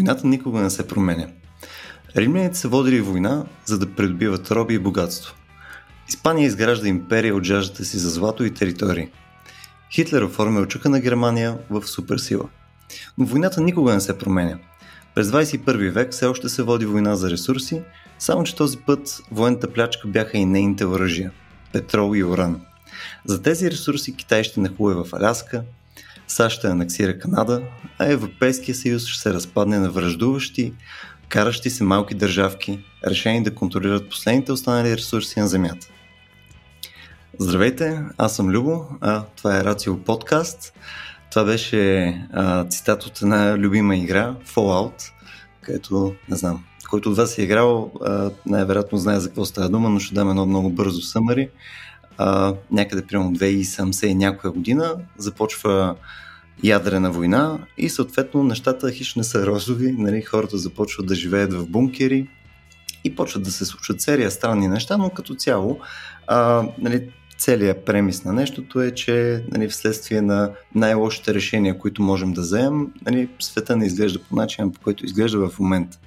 Война. 0.00 0.12
Войната 0.12 0.26
никога 0.26 0.60
не 0.60 0.70
се 0.70 0.88
променя. 0.88 1.26
Римляните 2.16 2.58
са 2.58 2.68
водили 2.68 3.00
война, 3.00 3.44
за 3.64 3.78
да 3.78 3.86
придобиват 3.86 4.50
роби 4.50 4.74
и 4.74 4.78
богатство. 4.78 5.34
Испания 6.08 6.46
изгражда 6.46 6.88
империя 6.88 7.34
от 7.34 7.44
жаждата 7.44 7.84
си 7.84 7.98
за 7.98 8.10
злато 8.10 8.44
и 8.44 8.54
територии. 8.54 9.08
Хитлер 9.92 10.22
оформя 10.22 10.60
очука 10.60 10.88
на 10.88 11.00
Германия 11.00 11.58
в 11.70 11.82
суперсила. 11.86 12.48
Но 13.18 13.26
войната 13.26 13.60
никога 13.60 13.94
не 13.94 14.00
се 14.00 14.18
променя. 14.18 14.58
През 15.14 15.28
21 15.28 15.90
век 15.90 16.12
все 16.12 16.26
още 16.26 16.48
се 16.48 16.62
води 16.62 16.86
война 16.86 17.16
за 17.16 17.30
ресурси, 17.30 17.82
само 18.18 18.44
че 18.44 18.56
този 18.56 18.78
път 18.78 19.20
военната 19.30 19.72
плячка 19.72 20.08
бяха 20.08 20.38
и 20.38 20.44
нейните 20.44 20.86
оръжия– 20.86 21.30
петрол 21.72 22.16
и 22.16 22.24
уран. 22.24 22.60
За 23.24 23.42
тези 23.42 23.70
ресурси 23.70 24.16
Китай 24.16 24.44
ще 24.44 24.60
нахуе 24.60 24.94
в 24.94 25.06
Аляска, 25.12 25.62
САЩ 26.30 26.58
ще 26.58 26.66
анексира 26.66 27.18
Канада, 27.18 27.62
а 27.98 28.06
Европейския 28.06 28.74
съюз 28.74 29.06
ще 29.06 29.20
се 29.22 29.34
разпадне 29.34 29.78
на 29.78 29.90
връждуващи, 29.90 30.72
каращи 31.28 31.70
се 31.70 31.84
малки 31.84 32.14
държавки, 32.14 32.84
решени 33.06 33.42
да 33.42 33.54
контролират 33.54 34.08
последните 34.08 34.52
останали 34.52 34.96
ресурси 34.96 35.40
на 35.40 35.48
Земята. 35.48 35.86
Здравейте, 37.38 38.02
аз 38.18 38.36
съм 38.36 38.50
Любо, 38.50 38.86
а 39.00 39.24
това 39.36 39.58
е 39.58 39.64
Рацио 39.64 39.98
подкаст. 39.98 40.72
Това 41.30 41.44
беше 41.44 42.06
а, 42.32 42.64
цитат 42.64 43.02
от 43.02 43.22
една 43.22 43.58
любима 43.58 43.96
игра, 43.96 44.34
Fallout, 44.46 45.02
където, 45.60 46.14
не 46.28 46.36
знам, 46.36 46.64
който 46.90 47.10
от 47.10 47.16
вас 47.16 47.38
е 47.38 47.42
играл, 47.42 47.92
най-вероятно 48.46 48.98
знае 48.98 49.20
за 49.20 49.28
какво 49.28 49.44
става 49.44 49.68
дума, 49.68 49.90
но 49.90 50.00
ще 50.00 50.14
дам 50.14 50.30
едно 50.30 50.46
много 50.46 50.70
бързо 50.70 51.00
съмари. 51.00 51.50
А, 52.18 52.54
някъде 52.70 53.06
примерно 53.06 53.32
2070 53.32 54.06
и 54.06 54.14
някоя 54.14 54.52
година 54.52 54.94
започва 55.18 55.96
ядрена 56.64 57.10
война 57.10 57.58
и 57.78 57.88
съответно 57.88 58.42
нещата 58.42 58.90
хищ 58.90 59.16
не 59.16 59.24
са 59.24 59.46
розови, 59.46 59.92
нали, 59.92 60.22
хората 60.22 60.58
започват 60.58 61.06
да 61.06 61.14
живеят 61.14 61.52
в 61.52 61.66
бункери 61.66 62.28
и 63.04 63.14
почват 63.14 63.42
да 63.42 63.50
се 63.50 63.64
случват 63.64 64.00
серия 64.00 64.30
странни 64.30 64.68
неща, 64.68 64.96
но 64.96 65.10
като 65.10 65.34
цяло 65.34 65.80
а, 66.26 66.68
нали, 66.78 67.10
целият 67.38 67.84
премис 67.84 68.24
на 68.24 68.32
нещото 68.32 68.80
е, 68.80 68.90
че 68.90 69.44
нали, 69.48 69.68
вследствие 69.68 70.20
на 70.20 70.50
най-лошите 70.74 71.34
решения, 71.34 71.78
които 71.78 72.02
можем 72.02 72.32
да 72.32 72.40
вземем, 72.40 72.86
нали, 73.06 73.28
света 73.38 73.76
не 73.76 73.86
изглежда 73.86 74.18
по 74.28 74.36
начин, 74.36 74.72
по 74.72 74.80
който 74.80 75.04
изглежда 75.04 75.48
в 75.48 75.58
момента. 75.58 75.98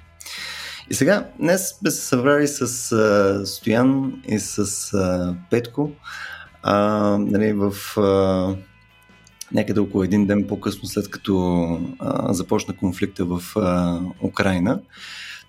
И 0.90 0.94
сега, 0.94 1.28
днес 1.38 1.68
сме 1.68 1.90
се 1.90 2.00
събрали 2.00 2.48
с 2.48 2.92
а, 2.92 3.46
Стоян 3.46 4.22
и 4.28 4.38
с 4.38 4.58
а, 4.94 5.36
Петко 5.50 5.90
а, 6.62 6.78
нали, 7.18 7.52
в 7.52 7.98
а, 8.00 8.56
някъде 9.52 9.80
около 9.80 10.04
един 10.04 10.26
ден 10.26 10.46
по-късно, 10.48 10.88
след 10.88 11.10
като 11.10 11.64
а, 11.98 12.32
започна 12.32 12.76
конфликта 12.76 13.24
в 13.24 13.42
а, 13.56 14.00
Украина, 14.22 14.80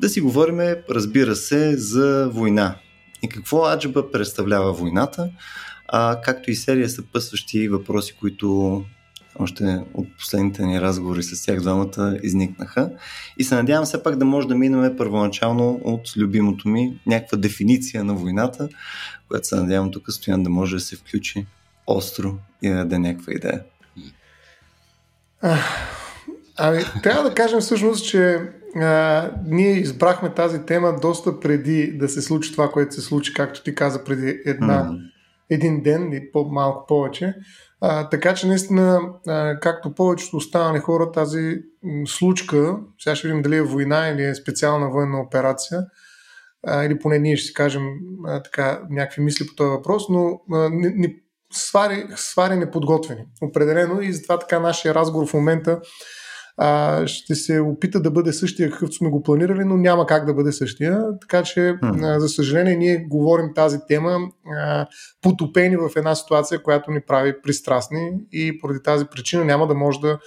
да 0.01 0.09
си 0.09 0.21
говорим, 0.21 0.59
разбира 0.89 1.35
се, 1.35 1.77
за 1.77 2.29
война. 2.33 2.75
И 3.23 3.29
какво 3.29 3.65
аджаба 3.65 4.11
представлява 4.11 4.73
войната, 4.73 5.29
а, 5.87 6.21
както 6.21 6.51
и 6.51 6.55
серия 6.55 6.89
съпъсващи 6.89 7.69
въпроси, 7.69 8.15
които 8.19 8.83
още 9.39 9.79
от 9.93 10.07
последните 10.17 10.65
ни 10.65 10.81
разговори 10.81 11.23
с 11.23 11.45
тях 11.45 11.61
двамата 11.61 12.17
изникнаха. 12.23 12.89
И 13.37 13.43
се 13.43 13.55
надявам 13.55 13.85
все 13.85 14.03
пак 14.03 14.15
да 14.15 14.25
може 14.25 14.47
да 14.47 14.55
минем 14.55 14.97
първоначално 14.97 15.81
от 15.83 16.17
любимото 16.17 16.67
ми 16.67 16.99
някаква 17.05 17.37
дефиниция 17.37 18.03
на 18.03 18.13
войната, 18.13 18.69
която 19.27 19.47
се 19.47 19.55
надявам 19.55 19.91
тук 19.91 20.11
Стоян 20.11 20.43
да 20.43 20.49
може 20.49 20.75
да 20.75 20.81
се 20.81 20.95
включи 20.95 21.45
остро 21.87 22.35
и 22.61 22.69
да 22.69 22.75
даде 22.75 22.99
някаква 22.99 23.33
идея. 23.33 23.63
А, 25.41 25.57
ами, 26.57 26.83
трябва 27.03 27.29
да 27.29 27.35
кажем 27.35 27.59
всъщност, 27.59 28.07
че 28.07 28.39
а, 28.75 29.29
ние 29.45 29.71
избрахме 29.71 30.33
тази 30.33 30.65
тема 30.65 30.99
доста 31.01 31.39
преди 31.39 31.91
да 31.91 32.09
се 32.09 32.21
случи 32.21 32.51
това, 32.51 32.71
което 32.71 32.95
се 32.95 33.01
случи, 33.01 33.33
както 33.33 33.63
ти 33.63 33.75
каза, 33.75 34.03
преди 34.03 34.41
една, 34.45 34.83
mm. 34.83 35.11
Един 35.49 35.83
ден 35.83 36.13
и 36.13 36.31
по-малко 36.31 36.85
повече. 36.87 37.35
А, 37.81 38.09
така 38.09 38.33
че 38.33 38.47
наистина, 38.47 38.99
а, 39.27 39.59
както 39.59 39.95
повечето 39.95 40.37
останали 40.37 40.79
хора, 40.79 41.11
тази 41.11 41.57
случка, 42.07 42.77
сега 42.99 43.15
ще 43.15 43.27
видим 43.27 43.41
дали 43.41 43.55
е 43.55 43.61
война 43.61 44.07
или 44.07 44.23
е 44.23 44.35
специална 44.35 44.89
военна 44.89 45.21
операция, 45.21 45.85
а, 46.67 46.83
или 46.83 46.99
поне 46.99 47.19
ние 47.19 47.37
ще 47.37 47.47
си 47.47 47.53
кажем 47.53 47.83
а, 48.27 48.43
така, 48.43 48.81
някакви 48.89 49.21
мисли 49.21 49.47
по 49.47 49.55
този 49.55 49.69
въпрос, 49.69 50.09
но 50.09 50.41
а, 50.53 50.69
ни, 50.69 50.87
ни 50.95 51.15
свари, 51.53 52.05
свари 52.15 52.55
неподготвени. 52.55 53.25
Определено 53.41 54.01
и 54.01 54.13
затова 54.13 54.39
така 54.39 54.59
нашия 54.59 54.95
разговор 54.95 55.27
в 55.27 55.33
момента 55.33 55.81
а, 56.57 57.07
ще 57.07 57.35
се 57.35 57.59
опита 57.59 58.01
да 58.01 58.11
бъде 58.11 58.33
същия, 58.33 58.71
какъвто 58.71 58.95
сме 58.95 59.09
го 59.09 59.23
планирали, 59.23 59.63
но 59.65 59.77
няма 59.77 60.05
как 60.05 60.25
да 60.25 60.33
бъде 60.33 60.51
същия. 60.51 61.03
Така 61.21 61.43
че, 61.43 61.59
mm. 61.59 62.15
а, 62.15 62.19
за 62.19 62.29
съжаление, 62.29 62.75
ние 62.75 62.97
говорим 62.97 63.53
тази 63.55 63.79
тема 63.87 64.17
а, 64.45 64.87
потопени 65.21 65.77
в 65.77 65.89
една 65.95 66.15
ситуация, 66.15 66.63
която 66.63 66.91
ни 66.91 67.01
прави 67.07 67.41
пристрастни 67.41 68.11
и 68.31 68.59
поради 68.59 68.79
тази 68.83 69.05
причина 69.05 69.45
няма 69.45 69.67
да 69.67 69.75
може 69.75 69.99
да, 69.99 70.19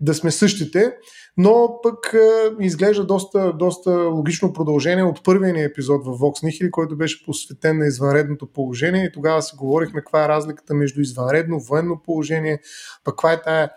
да 0.00 0.14
сме 0.14 0.30
същите. 0.30 0.92
Но 1.36 1.78
пък 1.82 2.14
а, 2.14 2.54
изглежда 2.60 3.04
доста, 3.04 3.52
доста 3.52 3.90
логично 3.90 4.52
продължение 4.52 5.04
от 5.04 5.24
първия 5.24 5.52
ни 5.52 5.62
епизод 5.62 6.04
в 6.04 6.08
Vox 6.08 6.44
Nihili, 6.44 6.70
който 6.70 6.96
беше 6.96 7.24
посветен 7.24 7.78
на 7.78 7.86
извънредното 7.86 8.52
положение 8.52 9.04
и 9.04 9.12
тогава 9.12 9.42
си 9.42 9.56
говорихме 9.56 10.00
каква 10.00 10.24
е 10.24 10.28
разликата 10.28 10.74
между 10.74 11.00
извънредно, 11.00 11.60
военно 11.60 12.02
положение, 12.04 12.58
пък 13.04 13.14
каква 13.14 13.32
е 13.32 13.42
тая 13.42 13.70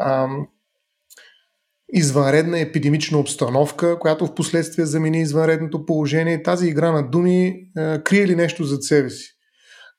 ам, 0.00 0.46
извънредна 1.92 2.60
епидемична 2.60 3.18
обстановка, 3.18 3.98
която 3.98 4.26
в 4.26 4.34
последствие 4.34 4.86
замени 4.86 5.20
извънредното 5.20 5.86
положение. 5.86 6.42
Тази 6.42 6.66
игра 6.66 6.92
на 6.92 7.10
думи 7.10 7.54
а, 7.76 8.02
крие 8.02 8.26
ли 8.26 8.36
нещо 8.36 8.64
зад 8.64 8.82
себе 8.82 9.10
си? 9.10 9.34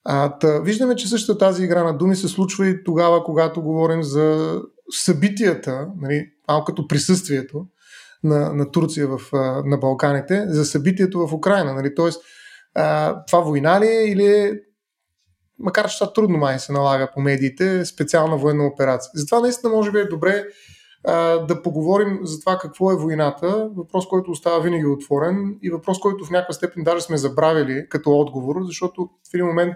А, 0.04 0.38
та, 0.40 0.60
виждаме, 0.60 0.96
че 0.96 1.08
същата 1.08 1.38
тази 1.38 1.64
игра 1.64 1.84
на 1.84 1.98
думи 1.98 2.16
се 2.16 2.28
случва 2.28 2.68
и 2.68 2.84
тогава, 2.84 3.24
когато 3.24 3.62
говорим 3.62 4.04
за 4.04 4.58
събитията, 4.92 5.88
нали, 6.02 6.26
малко 6.48 6.66
като 6.66 6.88
присъствието 6.88 7.66
на, 8.24 8.54
на 8.54 8.72
Турция 8.72 9.08
в, 9.08 9.20
на 9.66 9.78
Балканите, 9.78 10.46
за 10.48 10.66
събитието 10.66 11.28
в 11.28 11.34
Украина. 11.34 11.74
Нали? 11.74 11.96
Тоест, 11.96 12.22
това 13.28 13.40
война 13.40 13.82
ли 13.82 13.88
е 13.88 14.04
или 14.04 14.26
е, 14.26 14.54
макар 15.60 15.90
че 15.90 16.00
това 16.00 16.14
трудно 16.14 16.38
май 16.38 16.60
се 16.60 16.72
налага 16.72 17.10
по 17.14 17.22
медиите, 17.22 17.86
специална 17.86 18.38
военна 18.38 18.68
операция. 18.68 19.12
Затова 19.16 19.40
наистина 19.40 19.74
може 19.74 19.92
би 19.92 20.00
е 20.00 20.06
добре 20.06 20.46
да 21.48 21.62
поговорим 21.64 22.20
за 22.24 22.40
това 22.40 22.58
какво 22.58 22.92
е 22.92 22.96
войната, 22.96 23.70
въпрос, 23.76 24.08
който 24.08 24.32
остава 24.32 24.60
винаги 24.60 24.86
отворен 24.86 25.58
и 25.62 25.70
въпрос, 25.70 26.00
който 26.00 26.26
в 26.26 26.30
някаква 26.30 26.54
степен 26.54 26.84
даже 26.84 27.02
сме 27.06 27.18
забравили 27.18 27.86
като 27.90 28.12
отговор, 28.12 28.56
защото 28.66 29.10
в 29.32 29.34
един 29.34 29.46
момент 29.46 29.74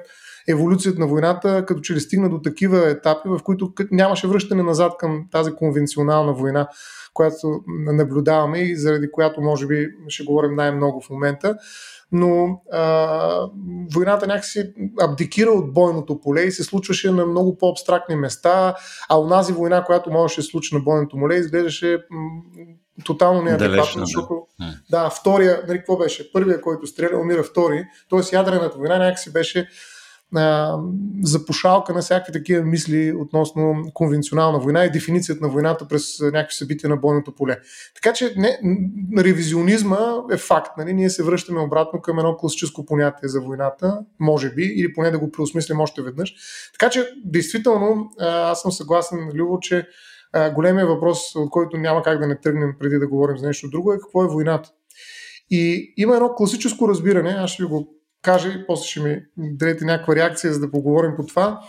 еволюцията 0.48 1.00
на 1.00 1.08
войната 1.08 1.66
като 1.66 1.82
че 1.82 1.94
ли 1.94 2.00
стигна 2.00 2.30
до 2.30 2.42
такива 2.42 2.90
етапи, 2.90 3.30
в 3.30 3.40
които 3.44 3.74
нямаше 3.92 4.28
връщане 4.28 4.64
назад 4.64 4.94
към 5.00 5.28
тази 5.32 5.52
конвенционална 5.52 6.34
война, 6.34 6.68
която 7.14 7.62
наблюдаваме 7.68 8.60
и 8.60 8.76
заради 8.76 9.12
която 9.12 9.42
може 9.42 9.68
би 9.68 9.88
ще 10.08 10.24
говорим 10.24 10.56
най-много 10.56 11.02
в 11.02 11.10
момента. 11.10 11.56
Но 12.14 12.62
а, 12.72 13.50
войната 13.94 14.28
някакси 14.28 14.74
абдикира 15.02 15.50
от 15.50 15.74
бойното 15.74 16.22
поле 16.22 16.42
и 16.42 16.52
се 16.52 16.64
случваше 16.64 17.12
на 17.12 17.26
много 17.26 17.58
по-абстрактни 17.58 18.16
места, 18.16 18.76
а 19.10 19.20
онази 19.20 19.54
война, 19.54 19.84
която 19.84 20.12
можеше 20.12 20.42
да 20.42 20.44
се 20.44 20.50
случи 20.50 20.76
на 20.76 20.82
бойното 20.82 21.18
поле, 21.18 21.36
изглеждаше 21.36 21.98
м- 22.10 22.42
тотално 23.06 23.42
неадекватно, 23.42 24.06
защото 24.06 24.48
да, 24.90 25.10
втория, 25.10 25.64
нали, 25.68 25.78
какво 25.78 25.98
беше? 25.98 26.32
Първия, 26.32 26.62
който 26.62 26.88
стреля, 26.88 27.18
умира 27.18 27.44
втори, 27.44 27.86
т.е. 28.10 28.36
ядрената 28.36 28.78
война 28.78 28.98
някакси 28.98 29.34
беше 29.34 29.68
а, 30.36 30.78
запушалка 31.24 31.94
на 31.94 32.02
всякакви 32.02 32.34
такива 32.34 32.64
мисли 32.64 33.14
относно 33.14 33.92
конвенционална 33.94 34.60
война 34.60 34.86
и 34.86 34.92
дефиницията 34.92 35.46
на 35.46 35.52
войната 35.52 35.88
през 35.88 36.20
някакви 36.20 36.56
събития 36.56 36.90
на 36.90 36.98
бойното 36.98 37.36
поле. 37.36 37.60
Така 37.96 38.14
че 38.14 38.34
не, 38.38 38.60
ревизионизма 39.18 40.00
е 40.32 40.38
факт. 40.38 40.72
Нали? 40.78 40.94
Ние 40.94 41.10
се 41.10 41.24
връщаме 41.24 41.60
обратно 41.60 42.02
към 42.02 42.20
едно 42.20 42.38
класическо 42.38 42.86
понятие 42.86 43.30
за 43.30 43.42
войната, 43.42 44.00
може 44.20 44.50
би, 44.50 44.64
или 44.64 44.94
поне 44.94 45.12
да 45.12 45.20
го 45.20 45.32
преосмислим 45.32 45.80
още 45.80 46.02
веднъж. 46.02 46.36
Така 46.80 46.90
че, 46.90 47.08
действително, 47.26 48.10
аз 48.20 48.62
съм 48.62 48.72
съгласен, 48.72 49.32
Любо, 49.34 49.60
че 49.60 49.88
големия 50.56 50.88
въпрос, 50.88 51.36
от 51.36 51.50
който 51.50 51.78
няма 51.78 52.04
как 52.04 52.20
да 52.20 52.28
не 52.28 52.40
тръгнем 52.42 52.76
преди 52.80 53.00
да 53.00 53.08
говорим 53.08 53.38
за 53.38 53.48
нещо 53.48 53.70
друго, 53.70 53.94
е 53.94 54.00
какво 54.00 54.24
е 54.24 54.28
войната. 54.28 54.70
И 55.50 55.94
има 55.98 56.16
едно 56.16 56.34
класическо 56.36 56.88
разбиране, 56.88 57.30
аз 57.30 57.50
ще 57.50 57.64
ви 57.64 57.70
го 57.70 57.96
каже 58.24 58.50
и 58.50 58.66
после 58.68 58.88
ще 58.88 59.00
ми 59.00 59.22
дадете 59.38 59.86
някаква 59.86 60.16
реакция, 60.16 60.54
за 60.54 60.60
да 60.60 60.72
поговорим 60.72 61.12
по 61.16 61.26
това. 61.26 61.62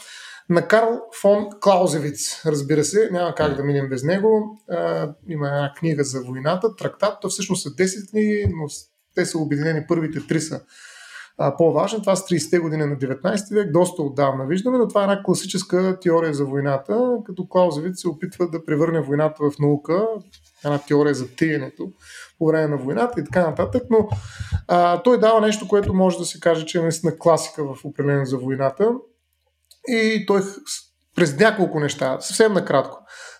На 0.48 0.68
Карл 0.68 1.00
фон 1.20 1.46
Клаузевиц, 1.60 2.42
разбира 2.46 2.84
се, 2.84 3.08
няма 3.12 3.34
как 3.34 3.56
да 3.56 3.64
минем 3.64 3.88
без 3.88 4.02
него. 4.02 4.60
А, 4.70 5.08
има 5.28 5.46
една 5.46 5.72
книга 5.76 6.04
за 6.04 6.20
войната, 6.22 6.76
трактат, 6.76 7.18
то 7.20 7.28
всъщност 7.28 7.62
са 7.62 7.68
10 7.68 8.10
книги, 8.10 8.46
но 8.48 8.66
те 9.14 9.26
са 9.26 9.38
обединени, 9.38 9.84
първите 9.88 10.26
три 10.26 10.40
са 10.40 10.60
а, 11.38 11.56
по-важен. 11.56 12.00
Това 12.00 12.16
с 12.16 12.26
30-те 12.26 12.58
години 12.58 12.84
на 12.84 12.96
19 12.96 13.54
век, 13.54 13.72
доста 13.72 14.02
отдавна 14.02 14.46
виждаме, 14.46 14.78
но 14.78 14.88
това 14.88 15.00
е 15.00 15.04
една 15.04 15.22
класическа 15.22 15.98
теория 16.00 16.34
за 16.34 16.44
войната, 16.44 17.16
като 17.26 17.48
Клаузевиц 17.48 18.00
се 18.00 18.08
опитва 18.08 18.50
да 18.50 18.64
превърне 18.64 19.00
войната 19.00 19.50
в 19.50 19.58
наука, 19.58 20.06
една 20.64 20.78
теория 20.78 21.14
за 21.14 21.28
тиенето 21.28 21.92
по 22.38 22.46
време 22.46 22.68
на 22.68 22.76
войната 22.76 23.20
и 23.20 23.24
така 23.24 23.46
нататък, 23.46 23.82
но 23.90 24.08
а, 24.68 25.02
той 25.02 25.20
дава 25.20 25.40
нещо, 25.40 25.68
което 25.68 25.94
може 25.94 26.18
да 26.18 26.24
се 26.24 26.40
каже, 26.40 26.66
че 26.66 26.78
е 26.78 26.82
наистина 26.82 27.18
класика 27.18 27.64
в 27.64 27.84
определено 27.84 28.24
за 28.24 28.38
войната 28.38 28.90
и 29.88 30.24
той 30.26 30.40
през 31.16 31.38
няколко 31.38 31.80
неща, 31.80 32.16
съвсем 32.20 32.52
накратко. 32.52 32.98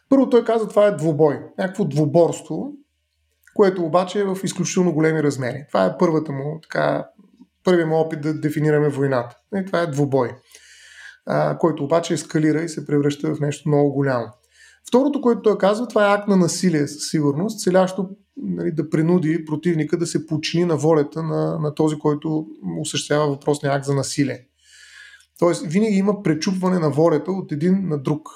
Първо 0.09 0.31
той 0.31 0.45
каза, 0.45 0.69
това 0.69 0.87
е 0.87 0.97
двубой, 0.97 1.41
някакво 1.59 1.85
двуборство, 1.85 2.73
което 3.55 3.85
обаче 3.85 4.21
е 4.21 4.25
в 4.25 4.39
изключително 4.45 4.93
големи 4.95 5.23
размери. 5.23 5.65
Това 5.69 5.85
е 5.85 5.99
първата 5.99 6.33
му, 6.33 6.61
така, 6.63 7.07
първият 7.65 7.89
му 7.89 7.97
опит 7.97 8.21
да 8.21 8.41
дефинираме 8.41 8.89
войната. 8.89 9.37
И 9.57 9.65
това 9.65 9.81
е 9.81 9.87
двубой, 9.87 10.31
а, 11.27 11.59
който 11.59 11.85
обаче 11.85 12.15
ескалира 12.15 12.63
и 12.63 12.69
се 12.69 12.87
превръща 12.87 13.35
в 13.35 13.41
нещо 13.41 13.69
много 13.69 13.93
голямо. 13.93 14.27
Второто, 14.89 15.21
което 15.21 15.43
той 15.43 15.59
казва, 15.59 15.89
това 15.89 16.11
е 16.11 16.15
акт 16.15 16.29
на 16.29 16.37
насилие 16.37 16.87
със 16.87 17.11
сигурност, 17.11 17.61
целящо 17.61 18.09
нали, 18.37 18.73
да 18.73 18.91
принуди 18.91 19.45
противника 19.45 19.99
да 19.99 20.07
се 20.07 20.27
почини 20.27 20.65
на 20.65 20.77
волята 20.77 21.23
на, 21.23 21.59
на 21.59 21.75
този, 21.75 21.99
който 21.99 22.47
осъществява 22.81 23.27
въпросния 23.27 23.73
акт 23.73 23.85
за 23.85 23.95
насилие. 23.95 24.47
Тоест, 25.39 25.67
винаги 25.67 25.97
има 25.97 26.23
пречупване 26.23 26.79
на 26.79 26.91
волята 26.91 27.33
от 27.33 27.53
един 27.53 27.89
на 27.89 27.99
друг. 27.99 28.29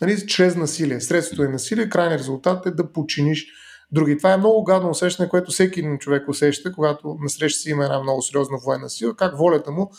Нали, 0.00 0.26
чрез 0.26 0.56
насилие. 0.56 1.00
Средството 1.00 1.42
е 1.42 1.48
насилие, 1.48 1.88
крайният 1.88 2.20
резултат 2.20 2.66
е 2.66 2.70
да 2.70 2.92
починиш 2.92 3.46
други. 3.92 4.18
Това 4.18 4.32
е 4.32 4.36
много 4.36 4.64
гадно 4.64 4.90
усещане, 4.90 5.28
което 5.28 5.50
всеки 5.50 5.80
един 5.80 5.98
човек 5.98 6.28
усеща, 6.28 6.72
когато 6.72 7.16
насреща 7.20 7.60
си 7.60 7.70
има 7.70 7.84
една 7.84 8.02
много 8.02 8.22
сериозна 8.22 8.58
военна 8.64 8.90
сила, 8.90 9.16
как 9.16 9.38
волята 9.38 9.70
му, 9.70 9.90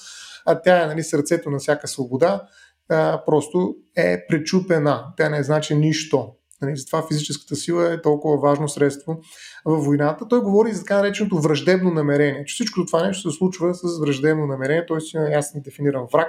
а 0.45 0.61
тя 0.61 0.83
е 0.83 0.87
нали, 0.87 1.03
сърцето 1.03 1.49
на 1.49 1.57
всяка 1.57 1.87
свобода, 1.87 2.47
а, 2.89 3.23
просто 3.25 3.75
е 3.97 4.27
пречупена. 4.27 5.05
Тя 5.17 5.29
не 5.29 5.43
значи 5.43 5.75
нищо. 5.75 6.34
Нали, 6.61 6.77
затова 6.77 7.07
физическата 7.07 7.55
сила 7.55 7.93
е 7.93 8.01
толкова 8.01 8.37
важно 8.37 8.69
средство 8.69 9.19
във 9.65 9.85
войната. 9.85 10.27
Той 10.27 10.41
говори 10.41 10.73
за 10.73 10.79
така 10.79 10.97
нареченото 10.97 11.41
враждебно 11.41 11.91
намерение, 11.91 12.45
че 12.45 12.53
всичко 12.53 12.85
това 12.85 13.07
нещо 13.07 13.31
се 13.31 13.37
случва 13.37 13.75
с 13.75 13.99
враждебно 13.99 14.47
намерение, 14.47 14.85
т.е. 14.85 14.99
си 14.99 15.17
ясно 15.31 15.61
дефиниран 15.61 16.05
враг, 16.13 16.27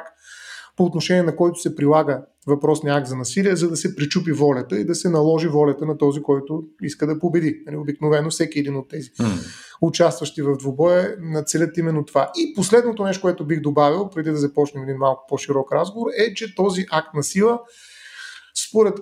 по 0.76 0.84
отношение 0.84 1.22
на 1.22 1.36
който 1.36 1.60
се 1.60 1.76
прилага 1.76 2.22
въпросния 2.46 2.94
акт 2.96 3.06
за 3.06 3.16
насилие, 3.16 3.56
за 3.56 3.70
да 3.70 3.76
се 3.76 3.96
причупи 3.96 4.32
волята 4.32 4.80
и 4.80 4.84
да 4.84 4.94
се 4.94 5.08
наложи 5.08 5.48
волята 5.48 5.86
на 5.86 5.98
този, 5.98 6.22
който 6.22 6.62
иска 6.82 7.06
да 7.06 7.18
победи. 7.18 7.62
Нали, 7.66 7.76
обикновено 7.76 8.30
всеки 8.30 8.58
един 8.58 8.76
от 8.76 8.88
тези 8.88 9.10
mm. 9.10 9.46
участващи 9.80 10.42
в 10.42 10.56
двубоя 10.56 11.16
нацелят 11.20 11.76
именно 11.76 12.04
това. 12.04 12.30
И 12.36 12.54
последното 12.54 13.04
нещо, 13.04 13.22
което 13.22 13.46
бих 13.46 13.60
добавил, 13.60 14.10
преди 14.14 14.30
да 14.30 14.36
започнем 14.36 14.82
един 14.82 14.96
малко 14.96 15.24
по-широк 15.28 15.72
разговор, 15.72 16.06
е, 16.18 16.34
че 16.34 16.54
този 16.54 16.86
акт 16.90 17.14
на 17.14 17.22
сила, 17.22 17.60
според 18.68 18.94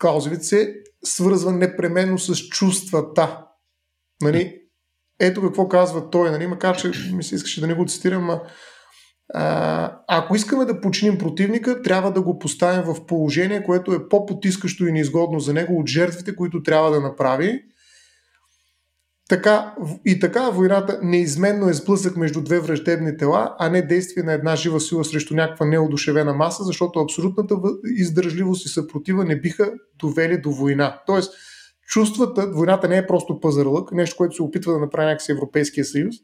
Клаузевиц, 0.00 0.48
се 0.48 0.74
свързва 1.04 1.52
непременно 1.52 2.18
с 2.18 2.36
чувствата. 2.36 3.44
Нали? 4.22 4.60
Ето 5.20 5.42
какво 5.42 5.68
казва 5.68 6.10
той, 6.10 6.30
нали? 6.30 6.46
макар 6.46 6.76
че 6.76 6.92
ми 7.12 7.22
се 7.22 7.34
искаше 7.34 7.60
да 7.60 7.66
не 7.66 7.74
го 7.74 7.86
цитирам, 7.86 8.40
а 9.34 9.98
ако 10.08 10.36
искаме 10.36 10.64
да 10.64 10.80
починим 10.80 11.18
противника, 11.18 11.82
трябва 11.82 12.12
да 12.12 12.22
го 12.22 12.38
поставим 12.38 12.82
в 12.82 13.06
положение, 13.06 13.62
което 13.62 13.92
е 13.92 14.08
по-потискащо 14.08 14.86
и 14.86 14.92
неизгодно 14.92 15.40
за 15.40 15.52
него 15.52 15.80
от 15.80 15.86
жертвите, 15.86 16.36
които 16.36 16.62
трябва 16.62 16.90
да 16.90 17.00
направи. 17.00 17.62
Така, 19.28 19.74
и 20.04 20.20
така 20.20 20.50
войната 20.50 21.00
неизменно 21.02 21.68
е 21.68 21.72
сблъсък 21.72 22.16
между 22.16 22.42
две 22.42 22.60
враждебни 22.60 23.16
тела, 23.16 23.56
а 23.58 23.68
не 23.68 23.82
действие 23.82 24.22
на 24.22 24.32
една 24.32 24.56
жива 24.56 24.80
сила 24.80 25.04
срещу 25.04 25.34
някаква 25.34 25.66
неодушевена 25.66 26.32
маса, 26.32 26.64
защото 26.64 27.00
абсолютната 27.00 27.54
издържливост 27.96 28.66
и 28.66 28.68
съпротива 28.68 29.24
не 29.24 29.40
биха 29.40 29.72
довели 29.98 30.40
до 30.40 30.50
война. 30.50 31.00
Тоест, 31.06 31.34
чувствата, 31.88 32.50
войната 32.54 32.88
не 32.88 32.96
е 32.96 33.06
просто 33.06 33.40
пазарлък, 33.40 33.92
нещо, 33.92 34.16
което 34.16 34.36
се 34.36 34.42
опитва 34.42 34.72
да 34.72 34.78
направи 34.78 35.06
някакси 35.06 35.32
Европейския 35.32 35.84
съюз, 35.84 36.14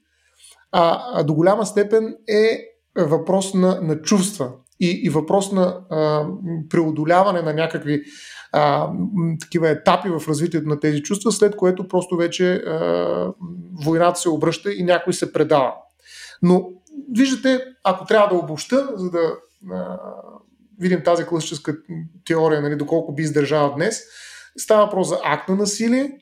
а, 0.73 1.03
а 1.15 1.23
до 1.23 1.35
голяма 1.35 1.67
степен 1.67 2.15
е 2.29 2.59
въпрос 2.97 3.55
на, 3.55 3.81
на 3.81 4.03
чувства 4.03 4.53
и, 4.81 5.01
и 5.05 5.09
въпрос 5.09 5.53
на 5.53 5.81
а, 5.91 6.27
преодоляване 6.71 7.43
на 7.43 7.55
някакви 7.55 8.03
а, 8.53 8.93
такива 9.41 9.69
етапи 9.69 10.09
в 10.09 10.29
развитието 10.29 10.69
на 10.69 10.81
тези 10.81 11.03
чувства, 11.03 11.33
след 11.33 11.57
което 11.57 11.89
просто 11.89 12.17
вече 12.17 12.55
а, 12.55 13.33
войната 13.85 14.21
се 14.21 14.29
обръща 14.29 14.73
и 14.73 14.83
някой 14.83 15.13
се 15.13 15.33
предава. 15.33 15.75
Но 16.43 16.69
виждате, 17.17 17.65
ако 17.85 18.05
трябва 18.05 18.29
да 18.29 18.35
обобща, 18.35 18.89
за 18.95 19.11
да 19.11 19.35
а, 19.73 19.99
видим 20.81 21.03
тази 21.05 21.25
класическа 21.25 21.77
теория, 22.25 22.63
нали, 22.63 22.77
доколко 22.77 23.15
би 23.15 23.23
издържала 23.23 23.75
днес, 23.75 24.03
става 24.59 24.85
въпрос 24.85 25.09
за 25.09 25.19
акт 25.25 25.49
на 25.49 25.57
насилие, 25.57 26.19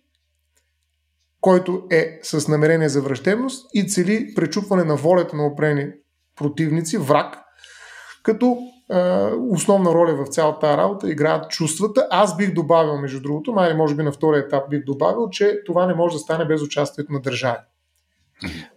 който 1.40 1.86
е 1.90 2.20
с 2.22 2.48
намерение 2.48 2.88
за 2.88 3.02
враждебност 3.02 3.66
и 3.74 3.88
цели 3.88 4.32
пречупване 4.34 4.84
на 4.84 4.96
волята 4.96 5.36
на 5.36 5.46
опрени 5.46 5.86
противници, 6.36 6.98
враг, 6.98 7.38
като 8.22 8.58
основна 9.50 9.90
роля 9.94 10.24
в 10.24 10.28
цялата 10.28 10.76
работа 10.76 11.10
играят 11.10 11.50
чувствата. 11.50 12.06
Аз 12.10 12.36
бих 12.36 12.54
добавил, 12.54 12.96
между 12.96 13.20
другото, 13.20 13.52
май 13.52 13.74
може 13.74 13.94
би 13.94 14.02
на 14.02 14.12
втория 14.12 14.40
етап 14.40 14.70
бих 14.70 14.84
добавил, 14.84 15.28
че 15.30 15.60
това 15.66 15.86
не 15.86 15.94
може 15.94 16.12
да 16.12 16.18
стане 16.18 16.44
без 16.44 16.62
участието 16.62 17.12
на 17.12 17.20
държави. 17.20 17.58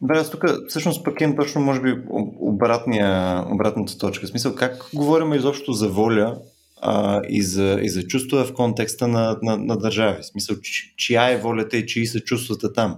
Да, 0.01 0.19
аз 0.19 0.29
тук 0.29 0.43
всъщност 0.67 1.05
пък 1.05 1.21
имам 1.21 1.35
точно, 1.35 1.61
може 1.61 1.81
би, 1.81 2.01
обратния, 2.39 3.43
обратната 3.51 3.97
точка. 3.97 4.25
В 4.25 4.29
смисъл, 4.29 4.55
как 4.55 4.89
говорим 4.93 5.33
изобщо 5.33 5.73
за 5.73 5.89
воля 5.89 6.37
а, 6.81 7.21
и, 7.29 7.43
за, 7.43 7.79
и 7.81 7.89
за 7.89 8.03
чувства 8.03 8.45
в 8.45 8.53
контекста 8.53 9.07
на, 9.07 9.37
на, 9.41 9.57
на 9.57 9.77
държави? 9.77 10.21
В 10.21 10.25
смисъл, 10.25 10.55
чия 10.97 11.31
е 11.31 11.37
волята 11.37 11.77
и 11.77 11.85
чии 11.85 12.05
са 12.05 12.19
чувствата 12.19 12.73
там? 12.73 12.97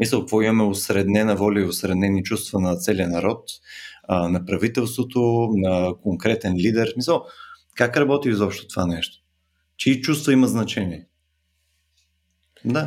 Мисъл, 0.00 0.20
какво 0.20 0.42
имаме 0.42 0.70
осреднена 0.70 1.36
воля 1.36 1.60
и 1.60 1.64
осреднени 1.64 2.22
чувства 2.22 2.60
на 2.60 2.76
целия 2.76 3.08
народ? 3.08 3.44
А, 4.08 4.28
на 4.28 4.46
правителството, 4.46 5.48
на 5.54 5.94
конкретен 6.02 6.56
лидер. 6.56 6.92
Мисъл, 6.96 7.24
как 7.76 7.96
работи 7.96 8.28
изобщо 8.28 8.68
това 8.68 8.86
нещо? 8.86 9.18
Чии 9.76 10.00
чувства 10.00 10.32
има 10.32 10.46
значение? 10.46 11.06
Да. 12.64 12.86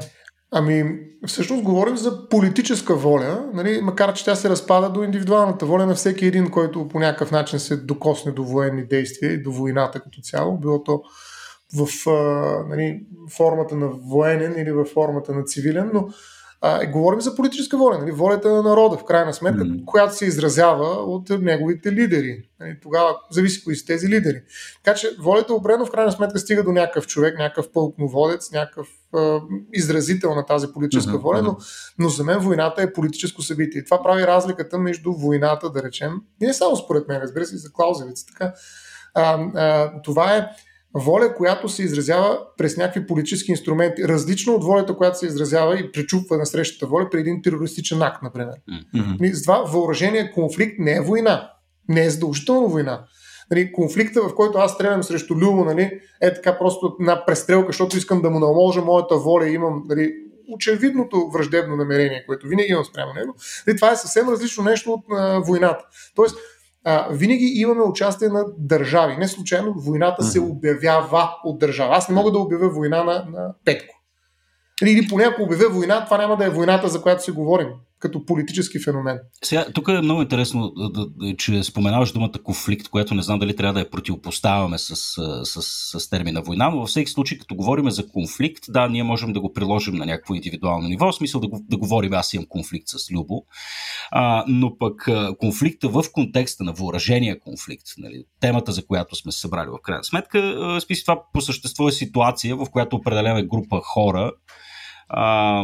Ами, 0.52 1.00
всъщност 1.28 1.64
говорим 1.64 1.98
за 1.98 2.30
политическа 2.30 2.96
воля, 2.96 3.50
нали, 3.54 3.82
макар 3.84 4.14
че 4.14 4.26
тя 4.26 4.36
се 4.36 4.50
разпада 4.50 4.90
до 4.90 5.04
индивидуалната 5.04 5.66
воля 5.66 5.86
на 5.86 5.96
всеки 5.96 6.26
един, 6.26 6.52
който 6.52 6.88
по 6.88 7.00
някакъв 7.00 7.32
начин 7.32 7.60
се 7.60 7.78
докосне 7.78 8.32
до 8.32 8.44
военни 8.44 8.88
действия 8.88 9.34
и 9.34 9.44
до 9.44 9.52
войната 9.52 10.00
като 10.00 10.22
цяло, 10.22 10.58
било 10.58 10.84
то 10.84 11.02
в 11.76 11.88
нали, 12.70 13.06
формата 13.38 13.76
на 13.76 13.88
военен 13.88 14.54
или 14.58 14.72
в 14.72 14.86
формата 14.86 15.34
на 15.34 15.44
цивилен, 15.44 15.92
но 15.94 16.10
а, 16.62 16.84
е, 16.84 16.88
говорим 16.88 17.22
за 17.22 17.36
политическа 17.36 17.78
воля, 17.78 17.98
нали? 17.98 18.12
волята 18.12 18.50
на 18.50 18.64
народа, 18.64 18.98
в 18.98 19.04
крайна 19.04 19.34
сметка, 19.34 19.64
mm. 19.64 19.86
която 19.86 20.16
се 20.16 20.26
изразява 20.26 20.88
от 20.88 21.30
неговите 21.30 21.92
лидери. 21.92 22.44
Нали? 22.60 22.78
Тогава 22.82 23.18
зависи 23.32 23.64
кои 23.64 23.76
са 23.76 23.86
тези 23.86 24.10
лидери. 24.10 24.42
Така 24.84 24.98
че 24.98 25.16
волята 25.20 25.54
определено 25.54 25.86
в 25.86 25.92
крайна 25.92 26.12
сметка 26.12 26.40
стига 26.40 26.64
до 26.64 26.72
някакъв 26.72 27.08
човек, 27.08 27.38
някакъв 27.38 27.72
пълкноводец, 27.72 28.52
някакъв 28.52 28.88
а, 29.14 29.42
изразител 29.74 30.36
на 30.36 30.46
тази 30.46 30.68
политическа 30.74 31.14
mm-hmm. 31.14 31.22
воля, 31.22 31.42
но, 31.42 31.58
но 32.00 32.10
за 32.10 32.24
мен 32.24 32.40
войната 32.40 32.82
е 32.82 32.94
политическо 32.94 33.42
събитие. 33.42 33.82
И 33.82 33.86
това 33.86 34.04
прави 34.04 34.28
разликата 34.28 34.78
между 34.78 35.14
войната, 35.14 35.70
да 35.70 35.84
речем, 35.84 36.14
и 36.42 36.46
не 36.46 36.54
само 36.54 36.76
според 36.76 37.08
мен, 37.08 37.22
разбира 37.22 37.46
се, 37.46 37.56
и 37.56 37.58
за 37.58 37.72
Клаузевица. 37.72 38.26
Така, 38.26 38.54
а, 39.14 39.40
а, 39.56 40.02
това 40.02 40.36
е 40.36 40.48
воля, 40.94 41.36
която 41.36 41.70
се 41.70 41.84
изразява 41.84 42.40
през 42.58 42.78
някакви 42.78 43.08
политически 43.08 43.52
инструменти, 43.52 44.08
различно 44.08 44.56
от 44.56 44.64
волята, 44.64 44.98
която 44.98 45.18
се 45.18 45.26
изразява 45.26 45.80
и 45.80 45.92
пречупва 45.92 46.38
на 46.38 46.46
срещата 46.46 46.88
воля 46.88 47.10
при 47.12 47.20
един 47.20 47.42
терористичен 47.42 48.02
акт, 48.02 48.24
например. 48.24 48.56
Mm-hmm. 48.96 49.34
С 49.34 49.42
това 49.42 49.58
въоръжение 49.58 50.32
конфликт 50.32 50.80
не 50.80 50.96
е 50.96 51.02
война. 51.02 51.52
Не 51.90 52.06
е 52.06 52.10
задължително 52.10 52.70
война. 52.70 53.06
Нали, 53.52 53.72
конфликта, 53.72 54.22
в 54.22 54.36
който 54.36 54.58
аз 54.58 54.74
стрелям 54.74 55.04
срещу 55.04 55.36
Любо, 55.36 55.66
нали, 55.66 56.00
е 56.22 56.34
така 56.34 56.58
просто 56.58 56.96
на 57.00 57.26
престрелка, 57.26 57.68
защото 57.68 57.98
искам 57.98 58.22
да 58.22 58.30
му 58.30 58.40
наложа 58.40 58.82
моята 58.82 59.18
воля 59.18 59.50
и 59.50 59.54
имам 59.54 59.84
нали, 59.86 60.14
очевидното 60.54 61.30
враждебно 61.34 61.76
намерение, 61.76 62.24
което 62.28 62.48
винаги 62.48 62.70
имам 62.70 62.86
спрямо 62.86 63.14
него. 63.14 63.36
Нали, 63.68 63.78
това 63.78 63.92
е 63.92 63.96
съвсем 63.96 64.30
различно 64.30 64.64
нещо 64.64 64.92
от 64.92 65.06
а, 65.12 65.40
войната. 65.40 65.86
Тоест, 66.16 66.38
а, 66.90 67.08
винаги 67.12 67.52
имаме 67.56 67.82
участие 67.82 68.28
на 68.28 68.46
държави. 68.58 69.18
Не 69.18 69.28
случайно 69.28 69.74
войната 69.78 70.24
се 70.24 70.40
обявява 70.40 71.36
от 71.44 71.60
държава. 71.60 71.96
Аз 71.96 72.10
не 72.10 72.16
мога 72.16 72.32
да 72.32 72.40
обявя 72.40 72.68
война 72.68 73.04
на, 73.04 73.14
на 73.14 73.54
Петко. 73.66 73.96
Или 74.84 75.08
поне 75.08 75.24
ако 75.24 75.44
обявя 75.44 75.70
война, 75.70 76.06
това 76.06 76.18
няма 76.18 76.38
да 76.38 76.46
е 76.46 76.50
войната, 76.50 76.88
за 76.88 77.02
която 77.02 77.24
си 77.24 77.32
говорим. 77.32 77.68
Като 78.00 78.26
политически 78.26 78.80
феномен. 78.80 79.20
Сега, 79.44 79.66
тук 79.74 79.88
е 79.88 80.02
много 80.02 80.22
интересно, 80.22 80.74
че 81.38 81.64
споменаваш 81.64 82.12
думата 82.12 82.32
конфликт, 82.44 82.88
което 82.88 83.14
не 83.14 83.22
знам 83.22 83.40
дали 83.40 83.56
трябва 83.56 83.74
да 83.74 83.80
я 83.80 83.90
противопоставяме 83.90 84.78
с, 84.78 84.96
с, 85.44 85.62
с, 86.00 86.10
термина 86.10 86.42
война, 86.42 86.70
но 86.70 86.80
във 86.80 86.90
всеки 86.90 87.12
случай, 87.12 87.38
като 87.38 87.56
говорим 87.56 87.90
за 87.90 88.08
конфликт, 88.08 88.64
да, 88.70 88.88
ние 88.88 89.04
можем 89.04 89.34
да 89.34 89.42
го 89.42 89.54
приложим 89.54 89.96
на 89.96 90.06
някакво 90.06 90.36
индивидуално 90.36 90.88
ниво, 90.88 91.12
в 91.12 91.16
смисъл 91.16 91.42
да, 91.42 91.48
го, 91.48 91.66
да 91.70 91.78
говорим, 91.78 92.14
аз 92.14 92.34
имам 92.34 92.46
конфликт 92.50 92.88
с 92.88 93.12
Любо, 93.12 93.46
а, 94.12 94.46
но 94.48 94.78
пък 94.78 95.08
конфликта 95.40 95.90
в 95.90 96.04
контекста 96.14 96.64
на 96.64 96.74
въоръжения 96.74 97.40
конфликт, 97.40 97.86
нали, 97.98 98.24
темата, 98.40 98.72
за 98.72 98.86
която 98.86 99.16
сме 99.16 99.32
се 99.32 99.40
събрали 99.40 99.70
в 99.70 99.82
крайна 99.84 100.04
сметка, 100.04 100.78
списи 100.82 101.02
това 101.02 101.24
по 101.34 101.42
същество 101.42 101.88
е 101.88 101.92
ситуация, 101.92 102.56
в 102.56 102.66
която 102.72 102.96
определена 102.96 103.44
група 103.44 103.82
хора. 103.84 104.32
А, 105.10 105.64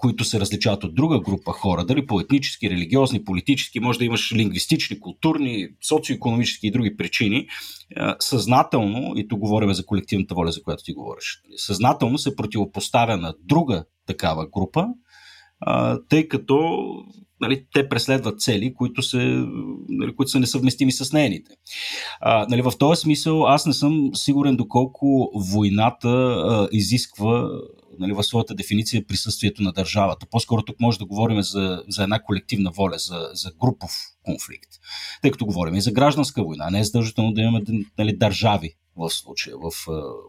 които 0.00 0.24
се 0.24 0.40
различават 0.40 0.84
от 0.84 0.94
друга 0.94 1.20
група 1.20 1.52
хора, 1.52 1.84
дали 1.84 2.06
по 2.06 2.20
етнически, 2.20 2.70
религиозни, 2.70 3.24
политически, 3.24 3.80
може 3.80 3.98
да 3.98 4.04
имаш 4.04 4.32
лингвистични, 4.32 5.00
културни, 5.00 5.68
социо-економически 5.88 6.66
и 6.66 6.70
други 6.70 6.96
причини, 6.96 7.46
съзнателно, 8.18 9.12
и 9.16 9.28
тук 9.28 9.38
говорим 9.38 9.72
за 9.72 9.86
колективната 9.86 10.34
воля, 10.34 10.52
за 10.52 10.62
която 10.62 10.84
ти 10.84 10.92
говориш, 10.92 11.42
съзнателно 11.56 12.18
се 12.18 12.36
противопоставя 12.36 13.16
на 13.16 13.34
друга 13.44 13.84
такава 14.06 14.46
група, 14.46 14.86
тъй 16.08 16.28
като 16.28 16.86
нали, 17.40 17.64
те 17.74 17.88
преследват 17.88 18.40
цели, 18.40 18.74
които, 18.74 19.02
се, 19.02 19.44
нали, 19.88 20.16
които 20.16 20.30
са 20.30 20.40
несъвместими 20.40 20.92
с 20.92 21.12
нейните. 21.12 21.50
А, 22.20 22.46
нали, 22.48 22.62
в 22.62 22.72
този 22.78 23.00
смисъл 23.00 23.46
аз 23.46 23.66
не 23.66 23.72
съм 23.72 24.10
сигурен 24.14 24.56
доколко 24.56 25.30
войната 25.52 26.08
а, 26.08 26.68
изисква 26.72 27.48
нали, 27.98 28.12
в 28.12 28.22
своята 28.22 28.54
дефиниция 28.54 29.06
присъствието 29.06 29.62
на 29.62 29.72
държавата. 29.72 30.26
По-скоро 30.30 30.62
тук 30.62 30.80
може 30.80 30.98
да 30.98 31.04
говорим 31.04 31.42
за, 31.42 31.82
за 31.88 32.02
една 32.02 32.22
колективна 32.22 32.70
воля, 32.70 32.98
за, 32.98 33.30
за 33.32 33.50
групов 33.60 33.90
конфликт. 34.24 34.70
Тъй 35.22 35.30
като 35.30 35.46
говорим 35.46 35.74
и 35.74 35.80
за 35.80 35.92
гражданска 35.92 36.44
война, 36.44 36.70
не 36.70 36.80
е 36.80 36.84
задължително 36.84 37.32
да 37.32 37.40
имаме 37.40 37.62
нали, 37.98 38.16
държави 38.16 38.74
в 38.96 39.10
случая, 39.10 39.56
в, 39.56 39.70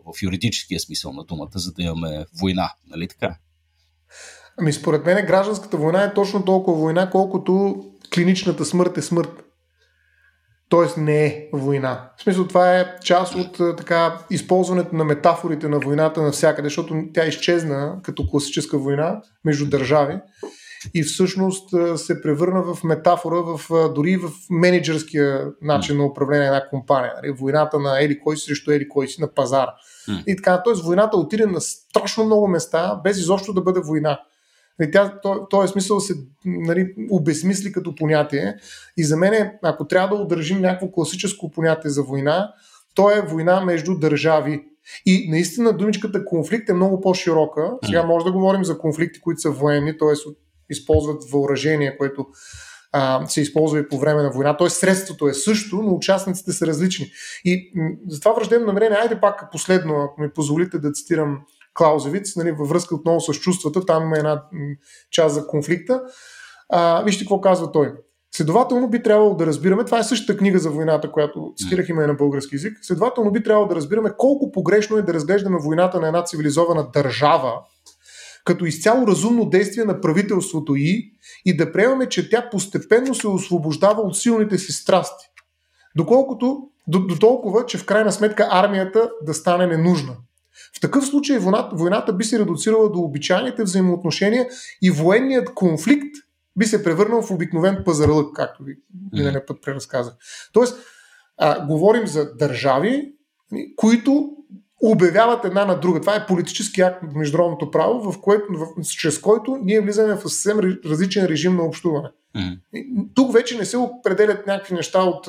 в 0.05 0.23
юридическия 0.23 0.79
смисъл 0.79 1.13
на 1.13 1.23
думата, 1.23 1.51
за 1.55 1.71
да 1.71 1.83
имаме 1.83 2.25
война. 2.39 2.73
Нали 2.87 3.07
така? 3.07 3.37
Ами 4.61 4.73
според 4.73 5.05
мен 5.05 5.25
гражданската 5.25 5.77
война 5.77 6.03
е 6.03 6.13
точно 6.13 6.45
толкова 6.45 6.77
война, 6.77 7.09
колкото 7.09 7.83
клиничната 8.13 8.65
смърт 8.65 8.97
е 8.97 9.01
смърт. 9.01 9.43
Тоест 10.69 10.97
не 10.97 11.25
е 11.25 11.49
война. 11.53 12.09
В 12.17 12.23
смисъл 12.23 12.47
това 12.47 12.79
е 12.79 12.95
част 13.03 13.35
от 13.35 13.77
така 13.77 14.17
използването 14.29 14.95
на 14.95 15.03
метафорите 15.03 15.67
на 15.67 15.79
войната 15.79 16.21
навсякъде, 16.21 16.65
защото 16.65 17.03
тя 17.13 17.25
изчезна 17.25 17.99
като 18.03 18.27
класическа 18.27 18.77
война 18.77 19.21
между 19.45 19.69
държави 19.69 20.19
и 20.93 21.03
всъщност 21.03 21.69
се 21.95 22.21
превърна 22.21 22.73
в 22.73 22.83
метафора 22.83 23.41
в, 23.41 23.89
дори 23.95 24.17
в 24.17 24.29
менеджерския 24.49 25.47
начин 25.61 25.97
на 25.97 26.05
управление 26.05 26.49
на 26.49 26.55
една 26.55 26.69
компания. 26.69 27.13
Нали? 27.15 27.31
Войната 27.31 27.79
на 27.79 28.03
Ели 28.03 28.19
кой 28.19 28.37
си 28.37 28.45
срещу 28.45 28.71
Ели 28.71 28.89
кой 28.89 29.07
си 29.07 29.21
на 29.21 29.33
пазара. 29.33 29.73
И 30.27 30.35
така, 30.35 30.63
т.е. 30.63 30.73
войната 30.83 31.17
отиде 31.17 31.45
на 31.45 31.61
страшно 31.61 32.25
много 32.25 32.47
места, 32.47 33.01
без 33.03 33.17
изобщо 33.17 33.53
да 33.53 33.61
бъде 33.61 33.79
война. 33.79 34.19
Нали, 34.81 34.91
тя, 34.91 35.19
то, 35.23 35.47
този 35.49 35.71
смисъл 35.71 35.99
се 35.99 36.13
нали, 36.45 36.93
обезмисли 37.09 37.71
като 37.71 37.95
понятие. 37.95 38.55
И 38.97 39.03
за 39.03 39.17
мен, 39.17 39.51
ако 39.63 39.87
трябва 39.87 40.17
да 40.17 40.23
удържим 40.23 40.61
някакво 40.61 40.91
класическо 40.91 41.51
понятие 41.51 41.91
за 41.91 42.03
война, 42.03 42.53
то 42.95 43.11
е 43.11 43.21
война 43.21 43.65
между 43.65 43.99
държави. 43.99 44.63
И 45.05 45.29
наистина 45.29 45.77
думичката 45.77 46.25
конфликт 46.25 46.69
е 46.69 46.73
много 46.73 47.01
по-широка. 47.01 47.71
Сега 47.85 48.03
може 48.03 48.25
да 48.25 48.31
говорим 48.31 48.63
за 48.63 48.77
конфликти, 48.77 49.21
които 49.21 49.41
са 49.41 49.51
военни, 49.51 49.97
т.е. 49.97 50.31
използват 50.69 51.23
въоръжение, 51.31 51.97
което 51.97 52.25
а, 52.91 53.25
се 53.27 53.41
използва 53.41 53.79
и 53.79 53.87
по 53.87 53.99
време 53.99 54.23
на 54.23 54.31
война. 54.31 54.57
Т.е. 54.57 54.69
средството 54.69 55.27
е 55.27 55.33
също, 55.33 55.75
но 55.75 55.93
участниците 55.93 56.51
са 56.51 56.67
различни. 56.67 57.11
И 57.45 57.71
за 58.07 58.19
това 58.19 58.33
враждебно 58.33 58.67
намерение, 58.67 58.97
айде 59.01 59.19
пак 59.19 59.51
последно, 59.51 60.01
ако 60.01 60.21
ми 60.21 60.29
позволите 60.29 60.79
да 60.79 60.91
цитирам 60.91 61.41
Клаузевиц, 61.73 62.35
нали, 62.35 62.51
във 62.51 62.69
връзка 62.69 62.95
отново 62.95 63.21
с 63.21 63.33
чувствата, 63.33 63.85
там 63.85 64.03
има 64.03 64.17
една 64.17 64.43
част 65.11 65.35
за 65.35 65.47
конфликта. 65.47 66.01
А, 66.69 67.03
вижте 67.03 67.23
какво 67.23 67.41
казва 67.41 67.71
той. 67.71 67.93
Следователно 68.35 68.89
би 68.89 69.03
трябвало 69.03 69.35
да 69.35 69.45
разбираме, 69.45 69.85
това 69.85 69.99
е 69.99 70.03
същата 70.03 70.37
книга 70.37 70.59
за 70.59 70.69
войната, 70.69 71.11
която 71.11 71.53
цитирах 71.57 71.89
има 71.89 72.07
на 72.07 72.13
български 72.13 72.55
язик, 72.55 72.73
следователно 72.81 73.31
би 73.31 73.43
трябвало 73.43 73.67
да 73.67 73.75
разбираме 73.75 74.11
колко 74.17 74.51
погрешно 74.51 74.97
е 74.97 75.01
да 75.01 75.13
разглеждаме 75.13 75.57
войната 75.61 75.99
на 75.99 76.07
една 76.07 76.23
цивилизована 76.23 76.87
държава, 76.93 77.53
като 78.45 78.65
изцяло 78.65 79.07
разумно 79.07 79.49
действие 79.49 79.83
на 79.83 80.01
правителството 80.01 80.75
и, 80.75 81.11
и 81.45 81.57
да 81.57 81.71
приемаме, 81.71 82.09
че 82.09 82.29
тя 82.29 82.49
постепенно 82.49 83.15
се 83.15 83.27
освобождава 83.27 84.01
от 84.01 84.17
силните 84.17 84.57
си 84.57 84.71
страсти. 84.71 85.25
Доколкото, 85.95 86.69
до, 86.87 86.99
до 86.99 87.15
толкова, 87.19 87.65
че 87.65 87.77
в 87.77 87.85
крайна 87.85 88.11
сметка 88.11 88.47
армията 88.51 89.11
да 89.21 89.33
стане 89.33 89.67
ненужна. 89.67 90.17
В 90.77 90.81
такъв 90.81 91.05
случай 91.05 91.37
войната, 91.37 91.75
войната 91.75 92.13
би 92.13 92.23
се 92.23 92.39
редуцирала 92.39 92.91
до 92.91 92.99
обичайните 92.99 93.63
взаимоотношения 93.63 94.47
и 94.81 94.91
военният 94.91 95.53
конфликт 95.53 96.15
би 96.55 96.65
се 96.65 96.83
превърнал 96.83 97.21
в 97.21 97.31
обикновен 97.31 97.81
пазарлък, 97.85 98.35
както 98.35 98.63
ви 98.63 98.77
миналия 99.13 99.45
път 99.45 99.61
преразказах. 99.61 100.13
Тоест, 100.53 100.77
а, 101.37 101.65
говорим 101.65 102.07
за 102.07 102.35
държави, 102.35 103.13
които 103.75 104.31
обявяват 104.83 105.45
една 105.45 105.65
на 105.65 105.79
друга. 105.79 106.01
Това 106.01 106.15
е 106.15 106.25
политически 106.25 106.81
акт 106.81 107.03
в 107.11 107.15
международното 107.15 107.71
право, 107.71 108.11
в 108.11 108.21
което, 108.21 108.45
в, 108.49 108.83
чрез 108.83 109.19
който 109.19 109.57
ние 109.63 109.81
влизаме 109.81 110.15
в 110.15 110.21
съвсем 110.21 110.59
различен 110.85 111.25
режим 111.25 111.55
на 111.55 111.63
общуване. 111.63 112.09
Mm-hmm. 112.35 113.07
Тук 113.13 113.33
вече 113.33 113.57
не 113.57 113.65
се 113.65 113.77
определят 113.77 114.47
някакви 114.47 114.73
неща 114.75 115.03
от 115.03 115.27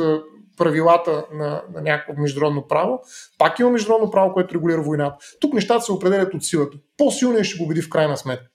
правилата 0.57 1.25
на, 1.33 1.63
на 1.75 1.83
някакво 1.83 2.23
международно 2.23 2.67
право. 2.69 3.01
Пак 3.39 3.59
има 3.59 3.71
международно 3.71 4.11
право, 4.11 4.33
което 4.33 4.55
регулира 4.55 4.83
войната. 4.83 5.17
Тук 5.41 5.55
нещата 5.55 5.85
се 5.85 5.93
определят 5.93 6.35
от 6.35 6.45
силата. 6.45 6.77
По-силният 6.97 7.47
ще 7.47 7.59
го 7.59 7.65
убеди 7.65 7.83
в 7.83 7.89
крайна 7.89 8.17
сметка. 8.17 8.47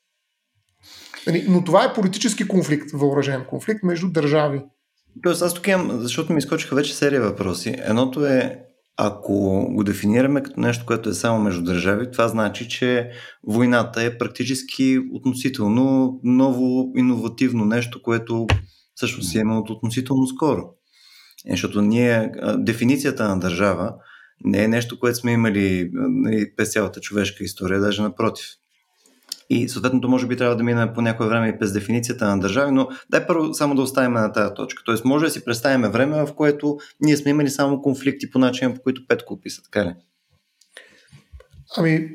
Нали, 1.27 1.46
но 1.50 1.63
това 1.63 1.86
е 1.86 1.94
политически 1.94 2.48
конфликт, 2.48 2.92
въоръжен 2.94 3.46
конфликт 3.50 3.84
между 3.84 4.12
държави. 4.12 4.62
Тоест, 5.24 5.42
аз 5.42 5.54
тук 5.54 5.68
имам, 5.68 6.00
защото 6.00 6.34
ми 6.34 6.39
изкочиха 6.39 6.75
вече 6.75 6.96
серия 6.96 7.22
въпроси. 7.22 7.75
Едното 7.77 8.25
е, 8.25 8.60
ако 8.98 9.66
го 9.70 9.84
дефинираме 9.84 10.44
като 10.44 10.60
нещо, 10.60 10.86
което 10.86 11.10
е 11.10 11.13
само 11.13 11.39
между 11.39 11.63
държави, 11.63 12.12
това 12.12 12.27
значи, 12.27 12.70
че 12.70 13.12
войната 13.48 14.04
е 14.04 14.18
практически 14.18 15.00
относително 15.13 16.20
ново, 16.24 16.92
иновативно 16.96 17.66
нещо, 17.66 18.01
което 18.01 18.48
всъщност 18.96 19.36
е 19.36 19.39
имало 19.39 19.66
относително 19.70 20.27
скоро. 20.27 20.63
Е, 21.48 21.51
защото 21.51 21.82
ние, 21.82 22.32
дефиницията 22.58 23.27
на 23.27 23.39
държава 23.39 23.94
не 24.46 24.63
е 24.63 24.68
нещо, 24.68 25.00
което 25.00 25.18
сме 25.18 25.32
имали 25.32 25.89
нали, 25.94 26.56
през 26.56 26.74
цялата 26.74 27.00
човешка 27.00 27.44
история, 27.44 27.80
даже 27.80 28.01
напротив. 28.01 28.46
И 29.50 29.70
съответното 29.70 30.10
може 30.10 30.27
би 30.27 30.38
трябва 30.38 30.56
да 30.56 30.63
мине 30.63 30.94
по 30.94 31.01
някое 31.01 31.27
време 31.27 31.48
и 31.48 31.60
през 31.60 31.74
дефиницията 31.74 32.27
на 32.27 32.39
държави, 32.39 32.72
но 32.72 32.88
дай 33.10 33.27
първо 33.27 33.54
само 33.54 33.75
да 33.75 33.82
оставим 33.82 34.13
на 34.13 34.32
тази 34.32 34.54
точка. 34.54 34.84
Тоест 34.86 35.06
може 35.06 35.25
да 35.25 35.32
си 35.32 35.46
представим 35.46 35.92
време, 35.92 36.25
в 36.25 36.34
което 36.36 36.77
ние 37.01 37.18
сме 37.18 37.32
имали 37.32 37.50
само 37.50 37.82
конфликти 37.82 38.32
по 38.32 38.39
начин, 38.39 38.74
по 38.74 38.82
който 38.82 39.08
Петко 39.08 39.34
описа, 39.34 39.62
така 39.63 39.86
ли? 39.86 39.94
Ами, 41.75 42.09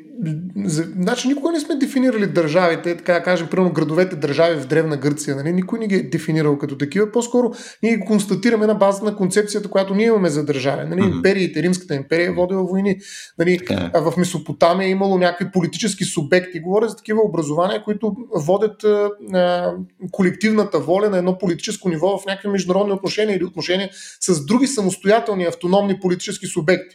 значи 0.97 1.29
никога 1.29 1.53
не 1.53 1.61
сме 1.61 1.77
дефинирали 1.77 2.27
държавите, 2.27 2.97
така 2.97 3.13
да 3.13 3.23
кажем, 3.23 3.49
примерно 3.51 3.73
градовете 3.73 4.17
държави 4.17 4.61
в 4.61 4.67
Древна 4.67 4.97
Гърция. 4.97 5.37
Нали? 5.37 5.53
Никой 5.53 5.79
не 5.79 5.87
ги 5.87 5.95
е 5.95 6.03
дефинирал 6.03 6.59
като 6.59 6.79
такива. 6.79 7.13
По-скоро 7.13 7.53
ние 7.83 7.97
ги 7.97 8.05
констатираме 8.05 8.67
на 8.67 8.75
база 8.75 9.05
на 9.05 9.17
концепцията, 9.17 9.69
която 9.69 9.95
ние 9.95 10.07
имаме 10.07 10.29
за 10.29 10.45
държави. 10.45 10.89
Нали? 10.89 11.01
Mm-hmm. 11.01 11.17
Империите, 11.17 11.63
Римската 11.63 11.95
империя 11.95 12.27
е 12.27 12.33
водила 12.33 12.65
войни. 12.65 12.97
Нали? 13.39 13.59
Okay. 13.59 13.99
Е. 13.99 14.01
В 14.01 14.17
Месопотамия 14.17 14.87
е 14.87 14.91
имало 14.91 15.19
някакви 15.19 15.53
политически 15.53 16.05
субекти. 16.05 16.61
Говоря 16.61 16.89
за 16.89 16.97
такива 16.97 17.21
образования, 17.25 17.85
които 17.85 18.17
водят 18.37 18.85
а, 18.85 19.75
колективната 20.11 20.79
воля 20.79 21.11
на 21.11 21.19
едно 21.19 21.39
политическо 21.39 21.89
ниво 21.89 22.19
в 22.19 22.27
някакви 22.27 22.49
международни 22.49 22.93
отношения 22.93 23.37
или 23.37 23.45
отношения 23.45 23.91
с 24.21 24.47
други 24.47 24.67
самостоятелни 24.67 25.45
автономни 25.45 26.01
политически 26.01 26.47
субекти. 26.47 26.95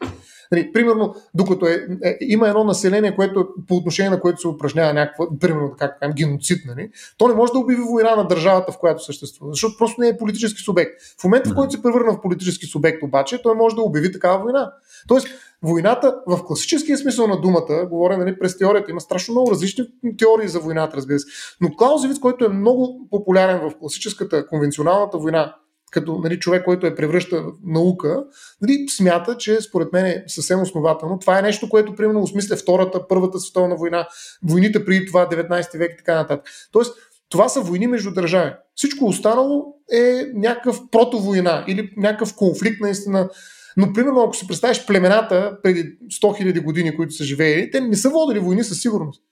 Нали, 0.51 0.73
примерно, 0.73 1.15
докато 1.33 1.65
е, 1.65 1.87
е, 2.03 2.17
има 2.21 2.47
едно 2.47 2.63
население, 2.63 3.15
което 3.15 3.47
по 3.67 3.75
отношение 3.75 4.09
на 4.09 4.19
което 4.19 4.41
се 4.41 4.47
упражнява 4.47 4.93
някаква, 4.93 5.25
примерно, 5.39 5.71
как 5.79 5.99
кажем, 5.99 6.13
геноцид, 6.15 6.65
нали, 6.65 6.89
то 7.17 7.27
не 7.27 7.33
може 7.33 7.51
да 7.51 7.59
обяви 7.59 7.81
война 7.81 8.15
на 8.15 8.27
държавата, 8.27 8.71
в 8.71 8.77
която 8.77 9.03
съществува, 9.03 9.51
защото 9.51 9.77
просто 9.77 10.01
не 10.01 10.07
е 10.07 10.17
политически 10.17 10.61
субект. 10.61 10.91
В 11.21 11.23
момента, 11.23 11.49
в 11.49 11.55
който 11.55 11.71
се 11.71 11.81
превърна 11.81 12.13
в 12.13 12.21
политически 12.21 12.65
субект, 12.65 13.03
обаче, 13.03 13.41
той 13.41 13.55
може 13.55 13.75
да 13.75 13.81
обяви 13.81 14.11
такава 14.11 14.43
война. 14.43 14.71
Тоест, 15.07 15.27
войната 15.63 16.15
в 16.27 16.43
класическия 16.43 16.97
смисъл 16.97 17.27
на 17.27 17.41
думата, 17.41 17.85
говоря 17.89 18.17
нали, 18.17 18.39
през 18.39 18.57
теорията, 18.57 18.91
има 18.91 19.01
страшно 19.01 19.31
много 19.31 19.51
различни 19.51 19.85
теории 20.17 20.47
за 20.47 20.59
войната, 20.59 20.97
разбира 20.97 21.19
се. 21.19 21.27
Но 21.61 21.75
Клаузевиц, 21.75 22.19
който 22.19 22.45
е 22.45 22.49
много 22.49 23.07
популярен 23.11 23.69
в 23.69 23.77
класическата, 23.79 24.47
конвенционалната 24.47 25.17
война, 25.17 25.55
като 25.91 26.17
нали, 26.17 26.39
човек, 26.39 26.65
който 26.65 26.87
е 26.87 26.95
превръща 26.95 27.43
наука, 27.63 28.23
нали, 28.61 28.85
смята, 28.89 29.37
че 29.37 29.61
според 29.61 29.93
мен 29.93 30.05
е 30.05 30.23
съвсем 30.27 30.61
основателно. 30.61 31.19
Това 31.19 31.39
е 31.39 31.41
нещо, 31.41 31.69
което 31.69 31.95
примерно 31.95 32.21
осмисля 32.21 32.55
Втората, 32.55 33.07
Първата 33.07 33.39
световна 33.39 33.75
война, 33.75 34.07
войните 34.43 34.85
преди 34.85 35.05
това, 35.05 35.29
19 35.29 35.77
век 35.77 35.91
и 35.93 35.97
така 35.97 36.15
нататък. 36.15 36.49
Тоест, 36.71 36.93
това 37.29 37.49
са 37.49 37.61
войни 37.61 37.87
между 37.87 38.11
държави. 38.11 38.51
Всичко 38.75 39.05
останало 39.05 39.73
е 39.93 40.25
някакъв 40.33 40.79
протовойна 40.91 41.65
или 41.67 41.93
някакъв 41.97 42.35
конфликт 42.35 42.81
наистина. 42.81 43.29
Но, 43.77 43.93
примерно, 43.93 44.21
ако 44.21 44.33
си 44.33 44.47
представиш 44.47 44.85
племената 44.85 45.57
преди 45.63 45.83
100 45.83 45.97
000 46.21 46.63
години, 46.63 46.95
които 46.95 47.13
са 47.13 47.23
живеели, 47.23 47.71
те 47.71 47.81
не 47.81 47.95
са 47.95 48.09
водили 48.09 48.39
войни 48.39 48.63
със 48.63 48.81
сигурност. 48.81 49.23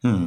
Хм. 0.00 0.24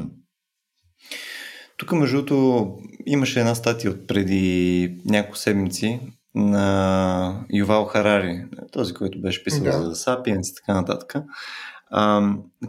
Тук, 1.77 1.91
между 1.91 2.17
другото, 2.17 2.77
имаше 3.05 3.39
една 3.39 3.55
статия 3.55 3.91
от 3.91 4.07
преди 4.07 4.97
няколко 5.05 5.37
седмици 5.37 5.99
на 6.35 7.45
Ювал 7.53 7.85
Харари, 7.85 8.45
този, 8.71 8.93
който 8.93 9.21
беше 9.21 9.43
писал 9.43 9.63
да. 9.63 9.71
за 9.71 9.95
Сапиенс 9.95 10.49
и 10.49 10.55
така 10.55 10.73
нататък. 10.73 11.15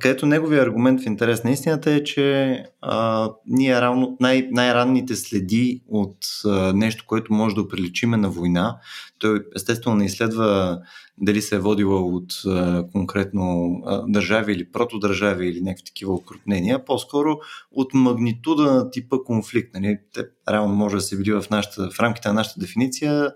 Където 0.00 0.26
неговия 0.26 0.62
аргумент 0.62 1.02
в 1.02 1.06
интерес 1.06 1.44
на 1.44 1.50
истината 1.50 1.90
е, 1.90 2.04
че 2.04 2.64
а, 2.80 3.30
ние 3.46 3.80
равно, 3.80 4.16
най- 4.20 4.48
най-ранните 4.50 5.16
следи 5.16 5.82
от 5.88 6.16
а, 6.44 6.72
нещо, 6.72 7.04
което 7.06 7.32
може 7.32 7.54
да 7.54 7.60
оприличиме 7.60 8.16
на 8.16 8.30
война, 8.30 8.78
той 9.18 9.44
естествено 9.56 9.96
не 9.96 10.04
изследва 10.04 10.78
дали 11.20 11.42
се 11.42 11.56
е 11.56 11.58
водила 11.58 12.00
от 12.00 12.32
а, 12.46 12.84
конкретно 12.92 13.76
а, 13.86 14.04
държави 14.08 14.52
или 14.52 14.70
протодържави 14.72 15.48
или 15.48 15.60
някакви 15.60 15.84
такива 15.84 16.14
окрупнения, 16.14 16.84
по-скоро 16.84 17.38
от 17.72 17.94
магнитуда 17.94 18.62
на 18.62 18.90
типа 18.90 19.16
конфликт. 19.26 19.74
Нали? 19.74 19.98
Те 20.14 20.24
реално 20.50 20.74
може 20.74 20.96
да 20.96 21.02
се 21.02 21.16
види 21.16 21.32
в, 21.32 21.44
нашата, 21.50 21.90
в 21.90 22.00
рамките 22.00 22.28
на 22.28 22.34
нашата 22.34 22.60
дефиниция 22.60 23.32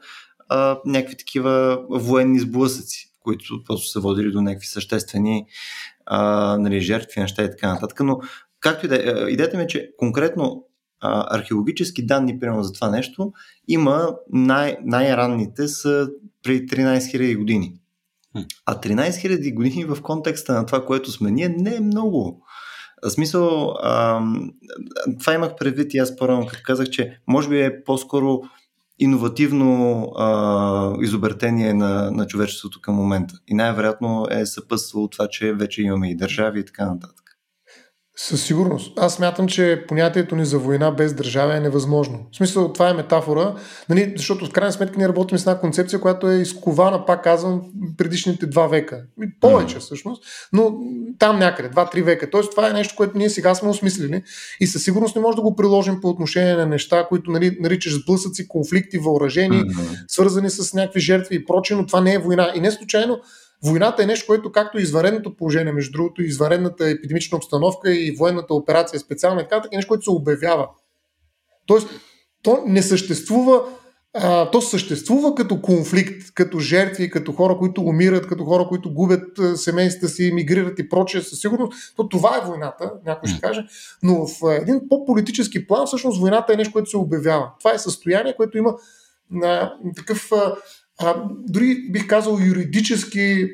а, 0.49 0.79
някакви 0.87 1.17
такива 1.17 1.83
военни 1.91 2.41
сблъсъци 2.41 3.12
които 3.23 3.65
просто 3.67 3.89
са 3.89 4.01
водили 4.01 4.31
до 4.31 4.43
някакви 4.43 4.67
съществени 4.67 5.47
а, 6.07 6.57
нали, 6.57 6.81
жертви, 6.81 7.21
неща 7.21 7.45
и 7.45 7.51
така 7.51 7.73
нататък. 7.73 8.01
Но 8.01 8.21
както 8.61 8.87
и 8.87 8.89
да 8.89 8.97
е, 8.97 9.31
идеята 9.31 9.57
ми 9.57 9.63
е, 9.63 9.67
че 9.67 9.91
конкретно 9.97 10.67
а, 11.01 11.39
археологически 11.39 12.07
данни, 12.07 12.39
примерно 12.39 12.63
за 12.63 12.73
това 12.73 12.91
нещо, 12.91 13.33
има 13.69 14.09
най- 14.33 14.77
най-ранните 14.85 15.69
са 15.69 16.09
при 16.43 16.67
13 16.67 16.99
000 16.99 17.39
години. 17.39 17.75
А 18.67 18.81
13 18.81 19.11
000 19.11 19.55
години 19.55 19.85
в 19.85 20.03
контекста 20.03 20.53
на 20.53 20.67
това, 20.67 20.87
което 20.87 21.13
сме 21.13 21.31
ние, 21.31 21.49
не 21.49 21.75
е 21.75 21.81
много. 21.81 22.43
В 23.05 23.11
смисъл, 23.11 23.75
а, 23.83 24.23
това 25.21 25.35
имах 25.35 25.57
предвид 25.57 25.95
и 25.95 25.99
аз 25.99 26.17
по-рано, 26.17 26.47
като 26.47 26.63
казах, 26.65 26.91
че 26.91 27.21
може 27.27 27.49
би 27.49 27.61
е 27.61 27.85
по-скоро 27.85 28.41
иновативно 28.99 30.03
а, 30.17 30.97
изобретение 31.01 31.75
на, 31.75 32.11
на 32.11 32.27
човечеството 32.27 32.81
към 32.81 32.95
момента. 32.95 33.35
И 33.49 33.55
най-вероятно 33.55 34.27
е 34.31 34.47
съпътствало 34.47 35.09
това, 35.09 35.29
че 35.29 35.53
вече 35.53 35.83
имаме 35.83 36.11
и 36.11 36.17
държави 36.17 36.61
и 36.61 36.65
така 36.65 36.87
нататък. 36.87 37.22
Със 38.25 38.43
сигурност. 38.43 38.99
Аз 38.99 39.19
мятам, 39.19 39.49
че 39.49 39.85
понятието 39.89 40.37
ни 40.37 40.45
за 40.45 40.59
война 40.59 40.91
без 40.91 41.15
държава 41.15 41.57
е 41.57 41.61
невъзможно. 41.61 42.27
В 42.33 42.37
смисъл, 42.37 42.73
това 42.73 42.91
е 42.91 42.95
метафора, 42.95 43.55
нали, 43.89 44.15
защото 44.17 44.47
в 44.47 44.51
крайна 44.51 44.73
сметка 44.73 44.99
ние 44.99 45.09
работим 45.09 45.39
с 45.39 45.43
една 45.43 45.59
концепция, 45.59 46.01
която 46.01 46.31
е 46.31 46.35
изкована, 46.35 47.07
пак 47.07 47.25
казвам, 47.25 47.63
предишните 47.99 48.47
два 48.47 48.67
века. 48.67 49.03
Повече 49.41 49.79
всъщност, 49.79 50.25
но 50.53 50.75
там 51.19 51.39
някъде, 51.39 51.69
два-три 51.69 52.03
века. 52.03 52.31
Тоест 52.31 52.51
това 52.51 52.69
е 52.69 52.73
нещо, 52.73 52.95
което 52.97 53.19
ние 53.19 53.31
сега 53.31 53.55
сме 53.55 53.69
осмислили 53.69 54.23
и 54.61 54.67
със 54.67 54.85
сигурност 54.85 55.17
не 55.17 55.23
може 55.23 55.37
да 55.37 55.43
го 55.43 55.57
приложим 55.57 56.01
по 56.01 56.09
отношение 56.09 56.55
на 56.55 56.67
неща, 56.67 57.07
които 57.09 57.31
нали, 57.31 57.57
наричаш 57.61 58.03
сблъсъци, 58.03 58.49
конфликти, 58.49 58.99
въоръжени, 58.99 59.57
mm-hmm. 59.57 60.05
свързани 60.09 60.51
с 60.51 60.75
някакви 60.75 61.01
жертви 61.01 61.35
и 61.35 61.45
прочее, 61.45 61.77
но 61.77 61.87
това 61.87 62.01
не 62.01 62.15
е 62.15 62.19
война. 62.19 62.53
И 62.55 62.61
не 62.61 62.71
случайно 62.71 63.21
Войната 63.65 64.03
е 64.03 64.07
нещо, 64.07 64.27
което 64.27 64.53
както 64.53 64.79
извареното 64.79 65.37
положение, 65.37 65.73
между 65.73 65.93
другото, 65.93 66.23
изварената 66.23 66.89
епидемична 66.89 67.37
обстановка 67.37 67.95
и 67.95 68.17
военната 68.19 68.55
операция 68.55 69.01
специално 69.01 69.41
и 69.41 69.43
така, 69.43 69.63
е 69.73 69.77
нещо, 69.77 69.89
което 69.89 70.05
се 70.05 70.11
обявява. 70.11 70.69
Тоест, 71.67 71.89
то 72.43 72.63
не 72.67 72.83
съществува, 72.83 73.63
а, 74.15 74.51
то 74.51 74.61
съществува 74.61 75.35
като 75.35 75.61
конфликт, 75.61 76.35
като 76.35 76.59
жертви, 76.59 77.11
като 77.11 77.33
хора, 77.33 77.57
които 77.59 77.83
умират, 77.83 78.27
като 78.27 78.45
хора, 78.45 78.67
които 78.69 78.95
губят 78.95 79.39
семействата 79.55 80.09
си, 80.09 80.33
мигрират 80.35 80.79
и 80.79 80.89
прочее, 80.89 81.23
със 81.23 81.41
сигурност. 81.41 81.97
То 81.97 82.09
това 82.09 82.37
е 82.37 82.47
войната, 82.47 82.93
някой 83.07 83.29
ще 83.29 83.41
каже. 83.41 83.65
Но 84.03 84.27
в 84.27 84.61
един 84.61 84.81
по-политически 84.89 85.67
план, 85.67 85.87
всъщност, 85.87 86.21
войната 86.21 86.53
е 86.53 86.57
нещо, 86.57 86.73
което 86.73 86.91
се 86.91 86.97
обявява. 86.97 87.51
Това 87.59 87.75
е 87.75 87.79
състояние, 87.79 88.37
което 88.37 88.59
има 88.59 88.75
на 89.31 89.75
такъв 89.97 90.31
дори 91.49 91.89
бих 91.91 92.07
казал 92.07 92.39
юридически 92.47 93.49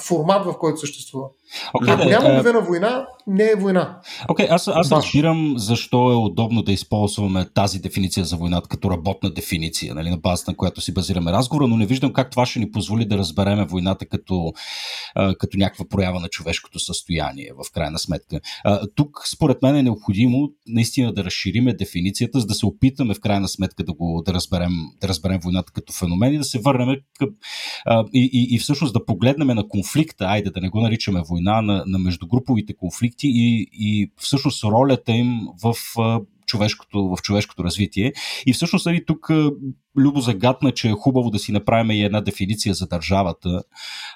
формат, 0.00 0.46
в 0.46 0.58
който 0.58 0.80
съществува. 0.80 1.28
Okay, 1.74 1.94
Ако 1.94 2.08
няма 2.08 2.28
обявена 2.28 2.60
война, 2.60 3.06
не 3.26 3.44
е 3.44 3.54
война. 3.54 4.00
Окей, 4.28 4.46
okay, 4.46 4.50
аз, 4.50 4.68
аз 4.68 4.92
разбирам 4.92 5.54
защо 5.56 6.12
е 6.12 6.16
удобно 6.16 6.62
да 6.62 6.72
използваме 6.72 7.46
тази 7.54 7.78
дефиниция 7.78 8.24
за 8.24 8.36
войната 8.36 8.68
като 8.68 8.90
работна 8.90 9.30
дефиниция, 9.30 9.94
нали, 9.94 10.10
на 10.10 10.16
базата 10.16 10.50
на 10.50 10.56
която 10.56 10.80
си 10.80 10.94
базираме 10.94 11.32
разговора, 11.32 11.66
но 11.66 11.76
не 11.76 11.86
виждам 11.86 12.12
как 12.12 12.30
това 12.30 12.46
ще 12.46 12.58
ни 12.58 12.70
позволи 12.70 13.04
да 13.04 13.18
разбереме 13.18 13.64
войната 13.64 14.06
като, 14.06 14.52
като 15.38 15.58
някаква 15.58 15.84
проява 15.88 16.20
на 16.20 16.28
човешкото 16.28 16.78
състояние, 16.78 17.50
в 17.64 17.72
крайна 17.72 17.98
сметка. 17.98 18.40
Тук, 18.94 19.22
според 19.32 19.62
мен, 19.62 19.76
е 19.76 19.82
необходимо 19.82 20.48
наистина 20.66 21.12
да 21.12 21.24
разшириме 21.24 21.74
дефиницията, 21.74 22.40
за 22.40 22.46
да 22.46 22.54
се 22.54 22.66
опитаме 22.66 23.14
в 23.14 23.20
крайна 23.20 23.48
сметка 23.48 23.84
да, 23.84 23.92
го, 23.92 24.22
да, 24.26 24.34
разберем, 24.34 24.72
да 25.00 25.08
разберем 25.08 25.40
войната 25.40 25.72
като 25.72 25.92
феномен 25.92 26.34
и 26.34 26.38
да 26.38 26.44
се 26.44 26.58
върнем 26.58 26.96
към, 27.18 27.28
и, 28.14 28.30
и, 28.32 28.54
и 28.54 28.58
всъщност 28.58 28.92
да 28.92 29.04
погледнем 29.04 29.48
на 29.48 29.68
конфликта, 29.68 30.24
айде 30.24 30.50
да 30.50 30.60
не 30.60 30.68
го 30.68 30.80
наричаме 30.80 31.22
война, 31.28 31.37
война, 31.38 31.62
на, 31.62 31.84
на 31.86 31.98
междугруповите 31.98 32.76
конфликти 32.76 33.28
и, 33.28 33.68
и 33.72 34.12
всъщност 34.16 34.64
ролята 34.64 35.12
им 35.12 35.40
в 35.62 35.74
човешкото, 36.46 37.08
в 37.08 37.22
човешкото 37.22 37.64
развитие. 37.64 38.12
И 38.46 38.52
всъщност 38.52 38.86
нали, 38.86 39.04
тук 39.06 39.30
Любо 39.96 40.20
загадна, 40.20 40.72
че 40.72 40.88
е 40.88 40.92
хубаво 40.92 41.30
да 41.30 41.38
си 41.38 41.52
направим 41.52 41.90
и 41.90 42.04
една 42.04 42.20
дефиниция 42.20 42.74
за 42.74 42.86
държавата, 42.86 43.62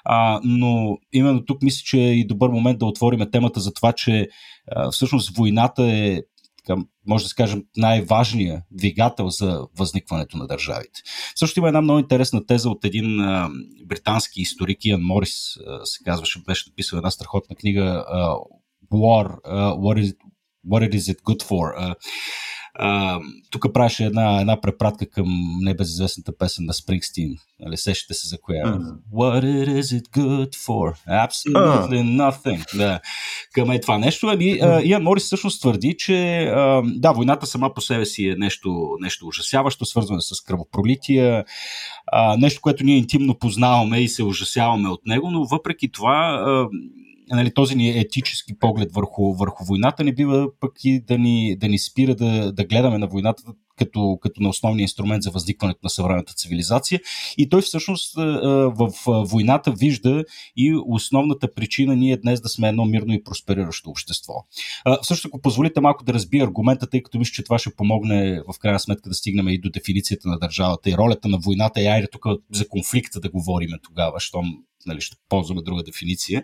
а, 0.05 0.41
но 0.43 0.97
именно 1.13 1.45
тук 1.45 1.61
мисля, 1.61 1.81
че 1.85 1.99
е 1.99 2.13
и 2.13 2.27
добър 2.27 2.49
момент 2.49 2.79
да 2.79 2.85
отворим 2.85 3.31
темата 3.31 3.59
за 3.59 3.73
това, 3.73 3.93
че 3.93 4.27
а, 4.71 4.91
всъщност 4.91 5.37
войната 5.37 5.83
е 5.83 6.21
така, 6.65 6.81
може 7.07 7.25
да 7.25 7.29
се 7.29 7.35
кажем, 7.35 7.63
най-важният 7.77 8.63
двигател 8.71 9.29
за 9.29 9.67
възникването 9.77 10.37
на 10.37 10.47
държавите. 10.47 11.01
Също 11.35 11.59
има 11.59 11.67
една 11.67 11.81
много 11.81 11.99
интересна 11.99 12.45
теза 12.45 12.69
от 12.69 12.85
един 12.85 13.19
а, 13.19 13.49
британски 13.85 14.41
историк, 14.41 14.85
Иан 14.85 15.01
Морис, 15.01 15.57
а, 15.67 15.85
се 15.85 16.03
казваше, 16.03 16.43
беше 16.47 16.69
написал 16.69 16.97
една 16.97 17.11
страхотна 17.11 17.55
книга 17.55 18.05
а, 18.07 18.35
War, 18.91 19.41
uh, 19.41 19.73
what, 19.75 19.97
is, 19.97 20.13
what 20.71 20.81
is 20.93 21.07
it 21.13 21.19
good 21.23 21.41
for? 21.41 21.65
Uh, 21.77 21.95
тук 23.49 23.73
правеше 23.73 24.05
една, 24.05 24.41
една 24.41 24.61
препратка 24.61 25.09
към 25.09 25.57
небезизвестната 25.61 26.37
песен 26.37 26.65
на 26.65 26.73
Спрингстин. 26.73 27.35
Нали, 27.59 27.77
сещате 27.77 28.13
се 28.13 28.27
за 28.27 28.37
коя? 28.41 28.65
Mm. 28.65 28.95
What 29.13 29.43
is 29.67 30.01
it 30.01 30.09
good 30.17 30.55
for? 30.55 30.95
Absolutely 31.27 32.03
uh. 32.03 32.31
nothing. 32.31 32.77
Да. 32.77 32.99
Към 33.53 33.71
е 33.71 33.81
това 33.81 33.97
нещо. 33.97 34.27
Ами, 34.27 34.59
Иан 34.83 35.03
Морис 35.03 35.23
всъщност 35.23 35.61
твърди, 35.61 35.95
че 35.97 36.11
uh, 36.11 36.99
да, 36.99 37.11
войната 37.11 37.45
сама 37.45 37.73
по 37.73 37.81
себе 37.81 38.05
си 38.05 38.27
е 38.27 38.35
нещо, 38.35 38.87
нещо 38.99 39.27
ужасяващо, 39.27 39.85
свързване 39.85 40.21
с 40.21 40.41
кръвопролития, 40.41 41.45
uh, 42.13 42.41
нещо, 42.41 42.61
което 42.61 42.83
ние 42.83 42.97
интимно 42.97 43.39
познаваме 43.39 43.99
и 43.99 44.07
се 44.07 44.23
ужасяваме 44.23 44.89
от 44.89 45.05
него, 45.05 45.31
но 45.31 45.45
въпреки 45.45 45.91
това 45.91 46.43
uh, 46.47 46.69
нали, 47.29 47.53
този 47.53 47.75
ни 47.75 47.99
етически 47.99 48.59
поглед 48.59 48.91
върху, 48.91 49.33
върху 49.33 49.65
войната 49.65 50.03
не 50.03 50.13
бива 50.13 50.47
пък 50.59 50.71
и 50.83 50.99
да 50.99 51.17
ни, 51.17 51.57
да 51.57 51.67
ни 51.67 51.79
спира 51.79 52.15
да, 52.15 52.51
да 52.51 52.65
гледаме 52.65 52.97
на 52.97 53.07
войната 53.07 53.43
като, 53.77 54.17
като 54.21 54.43
на 54.43 54.49
основния 54.49 54.83
инструмент 54.83 55.23
за 55.23 55.31
възникването 55.31 55.79
на 55.83 55.89
съвременната 55.89 56.33
цивилизация. 56.33 56.99
И 57.37 57.49
той 57.49 57.61
всъщност 57.61 58.15
в 58.15 58.91
войната 59.05 59.71
вижда 59.71 60.23
и 60.57 60.81
основната 60.85 61.53
причина 61.53 61.95
ние 61.95 62.17
днес 62.17 62.41
да 62.41 62.49
сме 62.49 62.69
едно 62.69 62.85
мирно 62.85 63.13
и 63.13 63.23
проспериращо 63.23 63.89
общество. 63.89 64.33
Също, 65.01 65.27
ако 65.27 65.41
позволите 65.41 65.81
малко 65.81 66.03
да 66.03 66.13
разбия 66.13 66.43
аргумента, 66.43 66.89
тъй 66.89 67.03
като 67.03 67.19
мисля, 67.19 67.31
че 67.31 67.43
това 67.43 67.59
ще 67.59 67.75
помогне 67.75 68.41
в 68.53 68.59
крайна 68.59 68.79
сметка 68.79 69.09
да 69.09 69.15
стигнем 69.15 69.47
и 69.47 69.59
до 69.59 69.69
дефиницията 69.69 70.27
на 70.27 70.39
държавата 70.39 70.89
и 70.89 70.97
ролята 70.97 71.27
на 71.27 71.37
войната. 71.37 71.81
И 71.81 71.87
айде 71.87 72.07
тук 72.11 72.25
за 72.51 72.67
конфликта 72.67 73.19
да 73.19 73.29
говорим 73.29 73.69
тогава, 73.83 74.19
щом 74.19 74.45
нали, 74.85 75.01
ще 75.01 75.15
ползваме 75.29 75.61
друга 75.61 75.83
дефиниция. 75.83 76.43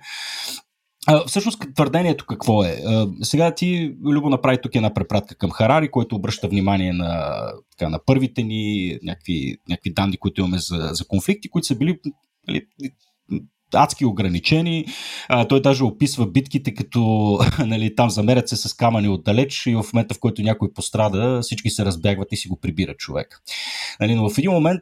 А, 1.11 1.23
всъщност 1.27 1.75
твърдението 1.75 2.25
какво 2.25 2.63
е? 2.63 2.81
А, 2.85 3.07
сега 3.21 3.55
ти, 3.55 3.95
Любо, 4.03 4.29
направи 4.29 4.57
тук 4.61 4.75
една 4.75 4.93
препратка 4.93 5.35
към 5.35 5.51
Харари, 5.51 5.91
който 5.91 6.15
обръща 6.15 6.47
внимание 6.47 6.93
на, 6.93 7.41
така, 7.77 7.89
на 7.89 7.99
първите 8.05 8.43
ни 8.43 8.97
някакви, 9.03 9.57
някакви 9.69 9.93
данни, 9.93 10.17
които 10.17 10.41
имаме 10.41 10.57
за, 10.57 10.89
за 10.91 11.07
конфликти, 11.07 11.49
които 11.49 11.67
са 11.67 11.75
били 11.75 11.99
нали, 12.47 12.65
адски 13.73 14.05
ограничени. 14.05 14.85
А, 15.29 15.47
той 15.47 15.61
даже 15.61 15.83
описва 15.83 16.27
битките 16.27 16.73
като 16.73 17.39
нали, 17.65 17.95
там 17.95 18.09
замерят 18.09 18.49
се 18.49 18.55
с 18.55 18.73
камъни 18.73 19.09
отдалеч 19.09 19.65
и 19.65 19.75
в 19.75 19.85
момента, 19.93 20.15
в 20.15 20.19
който 20.19 20.41
някой 20.41 20.73
пострада, 20.73 21.39
всички 21.41 21.69
се 21.69 21.85
разбягват 21.85 22.31
и 22.31 22.37
си 22.37 22.47
го 22.47 22.59
прибират 22.59 22.97
човек. 22.97 23.41
Нали, 23.99 24.15
но 24.15 24.29
в 24.29 24.37
един 24.37 24.51
момент 24.51 24.81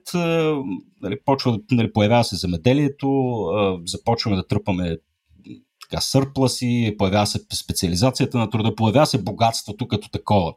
нали, 1.01 1.17
почва, 1.25 1.59
нали, 1.71 1.93
появява 1.93 2.23
се 2.23 2.35
замеделието, 2.35 3.09
започваме 3.85 4.37
да 4.37 4.47
тръпаме 4.47 4.97
така 5.89 6.01
сърпласи, 6.01 6.95
появява 6.97 7.27
се 7.27 7.39
специализацията 7.53 8.37
на 8.37 8.49
труда, 8.49 8.75
появява 8.75 9.05
се 9.05 9.23
богатството 9.23 9.87
като 9.87 10.09
такова. 10.09 10.53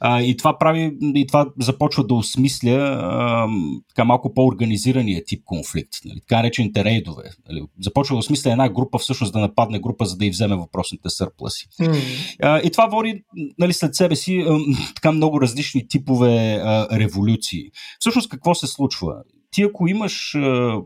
А, 0.00 0.22
и 0.22 0.36
това 0.36 0.58
прави, 0.58 0.96
и 1.14 1.26
това 1.26 1.46
започва 1.60 2.06
да 2.06 2.14
осмисля 2.14 2.98
а, 3.02 3.48
така 3.88 4.04
малко 4.04 4.34
по-организирания 4.34 5.24
тип 5.24 5.44
конфликт, 5.44 5.92
нали, 6.04 6.20
така 6.20 6.42
речените 6.42 6.84
рейдове. 6.84 7.30
Нали. 7.48 7.62
Започва 7.80 8.14
да 8.14 8.18
осмисля 8.18 8.50
една 8.50 8.68
група 8.68 8.98
всъщност 8.98 9.32
да 9.32 9.38
нападне 9.38 9.78
група, 9.78 10.06
за 10.06 10.16
да 10.16 10.26
й 10.26 10.30
вземе 10.30 10.56
въпросните 10.56 11.10
сърпласи. 11.10 11.66
Mm. 11.80 12.02
А, 12.42 12.60
и 12.60 12.70
това 12.70 12.86
води 12.86 13.24
нали, 13.58 13.72
след 13.72 13.94
себе 13.94 14.16
си 14.16 14.44
а, 14.48 14.58
така 14.94 15.12
много 15.12 15.40
различни 15.40 15.88
типове 15.88 16.60
а, 16.64 16.98
революции. 16.98 17.62
Всъщност 18.00 18.28
какво 18.28 18.54
се 18.54 18.66
случва? 18.66 19.14
Ти 19.58 19.62
ако 19.62 19.88
имаш, 19.88 20.34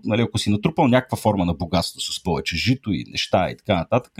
нали, 0.05 0.23
ако 0.23 0.39
си 0.39 0.51
натрупал 0.51 0.89
някаква 0.89 1.19
форма 1.19 1.45
на 1.45 1.55
богатство 1.55 2.01
с 2.01 2.23
повече 2.23 2.57
жито 2.57 2.93
и 2.93 3.05
неща 3.11 3.51
и 3.51 3.57
така 3.57 3.77
нататък, 3.77 4.13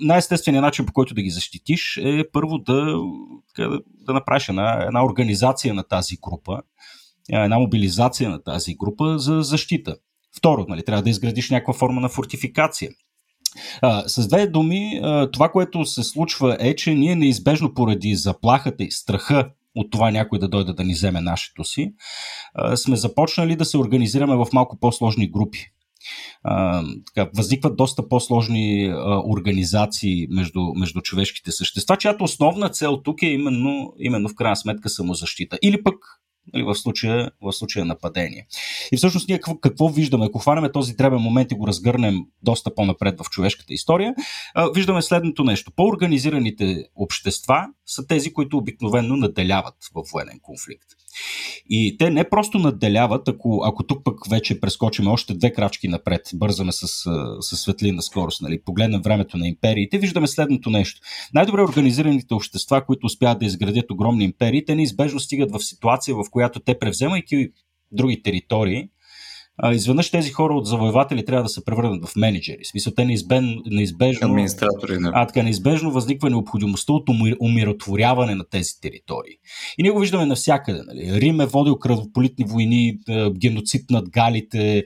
най-естественият 0.00 0.62
начин 0.62 0.86
по 0.86 0.92
който 0.92 1.14
да 1.14 1.22
ги 1.22 1.30
защитиш 1.30 1.96
е 1.96 2.24
първо 2.32 2.58
да, 2.58 2.94
да, 4.06 4.12
направиш 4.12 4.48
една, 4.48 4.84
една 4.86 5.04
организация 5.04 5.74
на 5.74 5.82
тази 5.82 6.16
група, 6.22 6.60
една 7.32 7.58
мобилизация 7.58 8.30
на 8.30 8.42
тази 8.42 8.74
група 8.74 9.18
за 9.18 9.42
защита. 9.42 9.96
Второ, 10.36 10.66
нали, 10.68 10.84
трябва 10.84 11.02
да 11.02 11.10
изградиш 11.10 11.50
някаква 11.50 11.74
форма 11.74 12.00
на 12.00 12.08
фортификация. 12.08 12.90
А, 13.82 14.08
с 14.08 14.28
две 14.28 14.46
думи, 14.46 15.00
това, 15.32 15.48
което 15.48 15.84
се 15.84 16.02
случва 16.02 16.56
е, 16.60 16.76
че 16.76 16.94
ние 16.94 17.16
неизбежно 17.16 17.74
поради 17.74 18.14
заплахата 18.14 18.84
и 18.84 18.90
страха 18.90 19.50
от 19.78 19.90
това 19.90 20.10
някой 20.10 20.38
да 20.38 20.48
дойде 20.48 20.72
да 20.72 20.84
ни 20.84 20.92
вземе 20.92 21.20
нашето 21.20 21.64
си, 21.64 21.92
сме 22.74 22.96
започнали 22.96 23.56
да 23.56 23.64
се 23.64 23.78
организираме 23.78 24.36
в 24.36 24.46
малко 24.52 24.78
по-сложни 24.80 25.30
групи. 25.30 25.58
А, 26.42 26.84
така, 27.06 27.30
възникват 27.36 27.76
доста 27.76 28.08
по-сложни 28.08 28.92
организации 29.26 30.26
между, 30.30 30.60
между 30.76 31.00
човешките 31.00 31.52
същества, 31.52 31.96
чиято 31.96 32.24
основна 32.24 32.68
цел 32.68 32.96
тук 33.04 33.22
е 33.22 33.26
именно, 33.26 33.92
именно 33.98 34.28
в 34.28 34.34
крайна 34.34 34.56
сметка 34.56 34.88
самозащита. 34.88 35.58
Или 35.62 35.82
пък 35.82 35.94
нали, 36.54 36.62
в, 36.62 36.74
случая, 36.74 37.30
в 37.42 37.52
случая 37.52 37.84
нападение. 37.84 38.46
И 38.92 38.96
всъщност 38.96 39.28
ние 39.28 39.38
какво, 39.38 39.58
какво 39.58 39.88
виждаме? 39.88 40.26
Ако 40.26 40.38
хванеме 40.38 40.72
този 40.72 40.94
дребен 40.94 41.18
момент 41.18 41.52
и 41.52 41.54
го 41.54 41.66
разгърнем 41.66 42.16
доста 42.42 42.74
по-напред 42.74 43.20
в 43.20 43.30
човешката 43.30 43.74
история, 43.74 44.14
а, 44.54 44.70
виждаме 44.74 45.02
следното 45.02 45.44
нещо. 45.44 45.72
По-организираните 45.76 46.84
общества 46.96 47.66
са 47.86 48.06
тези, 48.06 48.32
които 48.32 48.56
обикновенно 48.56 49.16
наделяват 49.16 49.74
в 49.94 50.02
военен 50.12 50.40
конфликт. 50.42 50.88
И 51.70 51.96
те 51.98 52.10
не 52.10 52.28
просто 52.30 52.58
надделяват, 52.58 53.28
ако, 53.28 53.62
ако 53.64 53.86
тук 53.86 54.04
пък 54.04 54.14
вече 54.30 54.60
прескочим 54.60 55.06
още 55.06 55.34
две 55.34 55.52
крачки 55.52 55.88
напред, 55.88 56.20
бързаме 56.34 56.72
с, 56.72 56.86
с 57.40 57.56
светлина 57.56 58.02
скорост, 58.02 58.42
нали, 58.42 58.62
погледнем 58.62 59.02
времето 59.02 59.36
на 59.36 59.48
империите, 59.48 59.98
виждаме 59.98 60.26
следното 60.26 60.70
нещо. 60.70 61.00
Най-добре 61.34 61.62
организираните 61.62 62.34
общества, 62.34 62.84
които 62.86 63.06
успяват 63.06 63.38
да 63.38 63.46
изградят 63.46 63.90
огромни 63.90 64.24
империи, 64.24 64.64
те 64.64 64.74
неизбежно 64.74 65.20
стигат 65.20 65.52
в 65.52 65.64
ситуация, 65.64 66.14
в 66.14 66.24
която 66.30 66.60
те, 66.60 66.78
превземайки 66.78 67.48
други 67.92 68.22
територии, 68.22 68.88
а, 69.58 69.74
изведнъж 69.74 70.10
тези 70.10 70.30
хора 70.30 70.54
от 70.54 70.66
завоеватели 70.66 71.24
трябва 71.24 71.42
да 71.42 71.48
се 71.48 71.64
превърнат 71.64 72.08
в 72.08 72.16
менеджери. 72.16 72.64
В 72.64 72.68
смисъл, 72.68 72.92
те 72.96 73.04
неизбен, 73.04 73.62
неизбежно. 73.66 74.28
Администратори, 74.28 74.98
да. 74.98 75.10
А, 75.14 75.26
така, 75.26 75.42
неизбежно 75.42 75.90
възниква 75.90 76.30
необходимостта 76.30 76.92
от 76.92 77.08
умиротворяване 77.40 78.34
на 78.34 78.44
тези 78.48 78.70
територии. 78.82 79.34
И 79.78 79.82
ние 79.82 79.90
го 79.90 80.00
виждаме 80.00 80.26
навсякъде. 80.26 80.82
Нали? 80.86 81.20
Рим 81.20 81.40
е 81.40 81.46
водил 81.46 81.78
кръвополитни 81.78 82.44
войни, 82.44 82.98
геноцид 83.38 83.90
над 83.90 84.10
галите, 84.10 84.84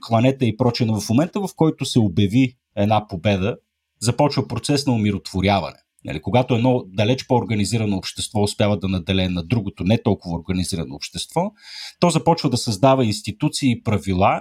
кланета 0.00 0.44
и 0.44 0.56
прочее, 0.56 0.86
но 0.86 1.00
в 1.00 1.08
момента, 1.08 1.40
в 1.40 1.48
който 1.56 1.84
се 1.84 1.98
обяви 1.98 2.56
една 2.76 3.08
победа, 3.08 3.56
започва 4.00 4.48
процес 4.48 4.86
на 4.86 4.92
умиротворяване. 4.92 5.76
Нали, 6.04 6.22
когато 6.22 6.54
едно 6.54 6.84
далеч 6.86 7.26
по-организирано 7.26 7.96
общество 7.96 8.42
успява 8.42 8.78
да 8.78 8.88
наделе 8.88 9.28
на 9.28 9.42
другото 9.42 9.84
не 9.84 10.02
толкова 10.02 10.38
организирано 10.38 10.94
общество, 10.94 11.52
то 12.00 12.10
започва 12.10 12.50
да 12.50 12.56
създава 12.56 13.04
институции 13.04 13.70
и 13.70 13.82
правила, 13.82 14.40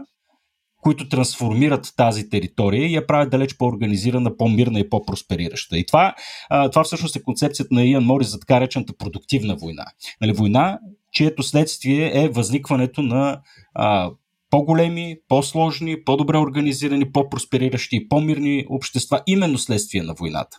които 0.81 1.09
трансформират 1.09 1.93
тази 1.97 2.29
територия 2.29 2.87
и 2.87 2.93
я 2.93 3.07
правят 3.07 3.29
далеч 3.29 3.57
по-организирана, 3.57 4.37
по-мирна 4.37 4.79
и 4.79 4.89
по-просперираща. 4.89 5.77
И 5.77 5.85
това, 5.85 6.13
това 6.71 6.83
всъщност 6.83 7.15
е 7.15 7.23
концепцията 7.23 7.75
на 7.75 7.85
Иан 7.85 8.03
Морис 8.03 8.27
за 8.27 8.39
така 8.39 8.61
речената 8.61 8.93
продуктивна 8.97 9.55
война. 9.55 9.85
Нали, 10.21 10.31
война, 10.31 10.79
чието 11.11 11.43
следствие 11.43 12.23
е 12.23 12.29
възникването 12.29 13.01
на 13.01 13.41
а, 13.73 14.11
по-големи, 14.49 15.15
по-сложни, 15.27 16.03
по-добре 16.03 16.37
организирани, 16.37 17.11
по-проспериращи 17.11 17.95
и 17.95 18.07
по-мирни 18.07 18.65
общества, 18.69 19.21
именно 19.27 19.57
следствие 19.57 20.03
на 20.03 20.13
войната. 20.13 20.57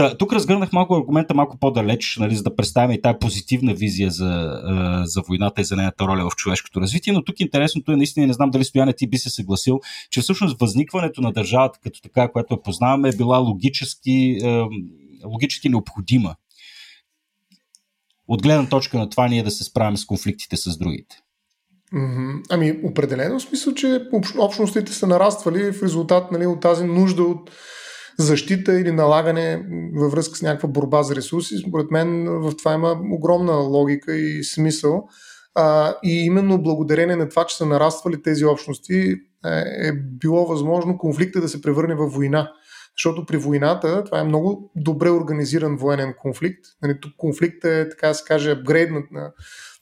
Та, 0.00 0.16
тук 0.16 0.32
разгърнах 0.32 0.72
малко 0.72 0.96
аргумента 0.96 1.34
малко 1.34 1.58
по-далеч, 1.58 2.16
нали, 2.20 2.36
за 2.36 2.42
да 2.42 2.56
представим 2.56 2.90
и 2.90 3.02
тази 3.02 3.18
позитивна 3.20 3.74
визия 3.74 4.10
за, 4.10 4.60
за 5.04 5.22
войната 5.28 5.60
и 5.60 5.64
за 5.64 5.76
нейната 5.76 6.04
роля 6.04 6.30
в 6.30 6.36
човешкото 6.36 6.80
развитие, 6.80 7.12
но 7.12 7.24
тук 7.24 7.40
интересното 7.40 7.92
е, 7.92 7.96
наистина 7.96 8.26
не 8.26 8.32
знам 8.32 8.50
дали 8.50 8.64
Стояне 8.64 8.92
ти 8.92 9.10
би 9.10 9.18
се 9.18 9.30
съгласил, 9.30 9.80
че 10.10 10.20
всъщност 10.20 10.60
възникването 10.60 11.20
на 11.20 11.32
държавата 11.32 11.78
като 11.82 12.00
така, 12.00 12.28
която 12.28 12.54
я 12.54 12.62
познаваме, 12.62 13.08
е 13.08 13.16
била 13.16 13.38
логически, 13.38 14.38
логически 15.24 15.68
необходима. 15.68 16.34
От 18.28 18.42
гледна 18.42 18.68
точка 18.68 18.98
на 18.98 19.10
това 19.10 19.28
ние 19.28 19.42
да 19.42 19.50
се 19.50 19.64
справим 19.64 19.96
с 19.96 20.06
конфликтите 20.06 20.56
с 20.56 20.78
другите. 20.78 21.16
Ами, 22.50 22.80
определено 22.84 23.40
смисъл, 23.40 23.74
че 23.74 24.00
общностите 24.38 24.92
са 24.92 25.06
нараствали 25.06 25.72
в 25.72 25.82
резултат 25.82 26.32
нали, 26.32 26.46
от 26.46 26.60
тази 26.60 26.84
нужда 26.84 27.22
от 27.22 27.50
защита 28.18 28.80
или 28.80 28.92
налагане 28.92 29.66
във 29.94 30.12
връзка 30.12 30.36
с 30.36 30.42
някаква 30.42 30.68
борба 30.68 31.02
за 31.02 31.16
ресурси. 31.16 31.58
Според 31.68 31.90
мен 31.90 32.24
в 32.40 32.56
това 32.56 32.74
има 32.74 33.00
огромна 33.12 33.52
логика 33.52 34.16
и 34.16 34.44
смисъл. 34.44 35.08
А, 35.54 35.94
и 36.04 36.24
именно 36.24 36.62
благодарение 36.62 37.16
на 37.16 37.28
това, 37.28 37.44
че 37.44 37.56
са 37.56 37.66
нараствали 37.66 38.22
тези 38.22 38.44
общности, 38.44 39.16
е, 39.46 39.88
е 39.88 39.92
било 39.92 40.46
възможно 40.46 40.98
конфликта 40.98 41.40
да 41.40 41.48
се 41.48 41.62
превърне 41.62 41.94
в 41.94 42.06
война. 42.06 42.52
Защото 42.96 43.26
при 43.26 43.36
войната 43.36 44.04
това 44.04 44.20
е 44.20 44.24
много 44.24 44.72
добре 44.76 45.10
организиран 45.10 45.76
военен 45.76 46.14
конфликт. 46.18 46.64
Нали, 46.82 47.00
тук 47.00 47.12
конфликт 47.16 47.64
е, 47.64 47.88
така 47.88 48.08
да 48.08 48.14
се 48.14 48.24
каже, 48.26 48.50
апгрейднат 48.50 49.10
на 49.10 49.32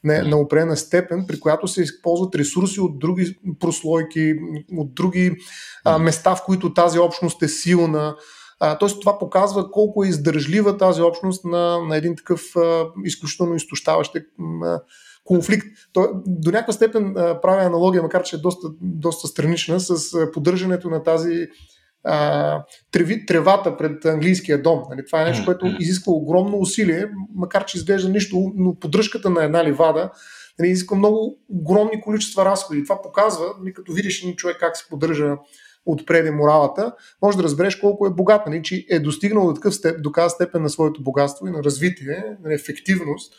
на, 0.05 0.23
на 0.23 0.37
определена 0.37 0.77
степен, 0.77 1.25
при 1.29 1.41
която 1.41 1.69
се 1.69 1.83
използват 1.83 2.35
ресурси 2.35 2.81
от 2.81 2.99
други 2.99 3.39
прослойки, 3.61 4.35
от 4.77 4.95
други 4.95 5.37
а, 5.85 5.99
места, 5.99 6.37
в 6.37 6.45
които 6.47 6.75
тази 6.75 6.99
общност 6.99 7.43
е 7.43 7.49
силна. 7.49 8.17
А, 8.61 8.79
тоест 8.79 9.01
това 9.01 9.19
показва 9.19 9.71
колко 9.71 10.05
е 10.05 10.09
издържлива 10.09 10.77
тази 10.77 11.03
общност 11.03 11.45
на, 11.45 11.79
на 11.79 11.97
един 11.97 12.17
такъв 12.17 12.43
а, 12.57 12.87
изключително 13.05 13.55
изтощаващ 13.55 14.17
а, 14.17 14.81
конфликт. 15.25 15.67
Той, 15.93 16.09
до 16.27 16.51
някаква 16.51 16.73
степен 16.73 17.15
а, 17.17 17.41
правя 17.41 17.63
аналогия, 17.63 18.03
макар 18.03 18.23
че 18.23 18.37
е 18.37 18.39
доста, 18.39 18.69
доста 18.81 19.29
странична, 19.29 19.81
с 19.81 20.15
а, 20.15 20.33
поддържането 20.33 20.91
на 20.91 21.03
тази 21.03 21.47
а, 22.09 22.65
треви, 22.93 23.27
тревата 23.27 23.77
пред 23.77 24.05
английския 24.05 24.63
дом. 24.63 24.83
Нали? 24.91 25.07
Това 25.07 25.23
е 25.23 25.25
нещо, 25.25 25.45
което 25.45 25.67
изисква 25.81 26.13
огромно 26.13 26.59
усилие, 26.59 27.07
макар 27.35 27.65
че 27.65 27.79
изглежда 27.79 28.09
нищо, 28.09 28.53
но 28.57 28.79
поддръжката 28.79 29.31
на 29.31 29.45
една 29.45 29.65
ливада 29.65 30.11
нали, 30.59 30.71
изисква 30.71 30.97
много 30.97 31.39
огромни 31.49 32.01
количества 32.01 32.45
разходи. 32.45 32.85
Това 32.85 33.03
показва, 33.03 33.47
нали, 33.61 33.75
като 33.75 33.93
видиш 33.93 34.23
един 34.23 34.37
човек 34.37 34.57
как 34.61 34.77
се 34.77 34.89
поддържа 34.91 35.37
отпреде 35.87 36.31
моралата, 36.31 36.93
може 37.23 37.37
да 37.37 37.43
разбереш 37.43 37.77
колко 37.77 38.07
е 38.07 38.11
богат, 38.11 38.47
нали, 38.47 38.63
че 38.63 38.87
е 38.91 38.99
достигнал 38.99 39.47
до 39.47 39.55
такъв 39.55 39.75
степ, 39.75 40.03
до 40.03 40.13
степен 40.29 40.63
на 40.63 40.71
своето 40.71 41.03
богатство 41.03 41.47
и 41.47 41.51
на 41.51 41.65
развитие, 41.65 42.25
на 42.45 42.55
ефективност, 42.55 43.35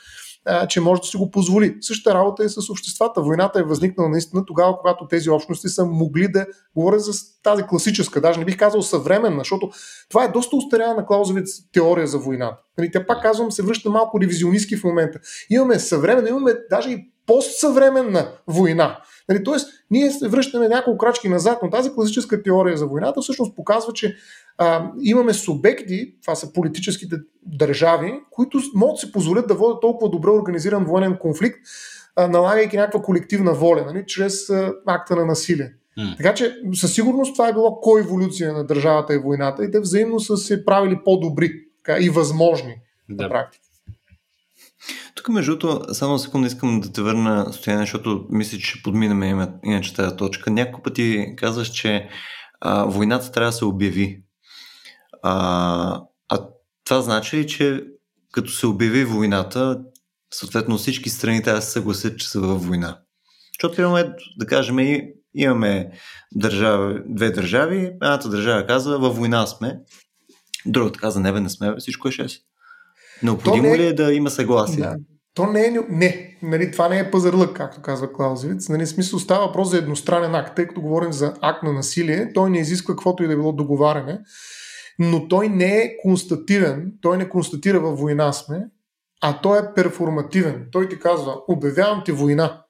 че 0.69 0.82
може 0.82 1.02
да 1.02 1.08
си 1.08 1.17
го 1.17 1.32
позволи. 1.32 1.78
Същата 1.82 2.15
работа 2.15 2.43
е 2.43 2.49
с 2.49 2.69
обществата. 2.69 3.21
Войната 3.21 3.60
е 3.60 3.63
възникнала 3.63 4.10
наистина 4.10 4.45
тогава, 4.45 4.78
когато 4.78 5.08
тези 5.08 5.30
общности 5.30 5.69
са 5.69 5.86
могли 5.86 6.32
да 6.32 6.45
говоря 6.75 6.99
за 6.99 7.12
тази 7.43 7.63
класическа, 7.63 8.21
даже 8.21 8.39
не 8.39 8.45
бих 8.45 8.58
казал 8.58 8.82
съвременна, 8.82 9.39
защото 9.39 9.69
това 10.10 10.23
е 10.23 10.32
доста 10.32 10.56
устаряна 10.56 10.93
на 10.93 11.06
Клаузовиц 11.06 11.71
теория 11.71 12.08
за 12.08 12.17
войната. 12.17 12.58
Нали, 12.78 12.91
те 12.91 13.06
пак 13.06 13.21
казвам, 13.21 13.52
се 13.52 13.63
връща 13.63 13.89
малко 13.89 14.21
ревизионистски 14.21 14.78
в 14.78 14.84
момента. 14.84 15.19
Имаме 15.49 15.80
съвременна, 15.80 16.30
имаме 16.30 16.56
даже 16.69 16.89
и 16.89 17.12
постсъвременна 17.25 18.32
война. 18.47 18.97
Нали, 19.29 19.43
тоест, 19.43 19.69
ние 19.91 20.11
се 20.11 20.27
връщаме 20.27 20.67
няколко 20.67 20.97
крачки 20.97 21.29
назад, 21.29 21.59
но 21.63 21.69
тази 21.69 21.93
класическа 21.93 22.43
теория 22.43 22.77
за 22.77 22.87
войната 22.87 23.21
всъщност 23.21 23.55
показва, 23.55 23.93
че 23.93 24.15
а, 24.57 24.91
имаме 25.01 25.33
субекти, 25.33 26.15
това 26.21 26.35
са 26.35 26.53
политическите 26.53 27.15
държави, 27.45 28.13
които 28.31 28.59
могат 28.75 28.95
да 28.95 28.99
се 28.99 29.11
позволят 29.11 29.47
да 29.47 29.53
водят 29.53 29.81
толкова 29.81 30.09
добре 30.09 30.29
организиран 30.29 30.85
военен 30.85 31.17
конфликт, 31.17 31.59
а, 32.15 32.27
налагайки 32.27 32.77
някаква 32.77 33.01
колективна 33.01 33.53
воля, 33.53 33.83
нали, 33.85 34.03
чрез 34.07 34.49
а, 34.49 34.73
акта 34.85 35.15
на 35.15 35.25
насилие. 35.25 35.73
Mm. 35.99 36.17
Така 36.17 36.33
че 36.33 36.55
със 36.73 36.93
сигурност 36.93 37.33
това 37.33 37.49
е 37.49 37.53
било 37.53 37.81
коеволюция 37.81 38.53
на 38.53 38.65
държавата 38.65 39.13
и 39.13 39.17
войната 39.17 39.65
и 39.65 39.71
те 39.71 39.79
взаимно 39.79 40.19
са 40.19 40.37
се 40.37 40.65
правили 40.65 40.99
по-добри 41.05 41.51
така, 41.83 41.99
и 42.01 42.09
възможни 42.09 42.75
да. 43.09 43.23
на 43.23 43.29
практика. 43.29 43.68
Тук, 45.15 45.29
между 45.29 45.57
другото, 45.57 45.93
само 45.93 46.19
секунда 46.19 46.47
искам 46.47 46.79
да 46.79 46.91
те 46.91 47.01
върна 47.01 47.53
стояние, 47.53 47.85
защото 47.85 48.27
мисля, 48.29 48.57
че 48.57 48.69
ще 48.69 48.83
подминем 48.83 49.47
иначе 49.63 49.95
тази 49.95 50.15
точка. 50.15 50.51
Няколко 50.51 50.83
пъти 50.83 51.33
казваш, 51.37 51.67
че 51.67 52.09
а, 52.61 52.83
войната 52.83 53.31
трябва 53.31 53.51
да 53.51 53.57
се 53.57 53.65
обяви. 53.65 54.23
А, 55.23 56.01
а 56.29 56.47
това 56.85 57.01
значи 57.01 57.37
ли, 57.37 57.47
че 57.47 57.83
като 58.31 58.51
се 58.51 58.67
обяви 58.67 59.05
войната, 59.05 59.79
съответно 60.33 60.77
всички 60.77 61.09
страни 61.09 61.43
трябва 61.43 61.59
да 61.59 61.65
се 61.65 61.71
съгласят, 61.71 62.19
че 62.19 62.29
са 62.29 62.39
във 62.39 62.65
война? 62.65 62.99
Защото 63.53 63.81
имаме, 63.81 64.15
да 64.37 64.45
кажем, 64.45 64.77
имаме 65.35 65.91
държави, 66.35 67.01
две 67.07 67.31
държави, 67.31 67.85
едната 67.85 68.29
държава 68.29 68.65
казва, 68.65 68.99
във 68.99 69.17
война 69.17 69.47
сме, 69.47 69.79
другата 70.65 70.99
казва, 70.99 71.21
не 71.21 71.33
бе, 71.33 71.39
не 71.39 71.49
сме, 71.49 71.75
всичко 71.79 72.07
е 72.07 72.11
6. 72.11 72.41
Необходимо 73.23 73.67
не... 73.67 73.77
ли 73.77 73.88
е 73.88 73.93
да 73.93 74.13
има 74.13 74.29
съгласие? 74.29 74.84
Да. 74.84 74.95
То 75.34 75.45
не 75.45 75.62
е. 75.62 75.73
Не, 75.89 76.38
нали, 76.43 76.71
това 76.71 76.89
не 76.89 76.99
е 76.99 77.12
пазарлък, 77.12 77.55
както 77.55 77.82
казва 77.82 78.13
Клаузевиц. 78.13 78.69
Нали, 78.69 78.88
смисъл 78.88 79.19
става 79.19 79.45
въпрос 79.45 79.69
за 79.69 79.77
едностранен 79.77 80.36
акт, 80.36 80.55
тъй 80.55 80.67
като 80.67 80.82
говорим 80.82 81.13
за 81.13 81.34
акт 81.41 81.63
на 81.63 81.73
насилие, 81.73 82.34
той 82.34 82.49
не 82.49 82.60
изисква 82.60 82.93
каквото 82.93 83.23
и 83.23 83.27
да 83.27 83.34
е 83.34 83.36
било 83.36 83.51
договаряне, 83.51 84.19
но 84.99 85.27
той 85.27 85.49
не 85.49 85.77
е 85.77 85.97
констативен, 86.01 86.93
той 87.01 87.17
не 87.17 87.29
констатира 87.29 87.79
във 87.79 87.99
война 87.99 88.34
сме, 88.34 88.65
а 89.21 89.41
той 89.41 89.60
е 89.60 89.73
перформативен. 89.75 90.67
Той 90.71 90.89
ти 90.89 90.99
казва, 90.99 91.36
обявявам 91.47 92.01
ти 92.05 92.12
война. 92.12 92.63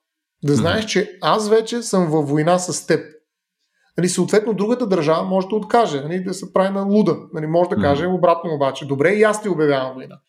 Да 0.43 0.55
знаеш, 0.55 0.85
че 0.85 1.17
аз 1.21 1.49
вече 1.49 1.81
съм 1.81 2.07
във 2.07 2.29
война 2.29 2.59
с 2.59 2.87
теб. 2.87 3.05
Нали, 3.97 4.09
съответно, 4.09 4.53
другата 4.53 4.87
държава 4.87 5.23
може 5.23 5.47
да 5.47 5.55
откаже, 5.55 6.01
нали, 6.01 6.23
да 6.23 6.33
се 6.33 6.53
прави 6.53 6.73
на 6.73 6.83
луда. 6.83 7.17
Нали, 7.33 7.47
може 7.47 7.69
да 7.69 7.75
каже 7.75 8.05
обратно 8.05 8.53
обаче. 8.53 8.87
Добре, 8.87 9.09
и 9.09 9.23
аз 9.23 9.41
ти 9.41 9.49
обявявам 9.49 9.93
война. 9.93 10.19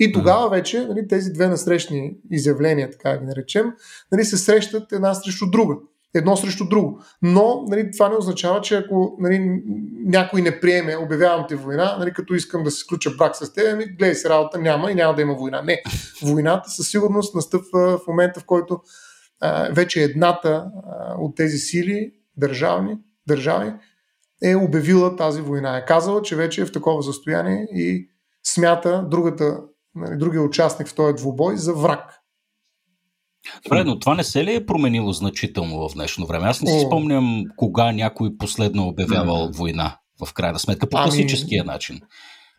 И 0.00 0.12
тогава 0.12 0.50
вече 0.50 0.86
нали, 0.86 1.08
тези 1.08 1.32
две 1.32 1.48
насрещни 1.48 2.16
изявления, 2.30 2.90
така 2.90 3.18
ги 3.18 3.24
наречем, 3.24 3.72
нали, 4.12 4.24
се 4.24 4.36
срещат 4.36 4.92
една 4.92 5.14
срещу 5.14 5.50
друга. 5.50 5.74
Едно 6.14 6.36
срещу 6.36 6.68
друго. 6.68 7.00
Но 7.22 7.64
нали, 7.68 7.90
това 7.92 8.08
не 8.08 8.16
означава, 8.16 8.60
че 8.60 8.76
ако 8.76 9.16
нали, 9.20 9.62
някой 10.04 10.42
не 10.42 10.60
приеме, 10.60 10.96
обявявам 10.96 11.46
ти 11.48 11.54
война, 11.54 11.96
нали, 11.98 12.12
като 12.12 12.34
искам 12.34 12.64
да 12.64 12.70
се 12.70 12.78
сключа 12.78 13.10
брак 13.18 13.36
с 13.36 13.52
теб, 13.52 13.64
ами, 13.72 13.84
гледай 13.84 14.14
се, 14.14 14.28
работа 14.28 14.58
няма 14.58 14.90
и 14.90 14.94
няма 14.94 15.14
да 15.14 15.22
има 15.22 15.34
война. 15.34 15.62
Не. 15.62 15.82
Войната 16.22 16.70
със 16.70 16.88
сигурност 16.88 17.34
настъпва 17.34 17.98
в 17.98 18.06
момента, 18.06 18.40
в 18.40 18.44
който 18.44 18.80
а, 19.40 19.68
вече 19.72 20.02
едната 20.02 20.48
а, 20.48 21.14
от 21.18 21.36
тези 21.36 21.58
сили, 21.58 22.12
държавни, 22.36 22.98
държави, 23.26 23.72
е 24.42 24.56
обявила 24.56 25.16
тази 25.16 25.40
война. 25.40 25.78
Е 25.78 25.84
казала, 25.84 26.22
че 26.22 26.36
вече 26.36 26.60
е 26.60 26.64
в 26.64 26.72
такова 26.72 27.02
състояние 27.02 27.66
и 27.72 28.08
смята 28.44 29.06
другата 29.10 29.60
нали, 29.94 30.16
другия 30.18 30.42
участник 30.42 30.88
в 30.88 30.94
този 30.94 31.14
двубой 31.14 31.56
за 31.56 31.74
враг. 31.74 32.20
Добре, 33.64 33.84
но 33.84 33.98
това 33.98 34.14
не 34.14 34.24
се 34.24 34.44
ли 34.44 34.54
е 34.54 34.66
променило 34.66 35.12
значително 35.12 35.88
в 35.88 35.94
днешно 35.94 36.26
време? 36.26 36.48
Аз 36.48 36.62
не 36.62 36.70
си 36.70 36.86
спомням 36.86 37.44
кога 37.56 37.92
някой 37.92 38.36
последно 38.38 38.88
обявявал 38.88 39.50
война, 39.54 39.98
в 40.26 40.32
крайна 40.32 40.58
сметка, 40.58 40.88
по 40.88 40.96
ами, 40.96 41.04
класическия 41.04 41.60
ами... 41.60 41.66
начин. 41.66 42.00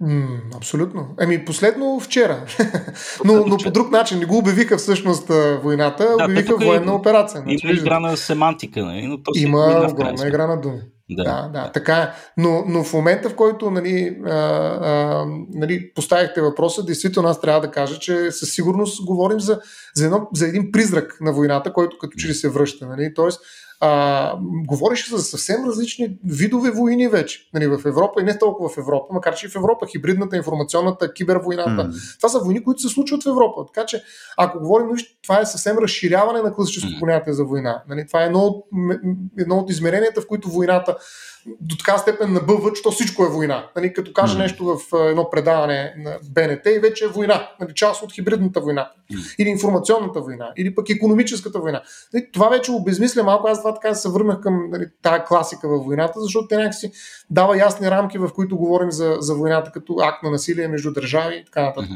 М, 0.01 0.41
абсолютно. 0.55 1.15
Еми, 1.21 1.45
последно 1.45 1.99
вчера. 1.99 2.45
но, 3.25 3.45
но 3.45 3.58
по 3.58 3.71
друг 3.71 3.91
начин. 3.91 4.19
Не 4.19 4.25
го 4.25 4.38
обявиха 4.38 4.77
всъщност 4.77 5.31
войната, 5.63 6.15
да, 6.17 6.25
обявиха 6.25 6.58
военна 6.58 6.91
е, 6.91 6.95
операция. 6.95 7.43
Има 7.47 7.58
значи, 7.60 7.79
игра 7.79 7.99
на 7.99 8.17
семантика, 8.17 8.86
нали? 8.86 9.08
но 9.08 9.23
то 9.23 9.31
Има 9.36 9.88
огромна 9.91 10.27
игра 10.27 10.47
на 10.47 10.62
думи. 10.62 10.81
Да, 11.10 11.23
да, 11.23 11.47
да 11.47 11.71
така 11.71 11.95
е. 11.97 12.10
Но, 12.38 12.63
но 12.67 12.84
в 12.84 12.93
момента, 12.93 13.29
в 13.29 13.36
който 13.36 13.71
нали, 13.71 14.17
а, 14.25 14.31
а, 14.31 15.25
нали, 15.53 15.93
поставихте 15.93 16.41
въпроса, 16.41 16.86
действително 16.86 17.29
аз 17.29 17.41
трябва 17.41 17.62
да 17.62 17.71
кажа, 17.71 17.99
че 17.99 18.31
със 18.31 18.49
сигурност 18.49 19.05
говорим 19.05 19.39
за, 19.39 19.60
за, 19.95 20.05
едно, 20.05 20.27
за 20.34 20.47
един 20.47 20.71
призрак 20.71 21.17
на 21.21 21.34
войната, 21.34 21.73
който 21.73 21.97
като 21.97 22.17
че 22.17 22.27
ли 22.27 22.34
се 22.34 22.49
връща. 22.49 22.88
Нали? 22.88 23.13
Тоест, 23.13 23.39
а, 23.79 24.38
говореше 24.67 25.15
за 25.15 25.21
съвсем 25.23 25.65
различни 25.65 26.17
видове 26.25 26.71
войни 26.71 27.07
вече 27.07 27.49
нали, 27.53 27.67
в 27.67 27.81
Европа 27.85 28.21
и 28.21 28.23
не 28.23 28.39
толкова 28.39 28.69
в 28.69 28.77
Европа, 28.77 29.13
макар 29.13 29.35
че 29.35 29.45
и 29.45 29.49
в 29.49 29.55
Европа 29.55 29.88
хибридната, 29.88 30.38
информационната, 30.38 31.13
кибервойната. 31.13 31.69
Mm. 31.69 32.17
Това 32.17 32.29
са 32.29 32.39
войни, 32.39 32.63
които 32.63 32.81
се 32.81 32.89
случват 32.89 33.23
в 33.23 33.27
Европа. 33.27 33.65
Така 33.73 33.85
че, 33.85 34.03
ако 34.38 34.59
говорим, 34.59 34.88
това 35.23 35.39
е 35.39 35.45
съвсем 35.45 35.77
разширяване 35.77 36.41
на 36.41 36.53
класическото 36.53 36.95
mm. 36.95 36.99
понятие 36.99 37.33
за 37.33 37.45
война. 37.45 37.83
Нали, 37.89 38.07
това 38.07 38.23
е 38.23 38.25
едно 38.25 38.39
от, 38.39 38.65
едно 39.39 39.55
от 39.57 39.69
измеренията, 39.69 40.21
в 40.21 40.27
които 40.27 40.49
войната 40.49 40.97
до 41.61 41.77
така 41.77 41.97
степен 41.97 42.33
набъват, 42.33 42.75
че 42.75 42.81
всичко 42.91 43.25
е 43.25 43.29
война. 43.29 43.69
Нали, 43.75 43.93
като 43.93 44.13
каже 44.13 44.35
mm. 44.35 44.39
нещо 44.39 44.65
в 44.65 45.09
едно 45.09 45.29
предаване 45.29 45.93
на 45.97 46.17
БНТ 46.31 46.65
и 46.65 46.79
вече 46.79 47.05
е 47.05 47.07
война. 47.07 47.49
Нали, 47.59 47.73
част 47.73 48.03
от 48.03 48.13
хибридната 48.13 48.61
война. 48.61 48.91
Или 49.39 49.49
информационната 49.49 50.21
война. 50.21 50.51
Или 50.57 50.75
пък 50.75 50.89
економическата 50.89 51.59
война. 51.59 51.81
Нали, 52.13 52.31
това 52.33 52.49
вече 52.49 52.71
обезмисля 52.71 53.23
малко. 53.23 53.47
Аз 53.47 53.59
това 53.59 53.73
така 53.73 53.93
се 53.93 54.09
върнах 54.09 54.39
към 54.39 54.69
нали, 54.69 54.85
тая 55.01 55.25
класика 55.25 55.69
във 55.69 55.85
войната, 55.85 56.21
защото 56.21 56.47
те 56.47 56.57
някакси 56.57 56.91
дава 57.29 57.57
ясни 57.57 57.91
рамки, 57.91 58.17
в 58.17 58.29
които 58.35 58.57
говорим 58.57 58.91
за, 58.91 59.17
за 59.19 59.35
войната 59.35 59.71
като 59.71 59.95
акт 60.03 60.23
на 60.23 60.31
насилие 60.31 60.67
между 60.67 60.93
държави 60.93 61.35
и 61.35 61.45
така 61.45 61.61
нататък 61.61 61.89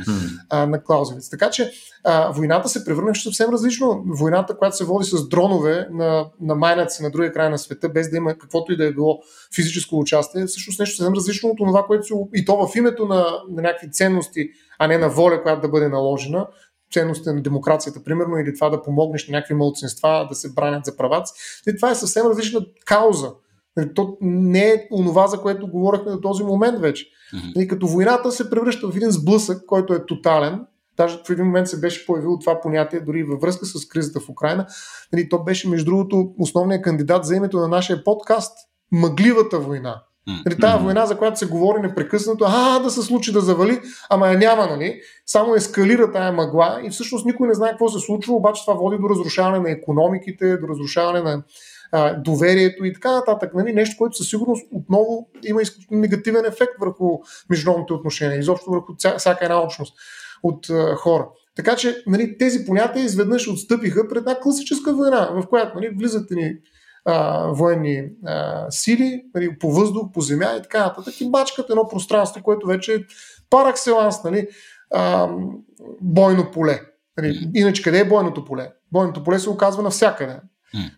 на 0.51 0.83
Клаузевиц. 0.83 1.29
Така 1.29 1.49
че 1.49 1.71
а, 2.03 2.31
войната 2.31 2.69
се 2.69 2.85
превърна 2.85 3.13
в 3.13 3.23
съвсем 3.23 3.49
различно. 3.49 4.03
Войната, 4.07 4.57
която 4.57 4.77
се 4.77 4.85
води 4.85 5.05
с 5.05 5.27
дронове 5.27 5.87
на, 5.91 6.25
на 6.41 6.55
майнаци 6.55 7.03
на 7.03 7.11
другия 7.11 7.33
край 7.33 7.49
на 7.49 7.57
света, 7.57 7.89
без 7.89 8.09
да 8.09 8.17
има 8.17 8.33
каквото 8.33 8.73
и 8.73 8.77
да 8.77 8.85
е 8.85 8.93
било 8.93 9.19
физическо 9.55 9.99
участие, 9.99 10.45
всъщност 10.45 10.79
нещо 10.79 10.95
съвсем 10.95 11.13
различно 11.13 11.49
от 11.49 11.57
това, 11.57 11.83
което. 11.83 12.29
И 12.33 12.45
то 12.45 12.67
в 12.67 12.75
името 12.75 13.05
на, 13.05 13.25
на 13.49 13.61
някакви 13.61 13.91
ценности, 13.91 14.49
а 14.79 14.87
не 14.87 14.97
на 14.97 15.09
воля, 15.09 15.43
която 15.43 15.61
да 15.61 15.69
бъде 15.69 15.89
наложена, 15.89 16.47
ценностите 16.93 17.33
на 17.33 17.41
демокрацията, 17.41 18.03
примерно, 18.03 18.37
или 18.37 18.53
това 18.53 18.69
да 18.69 18.81
помогнеш 18.81 19.27
на 19.27 19.31
някакви 19.31 19.53
мълцинства 19.53 20.25
да 20.29 20.35
се 20.35 20.53
бранят 20.53 20.85
за 20.85 20.97
правата. 20.97 21.31
И 21.67 21.75
това 21.75 21.91
е 21.91 21.95
съвсем 21.95 22.25
различна 22.25 22.65
кауза. 22.85 23.31
Нали, 23.77 23.93
то 23.93 24.17
не 24.21 24.69
е 24.69 24.87
онова, 24.91 25.27
за 25.27 25.41
което 25.41 25.67
говорихме 25.67 26.11
до 26.11 26.21
този 26.21 26.43
момент 26.43 26.79
вече. 26.79 27.05
Mm-hmm. 27.05 27.63
И 27.63 27.67
като 27.67 27.87
войната 27.87 28.31
се 28.31 28.49
превръща 28.49 28.91
в 28.91 28.95
един 28.95 29.11
сблъсък, 29.11 29.65
който 29.65 29.93
е 29.93 30.05
тотален. 30.05 30.65
Даже 30.97 31.19
в 31.25 31.29
един 31.29 31.45
момент 31.45 31.67
се 31.67 31.79
беше 31.79 32.05
появило 32.05 32.39
това 32.39 32.61
понятие, 32.61 32.99
дори 32.99 33.23
във 33.23 33.41
връзка 33.41 33.65
с 33.65 33.87
кризата 33.87 34.19
в 34.19 34.29
Украина. 34.29 34.67
Нали, 35.13 35.29
то 35.29 35.43
беше, 35.43 35.69
между 35.69 35.85
другото, 35.85 36.33
основният 36.39 36.83
кандидат 36.83 37.25
за 37.25 37.35
името 37.35 37.59
на 37.59 37.67
нашия 37.67 38.03
подкаст 38.03 38.57
Мъгливата 38.91 39.59
война. 39.59 40.03
Нали, 40.45 40.57
тази 40.57 40.83
война, 40.83 41.05
за 41.05 41.17
която 41.17 41.39
се 41.39 41.45
говори 41.45 41.81
непрекъснато, 41.81 42.45
а, 42.47 42.79
да 42.79 42.89
се 42.89 43.01
случи 43.01 43.31
да 43.31 43.41
завали, 43.41 43.79
ама 44.09 44.27
я 44.27 44.37
няма, 44.37 44.67
нали? 44.67 45.01
Само 45.25 45.55
ескалира 45.55 46.11
тая 46.11 46.31
мъгла 46.31 46.81
и 46.83 46.89
всъщност 46.89 47.25
никой 47.25 47.47
не 47.47 47.53
знае 47.53 47.69
какво 47.69 47.89
се 47.89 47.99
случва, 47.99 48.33
обаче 48.33 48.61
това 48.65 48.73
води 48.73 48.97
до 48.97 49.09
разрушаване 49.09 49.59
на 49.59 49.71
економиките, 49.71 50.57
до 50.57 50.67
разрушаване 50.67 51.21
на 51.21 51.43
а, 51.91 52.13
доверието 52.13 52.85
и 52.85 52.93
така 52.93 53.11
нататък. 53.11 53.53
Нали? 53.53 53.73
Нещо, 53.73 53.95
което 53.97 54.17
със 54.17 54.29
сигурност 54.29 54.67
отново 54.73 55.27
има 55.43 55.61
негативен 55.91 56.45
ефект 56.45 56.73
върху 56.79 57.19
международните 57.49 57.93
отношения, 57.93 58.39
изобщо 58.39 58.71
върху 58.71 58.93
всяка 59.17 59.45
една 59.45 59.61
общност 59.61 59.93
от 60.43 60.69
а, 60.69 60.95
хора. 60.95 61.27
Така 61.55 61.75
че 61.75 62.03
нали, 62.07 62.37
тези 62.37 62.65
понятия 62.65 63.05
изведнъж 63.05 63.47
отстъпиха 63.47 64.07
пред 64.07 64.17
една 64.17 64.39
класическа 64.39 64.93
война, 64.93 65.29
в 65.33 65.47
която 65.49 65.75
нали, 65.75 65.89
влизат 65.97 66.31
ни 66.31 66.55
а, 67.05 67.47
военни 67.47 68.09
а, 68.25 68.65
сили 68.69 69.23
нали, 69.35 69.59
по 69.59 69.71
въздух, 69.71 70.11
по 70.13 70.21
земя 70.21 70.55
и 70.57 70.61
така 70.61 70.79
нататък 70.79 71.21
и 71.21 71.31
бачкат 71.31 71.69
едно 71.69 71.87
пространство, 71.87 72.43
което 72.43 72.67
вече 72.67 72.93
е 72.93 73.03
паракселанс, 73.49 74.23
нали, 74.23 74.47
а, 74.93 75.29
бойно 76.01 76.51
поле. 76.51 76.81
Нали, 77.17 77.51
иначе 77.55 77.83
къде 77.83 77.99
е 77.99 78.07
бойното 78.07 78.45
поле? 78.45 78.71
Бойното 78.91 79.23
поле 79.23 79.39
се 79.39 79.49
оказва 79.49 79.83
навсякъде 79.83 80.39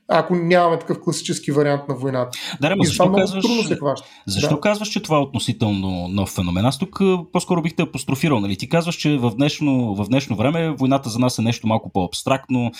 ако 0.07 0.35
нямаме 0.35 0.79
такъв 0.79 1.01
класически 1.03 1.51
вариант 1.51 1.81
на 1.89 1.95
войната. 1.95 2.39
Да, 2.61 2.75
да, 2.75 2.83
защо 2.83 3.03
много 3.03 3.17
казваш, 3.17 3.45
трудно 3.45 3.63
се 3.63 3.75
хваща. 3.75 4.07
Защо 4.27 4.55
да. 4.55 4.61
казваш, 4.61 4.89
че 4.89 5.03
това 5.03 5.17
е 5.17 5.19
относително 5.19 6.07
нов 6.07 6.29
феномен? 6.29 6.65
Аз 6.65 6.79
тук 6.79 7.01
по-скоро 7.33 7.61
бих 7.61 7.75
те 7.75 7.83
апострофирал. 7.83 8.39
Нали? 8.39 8.57
Ти 8.57 8.69
казваш, 8.69 8.95
че 8.95 9.17
в 9.17 9.31
днешно, 9.35 9.95
в 9.95 10.07
днешно 10.07 10.35
време 10.35 10.69
войната 10.69 11.09
за 11.09 11.19
нас 11.19 11.39
е 11.39 11.41
нещо 11.41 11.67
малко 11.67 11.91
по-абстрактно, 11.91 12.71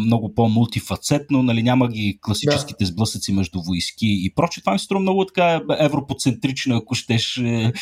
много 0.00 0.34
по-мултифацетно, 0.34 1.42
нали? 1.42 1.62
няма 1.62 1.88
ги 1.88 2.18
класическите 2.22 2.84
да. 2.84 2.86
сблъсъци 2.86 3.32
между 3.32 3.62
войски 3.62 4.06
и 4.06 4.32
проче. 4.34 4.60
Това 4.60 4.72
ми 4.72 4.78
струва 4.78 5.00
много 5.00 5.26
така 5.26 5.60
европоцентрична, 5.78 6.76
ако 6.76 6.94
щеш, 6.94 7.36
е, 7.36 7.72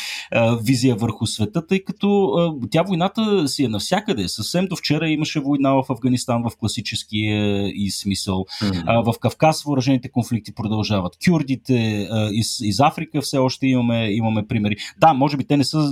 визия 0.61 0.95
върху 0.95 1.27
света, 1.27 1.67
тъй 1.67 1.83
като 1.83 2.33
тя 2.71 2.81
войната 2.81 3.47
си 3.47 3.63
е 3.63 3.67
навсякъде. 3.67 4.27
Съвсем 4.29 4.67
до 4.67 4.75
вчера 4.75 5.09
имаше 5.09 5.39
война 5.39 5.73
в 5.73 5.83
Афганистан 5.89 6.43
в 6.43 6.57
класическия 6.57 7.67
и 7.67 7.91
смисъл. 7.91 8.44
Mm-hmm. 8.61 9.13
В 9.13 9.19
Кавказ 9.19 9.63
въоръжените 9.63 10.11
конфликти 10.11 10.55
продължават. 10.55 11.17
Кюрдите 11.25 12.07
из, 12.31 12.59
из 12.61 12.79
Африка 12.79 13.21
все 13.21 13.37
още 13.37 13.67
имаме, 13.67 14.11
имаме 14.11 14.47
примери. 14.47 14.75
Да, 14.99 15.13
може 15.13 15.37
би 15.37 15.47
те 15.47 15.57
не 15.57 15.63
са 15.63 15.91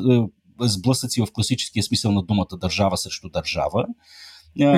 сблъсъци 0.62 1.22
в 1.22 1.28
класическия 1.34 1.84
смисъл 1.84 2.12
на 2.12 2.24
думата 2.24 2.58
държава 2.62 2.98
срещу 2.98 3.30
държава, 3.30 3.86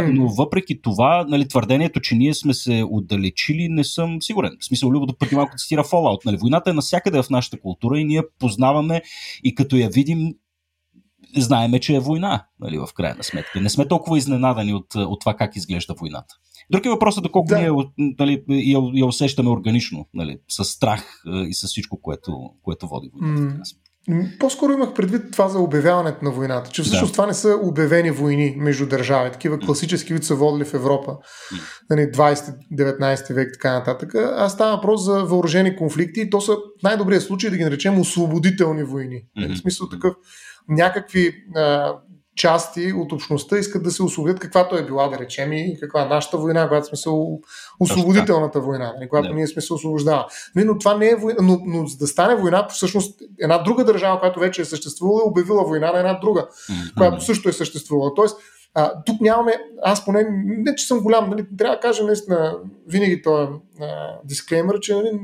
но 0.07 0.27
въпреки 0.27 0.81
това, 0.81 1.25
нали, 1.29 1.47
твърдението, 1.47 1.99
че 1.99 2.15
ние 2.15 2.33
сме 2.33 2.53
се 2.53 2.83
отдалечили, 2.91 3.69
не 3.69 3.83
съм 3.83 4.21
сигурен. 4.21 4.51
В 4.59 4.65
смисъл, 4.65 4.89
Любо 4.89 5.13
преди 5.19 5.35
малко 5.35 5.53
цитира 5.57 5.83
Fallout. 5.83 6.25
Нали, 6.25 6.37
войната 6.37 6.69
е 6.69 6.73
навсякъде 6.73 7.23
в 7.23 7.29
нашата 7.29 7.59
култура 7.59 7.99
и 7.99 8.05
ние 8.05 8.21
познаваме 8.39 9.01
и 9.43 9.55
като 9.55 9.75
я 9.75 9.89
видим, 9.89 10.33
знаеме, 11.37 11.79
че 11.79 11.95
е 11.95 11.99
война, 11.99 12.45
нали, 12.59 12.77
в 12.77 12.87
крайна 12.95 13.23
сметка. 13.23 13.61
Не 13.61 13.69
сме 13.69 13.87
толкова 13.87 14.17
изненадани 14.17 14.73
от, 14.73 14.95
от 14.95 15.19
това 15.19 15.33
как 15.33 15.55
изглежда 15.55 15.93
войната. 15.93 16.35
Други 16.71 16.89
въпрос 16.89 17.17
е 17.17 17.21
доколко 17.21 17.49
да. 17.49 17.57
ние 17.57 17.71
нали, 17.97 18.43
я, 18.49 18.79
я 18.93 19.05
усещаме 19.05 19.49
органично, 19.49 20.05
нали, 20.13 20.37
с 20.49 20.65
страх 20.65 21.21
и 21.47 21.53
с 21.53 21.67
всичко, 21.67 22.01
което, 22.01 22.49
което 22.63 22.87
води 22.87 23.11
войната. 23.13 23.41
Mm. 23.41 24.37
По-скоро 24.39 24.71
имах 24.71 24.93
предвид 24.93 25.21
това 25.31 25.47
за 25.47 25.59
обявяването 25.59 26.25
на 26.25 26.31
войната, 26.31 26.71
че 26.71 26.83
всъщност 26.83 27.11
да. 27.11 27.13
това 27.13 27.27
не 27.27 27.33
са 27.33 27.57
обявени 27.63 28.11
войни 28.11 28.55
между 28.57 28.87
държави, 28.87 29.31
такива 29.31 29.59
класически, 29.59 30.07
които 30.07 30.25
са 30.25 30.35
водили 30.35 30.65
в 30.65 30.73
Европа, 30.73 31.17
нали, 31.89 32.01
20-19 32.01 33.33
век 33.33 33.49
така 33.53 33.73
нататък. 33.73 34.15
А 34.15 34.49
става 34.49 34.75
въпрос 34.75 35.03
за 35.03 35.23
въоръжени 35.23 35.75
конфликти 35.75 36.21
и 36.21 36.29
то 36.29 36.41
са 36.41 36.53
в 36.53 36.83
най-добрия 36.83 37.21
случай 37.21 37.49
да 37.49 37.57
ги 37.57 37.63
наречем 37.63 37.99
освободителни 37.99 38.83
войни. 38.83 39.21
Mm-hmm. 39.37 39.55
В 39.55 39.57
смисъл 39.57 39.89
такъв 39.89 40.13
някакви 40.69 41.35
а, 41.55 41.93
части 42.35 42.93
от 42.93 43.11
общността 43.11 43.57
искат 43.57 43.83
да 43.83 43.91
се 43.91 44.03
освободят 44.03 44.39
каквато 44.39 44.77
е 44.77 44.85
била, 44.85 45.07
да 45.07 45.19
речем, 45.19 45.53
и 45.53 45.77
каква 45.79 46.01
е 46.01 46.05
нашата 46.05 46.37
война, 46.37 46.67
когато 46.67 46.87
сме 46.87 46.97
се 46.97 47.09
освободителната 47.79 48.59
война, 48.59 48.93
нали, 48.97 49.09
когато 49.09 49.29
не. 49.29 49.35
ние 49.35 49.47
сме 49.47 49.61
се 49.61 49.73
освобождавали. 49.73 50.25
Нали, 50.55 50.65
но 50.65 50.77
това 50.77 50.97
не 50.97 51.09
е 51.09 51.15
война, 51.15 51.39
но, 51.41 51.59
но 51.65 51.87
за 51.87 51.97
да 51.97 52.07
стане 52.07 52.35
война, 52.35 52.67
всъщност 52.69 53.21
една 53.39 53.57
друга 53.57 53.85
държава, 53.85 54.19
която 54.19 54.39
вече 54.39 54.61
е 54.61 54.65
съществувала, 54.65 55.21
е 55.21 55.29
обявила 55.29 55.63
война 55.63 55.91
на 55.91 55.99
една 55.99 56.13
друга, 56.13 56.41
mm-hmm. 56.41 56.93
която 56.97 57.25
също 57.25 57.49
е 57.49 57.53
съществувала. 57.53 58.13
Тоест, 58.15 58.37
а, 58.73 59.03
тук 59.03 59.21
нямаме, 59.21 59.57
аз 59.83 60.05
поне, 60.05 60.27
не 60.45 60.75
че 60.75 60.87
съм 60.87 60.99
голям, 60.99 61.29
нали, 61.29 61.45
трябва 61.57 61.75
да 61.75 61.81
кажа 61.81 62.03
наистина, 62.03 62.57
винаги 62.87 63.21
този 63.21 63.51
дисклеймер, 64.23 64.79
че 64.79 64.95
нали, 64.95 65.19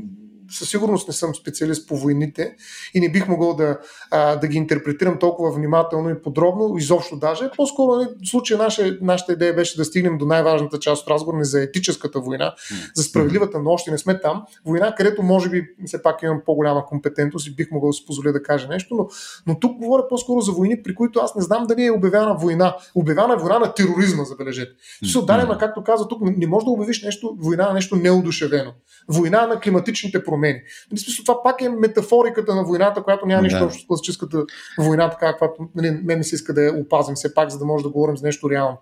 със 0.51 0.69
сигурност 0.69 1.07
не 1.07 1.13
съм 1.13 1.35
специалист 1.35 1.87
по 1.87 1.97
войните 1.97 2.55
и 2.93 2.99
не 2.99 3.11
бих 3.11 3.27
могъл 3.27 3.53
да, 3.53 3.79
а, 4.11 4.35
да 4.35 4.47
ги 4.47 4.57
интерпретирам 4.57 5.19
толкова 5.19 5.51
внимателно 5.51 6.09
и 6.09 6.21
подробно, 6.21 6.77
изобщо 6.77 7.15
даже. 7.15 7.49
По-скоро 7.57 7.95
нали, 7.95 8.07
в 8.25 8.29
случая 8.29 8.57
наша, 8.57 8.97
нашата 9.01 9.33
идея 9.33 9.53
беше 9.55 9.77
да 9.77 9.85
стигнем 9.85 10.17
до 10.17 10.25
най-важната 10.25 10.79
част 10.79 11.01
от 11.01 11.09
разговора 11.09 11.43
за 11.43 11.61
етическата 11.61 12.19
война, 12.19 12.55
за 12.95 13.03
справедливата, 13.03 13.59
но 13.59 13.69
още 13.69 13.91
не 13.91 13.97
сме 13.97 14.19
там. 14.19 14.43
Война, 14.65 14.95
където 14.95 15.23
може 15.23 15.49
би 15.49 15.67
все 15.85 16.03
пак 16.03 16.23
имам 16.23 16.41
по-голяма 16.45 16.85
компетентност 16.85 17.47
и 17.47 17.55
бих 17.55 17.71
могъл 17.71 17.89
да 17.89 17.93
си 17.93 18.05
позволя 18.07 18.31
да 18.31 18.43
кажа 18.43 18.67
нещо, 18.67 18.95
но, 18.95 19.07
но 19.47 19.59
тук 19.59 19.77
говоря 19.77 20.07
по-скоро 20.07 20.41
за 20.41 20.51
войни, 20.51 20.83
при 20.83 20.95
които 20.95 21.19
аз 21.19 21.35
не 21.35 21.41
знам 21.41 21.67
дали 21.67 21.85
е 21.85 21.91
обявена 21.91 22.33
война. 22.33 22.75
Обявена 22.95 23.33
е 23.33 23.37
война 23.37 23.59
на 23.59 23.73
тероризма, 23.73 24.23
забележете. 24.23 24.71
Ще 25.03 25.17
отдаляме, 25.17 25.57
както 25.59 25.83
каза 25.83 26.07
тук, 26.07 26.21
не 26.21 26.47
може 26.47 26.65
да 26.65 26.71
обявиш 26.71 27.03
нещо, 27.03 27.37
война 27.39 27.67
на 27.67 27.73
нещо 27.73 27.95
неодушевено. 27.95 28.71
Война 29.07 29.47
на 29.47 29.59
климатичните 29.59 30.23
промени 30.23 30.40
промени. 30.41 30.62
Нали, 30.91 30.99
смисъл, 30.99 31.23
това 31.25 31.43
пак 31.43 31.62
е 31.62 31.69
метафориката 31.69 32.56
на 32.56 32.63
войната, 32.63 33.04
която 33.04 33.25
няма 33.25 33.41
нищо 33.41 33.63
общо 33.63 33.84
с 33.84 33.88
класическата 33.88 34.45
война, 34.80 35.10
така 35.10 35.32
каквато 35.32 35.69
нали, 35.75 35.91
мен 36.04 36.17
ми 36.17 36.23
се 36.23 36.36
иска 36.36 36.54
да 36.54 36.62
я 36.62 36.73
опазим 36.73 37.15
все 37.15 37.34
пак, 37.34 37.49
за 37.49 37.58
да 37.60 37.65
може 37.65 37.84
да 37.84 37.89
говорим 37.89 38.17
за 38.17 38.25
нещо 38.25 38.49
реално. 38.49 38.77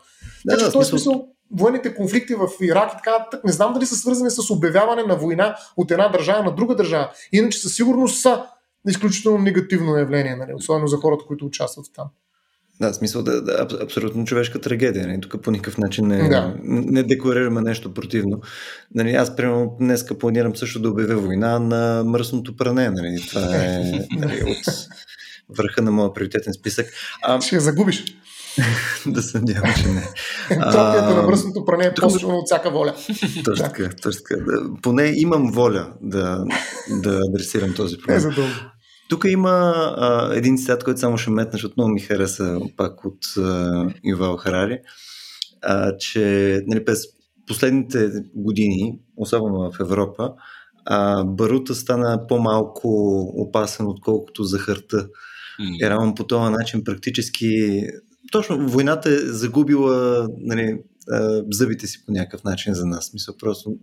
Да, 0.45 0.54
така 0.54 0.63
да, 0.63 0.69
в 0.69 0.74
този 0.74 0.89
смисъл, 0.89 1.13
смисъл 1.13 1.28
военните 1.52 1.95
конфликти 1.95 2.36
в 2.36 2.48
Ирак 2.62 2.93
и 2.93 2.98
така 2.98 3.12
нататък, 3.12 3.43
не 3.43 3.52
знам 3.52 3.74
дали 3.74 3.86
са 3.86 3.95
свързани 3.95 4.30
с 4.30 4.50
обявяване 4.50 5.04
на 5.04 5.15
война 5.15 5.56
от 5.78 5.91
една 5.91 6.08
държава 6.08 6.43
на 6.43 6.56
друга 6.56 6.76
държава. 6.76 7.12
Иначе 7.32 7.60
със 7.60 7.76
сигурност 7.76 8.22
са 8.22 8.45
изключително 8.88 9.38
негативно 9.38 9.98
явление, 9.98 10.36
нали, 10.36 10.54
особено 10.54 10.88
за 10.88 10.98
хората, 10.98 11.26
които 11.28 11.45
участват 11.45 11.86
там. 11.95 12.08
Да, 12.82 12.94
смисъл 12.94 13.24
да, 13.24 13.42
да 13.42 13.68
абсолютно 13.82 14.26
човешка 14.26 14.62
трагедия. 14.62 15.06
Не? 15.06 15.12
Нали? 15.12 15.22
Тук 15.22 15.42
по 15.42 15.52
никакъв 15.52 15.78
начин 15.78 16.08
не, 16.08 16.30
да. 16.30 16.56
не 16.63 17.04
декларираме 17.04 17.62
нещо 17.62 17.94
противно. 17.94 18.42
Нали, 18.96 19.12
аз, 19.12 19.36
примерно, 19.36 19.76
днеска 19.80 20.18
планирам 20.18 20.56
също 20.56 20.80
да 20.80 20.89
обявя 20.89 21.15
война 21.15 21.60
на 21.60 22.04
мръсното 22.04 22.56
пране. 22.56 22.89
Нали? 22.89 23.26
Това 23.30 23.56
е 23.56 23.92
нали, 24.12 24.44
от 24.44 24.76
върха 25.58 25.82
на 25.82 25.92
моя 25.92 26.13
приоритетен 26.13 26.54
списък. 26.54 26.88
А... 27.24 27.42
Ще 27.42 27.56
я 27.56 27.62
загубиш. 27.62 28.06
да 29.06 29.22
се 29.22 29.39
надявам, 29.39 29.74
че 29.82 29.88
не. 29.88 30.08
Тропията 30.72 31.15
на 31.15 31.24
мръсното 31.24 31.65
пране 31.65 31.86
е 31.86 31.94
по-силно 31.94 32.38
от 32.38 32.46
всяка 32.46 32.72
воля. 32.72 32.96
Точно 33.46 33.65
така, 33.65 33.89
точно 34.02 34.22
така. 34.30 34.42
Поне 34.82 35.13
имам 35.15 35.52
воля 35.52 35.94
да, 36.02 36.44
да 36.89 37.20
адресирам 37.30 37.74
този 37.74 37.98
проблем. 37.98 38.18
Е, 38.18 38.20
задълго. 38.20 38.52
Тук 39.10 39.26
има 39.28 39.74
а, 39.98 40.30
един 40.34 40.58
цитат, 40.58 40.84
който 40.84 41.00
само 41.00 41.17
ще 41.17 41.32
метнеш, 41.32 41.63
отново 41.63 41.89
ми 41.89 42.00
хареса 42.00 42.60
пак 42.78 43.06
от 43.06 43.38
а, 43.38 43.86
Ювал 44.04 44.38
Харари, 44.38 44.80
а, 45.62 45.98
че 45.98 46.60
нали, 46.67 46.86
през 46.86 47.04
последните 47.48 48.10
години, 48.36 49.00
особено 49.17 49.72
в 49.72 49.80
Европа, 49.80 50.32
а, 50.86 51.24
барута 51.24 51.76
стана 51.76 52.28
по-малко 52.28 52.89
опасен, 53.36 53.88
отколкото 53.88 54.43
захарта. 54.43 55.08
Mm. 55.60 55.86
И 55.86 55.89
равно 55.89 56.15
по 56.15 56.24
този 56.24 56.52
начин 56.52 56.84
практически 56.84 57.82
точно 58.32 58.67
войната 58.67 59.10
е 59.10 59.17
загубила 59.17 60.28
нали, 60.38 60.78
зъбите 61.52 61.88
си 61.88 62.06
по 62.06 62.12
някакъв 62.12 62.43
начин 62.43 62.74
за 62.74 62.86
нас. 62.86 63.13
Мисля, 63.13 63.34
просто 63.39 63.76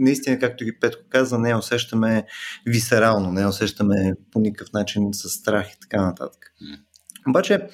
наистина, 0.00 0.38
както 0.38 0.64
ги 0.64 0.78
Петко 0.80 1.02
каза, 1.08 1.38
не 1.38 1.56
усещаме 1.56 2.26
висерално, 2.66 3.32
не 3.32 3.46
усещаме 3.46 4.14
по 4.32 4.40
никакъв 4.40 4.72
начин 4.72 5.08
с 5.12 5.28
страх 5.28 5.66
и 5.72 5.80
така 5.80 6.06
нататък. 6.06 6.52
Обаче, 7.28 7.68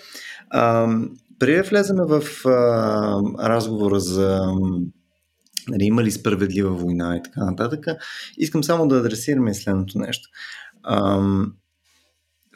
а, 0.50 0.88
преди 1.38 1.56
да 1.56 1.62
влеземе 1.62 2.02
в 2.04 2.22
а, 2.46 3.48
разговора 3.48 4.00
за 4.00 4.42
нали, 5.68 5.84
има 5.84 6.04
ли 6.04 6.10
справедлива 6.10 6.74
война 6.74 7.16
и 7.16 7.22
така 7.22 7.44
нататък, 7.44 7.86
искам 8.38 8.64
само 8.64 8.88
да 8.88 8.98
адресираме 8.98 9.54
следното 9.54 9.98
нещо. 9.98 10.28
А, 10.82 11.26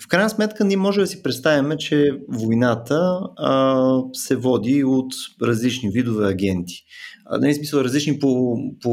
в 0.03 0.09
крайна 0.09 0.31
сметка 0.31 0.65
ние 0.65 0.77
може 0.77 1.01
да 1.01 1.07
си 1.07 1.23
представяме, 1.23 1.77
че 1.77 2.11
войната 2.29 3.21
а, 3.37 4.03
се 4.13 4.37
води 4.37 4.85
от 4.85 5.13
различни 5.43 5.91
видове 5.91 6.29
агенти. 6.29 6.85
А, 7.27 7.39
не 7.39 7.51
е 7.51 7.55
смисъл 7.55 7.81
различни 7.81 8.19
по, 8.19 8.57
по 8.83 8.91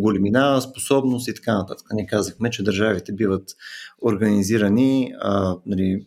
големина, 0.00 0.60
способност 0.60 1.28
и 1.28 1.34
така 1.34 1.54
нататък. 1.54 1.86
Ние 1.92 2.06
казахме, 2.06 2.50
че 2.50 2.62
държавите 2.62 3.12
биват 3.12 3.48
организирани 4.02 5.12
а, 5.20 5.56
нали, 5.66 6.06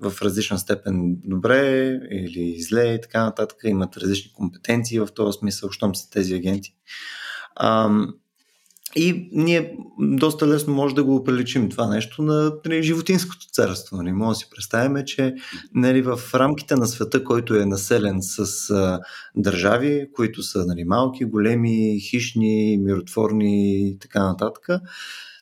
в 0.00 0.22
различна 0.22 0.58
степен 0.58 1.16
добре 1.24 1.92
или 2.10 2.62
зле 2.62 2.94
и 2.94 3.00
така 3.00 3.24
нататък. 3.24 3.58
Имат 3.64 3.96
различни 3.96 4.32
компетенции 4.32 4.98
в 4.98 5.08
този 5.14 5.38
смисъл, 5.38 5.70
щом 5.70 5.94
са 5.94 6.10
тези 6.10 6.34
агенти. 6.34 6.74
А, 7.56 7.90
и 8.96 9.28
ние 9.32 9.76
доста 9.98 10.48
лесно 10.48 10.74
може 10.74 10.94
да 10.94 11.04
го 11.04 11.24
приличим 11.24 11.68
това 11.68 11.88
нещо 11.88 12.22
на 12.22 12.52
нали, 12.64 12.82
животинското 12.82 13.46
царство. 13.52 13.96
Нали. 13.96 14.12
Може 14.12 14.28
да 14.28 14.34
си 14.34 14.50
представим, 14.50 15.04
че 15.06 15.34
нали, 15.74 16.02
в 16.02 16.20
рамките 16.34 16.76
на 16.76 16.86
света, 16.86 17.24
който 17.24 17.54
е 17.54 17.66
населен 17.66 18.18
с 18.20 18.70
а, 18.70 19.00
държави, 19.36 20.06
които 20.14 20.42
са 20.42 20.66
нали, 20.66 20.84
малки, 20.84 21.24
големи, 21.24 22.00
хищни, 22.00 22.78
миротворни 22.78 23.88
и 23.88 23.98
така 23.98 24.24
нататък, 24.24 24.68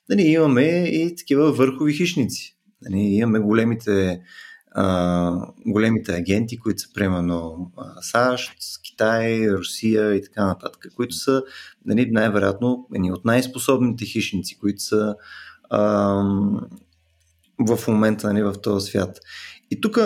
нали, 0.08 0.22
имаме 0.22 0.84
и 0.92 1.16
такива 1.16 1.52
върхови 1.52 1.92
хищници. 1.92 2.56
Нали, 2.82 3.00
имаме 3.00 3.38
големите 3.38 4.20
а, 4.78 5.46
големите 5.66 6.14
агенти, 6.14 6.58
които 6.58 6.80
са 6.80 6.92
примерно 6.94 7.70
САЩ, 8.00 8.52
Китай, 8.96 9.50
Русия 9.50 10.14
и 10.14 10.22
така 10.22 10.46
нататък, 10.46 10.86
които 10.96 11.14
са 11.14 11.42
нали, 11.86 12.10
най-вероятно 12.10 12.88
едни 12.94 13.12
от 13.12 13.24
най-способните 13.24 14.04
хищници, 14.04 14.58
които 14.58 14.82
са 14.82 15.14
а, 15.70 15.80
в 17.68 17.78
момента 17.88 18.32
нали, 18.32 18.42
в 18.42 18.54
този 18.62 18.90
свят. 18.90 19.20
И 19.70 19.80
тук 19.80 19.98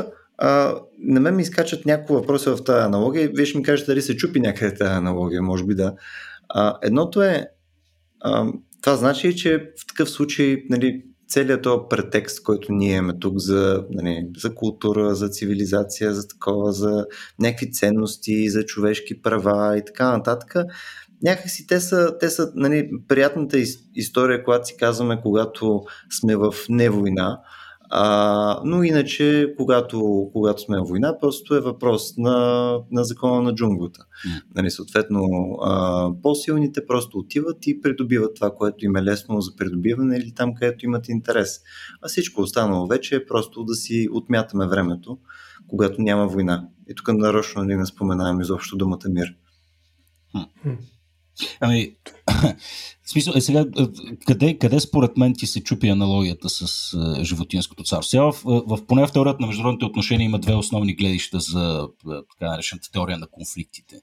на 0.98 1.20
мен 1.20 1.37
ми 1.37 1.42
изкачат 1.42 1.87
няколко 1.87 2.12
въпроса 2.12 2.57
в 2.57 2.64
тази 2.64 2.85
аналогия. 2.85 3.31
Вие 3.35 3.46
ще 3.46 3.59
ми 3.59 3.64
кажете 3.64 3.90
дали 3.90 4.03
се 4.03 4.16
чупи 4.16 4.40
някъде 4.40 4.74
тази 4.74 4.92
аналогия, 4.92 5.42
може 5.42 5.64
би 5.64 5.74
да. 5.74 5.94
А, 6.48 6.79
едното 6.83 7.22
е, 7.22 7.46
а, 8.20 8.53
това 8.83 8.96
значи, 8.96 9.37
че 9.37 9.72
в 9.79 9.87
такъв 9.87 10.11
случай 10.11 10.64
нали, 10.70 11.05
целият 11.30 11.62
този 11.62 11.80
претекст, 11.90 12.42
който 12.42 12.72
ние 12.72 12.96
имаме 12.96 13.18
тук 13.18 13.38
за, 13.38 13.84
нали, 13.90 14.26
за 14.36 14.54
култура, 14.54 15.14
за 15.14 15.28
цивилизация, 15.28 16.14
за 16.14 16.28
такова, 16.28 16.72
за 16.72 17.06
някакви 17.38 17.72
ценности, 17.72 18.50
за 18.50 18.64
човешки 18.64 19.22
права 19.22 19.78
и 19.78 19.84
така 19.84 20.16
нататък, 20.16 20.54
някакси 21.22 21.66
те 21.66 21.80
са, 21.80 22.18
те 22.20 22.30
са 22.30 22.52
нали, 22.54 22.90
приятната 23.08 23.58
история, 23.94 24.44
която 24.44 24.66
си 24.66 24.76
казваме, 24.76 25.20
когато 25.22 25.82
сме 26.20 26.36
в 26.36 26.54
невойна. 26.68 27.38
А, 27.92 28.61
но 28.64 28.83
иначе, 28.83 29.55
когато, 29.57 30.29
когато 30.33 30.62
сме 30.62 30.79
в 30.79 30.85
война, 30.85 31.18
просто 31.20 31.55
е 31.55 31.61
въпрос 31.61 32.16
на, 32.16 32.79
на 32.90 33.05
закона 33.05 33.42
на 33.42 33.55
джунглата. 33.55 34.00
Mm. 34.00 34.42
Нали, 34.55 34.70
съответно, 34.70 35.22
а, 35.62 36.11
по-силните 36.22 36.87
просто 36.87 37.18
отиват 37.18 37.66
и 37.66 37.81
придобиват 37.81 38.35
това, 38.35 38.54
което 38.54 38.85
им 38.85 38.96
е 38.96 39.02
лесно 39.02 39.40
за 39.40 39.56
придобиване 39.56 40.17
или 40.17 40.35
там, 40.35 40.54
където 40.54 40.85
имат 40.85 41.08
интерес. 41.08 41.60
А 42.02 42.08
всичко 42.08 42.40
останало 42.40 42.87
вече 42.87 43.17
е 43.17 43.27
просто 43.27 43.64
да 43.64 43.75
си 43.75 44.08
отмятаме 44.12 44.67
времето, 44.67 45.19
когато 45.69 46.02
няма 46.02 46.27
война. 46.27 46.69
И 46.88 46.94
тук 46.94 47.08
нарочно 47.12 47.62
нали, 47.62 47.77
не 47.77 47.87
споменавам 47.87 48.40
изобщо 48.40 48.77
думата 48.77 49.08
мир. 49.08 49.35
Ами, 51.60 51.96
в 53.11 53.13
смисъл, 53.13 53.33
е 53.37 53.40
сега, 53.40 53.61
е, 53.61 53.87
къде, 54.27 54.58
къде 54.58 54.81
според 54.81 55.17
мен 55.17 55.35
ти 55.35 55.46
се 55.46 55.65
чупи 55.65 55.88
аналогията 55.88 56.48
с 56.48 56.92
е, 57.21 57.25
животинското 57.25 57.83
царство? 57.83 58.11
Сега 58.11 58.23
в, 58.23 58.33
в, 58.44 58.77
в 58.77 58.87
поне 58.87 59.06
в 59.06 59.13
теорията 59.13 59.40
на 59.40 59.46
международните 59.46 59.85
отношения 59.85 60.25
има 60.25 60.38
две 60.38 60.54
основни 60.54 60.94
гледища 60.94 61.40
за 61.40 61.88
е, 62.06 62.13
така 62.31 62.50
наречената 62.50 62.90
теория 62.92 63.19
на 63.19 63.27
конфликтите. 63.27 63.96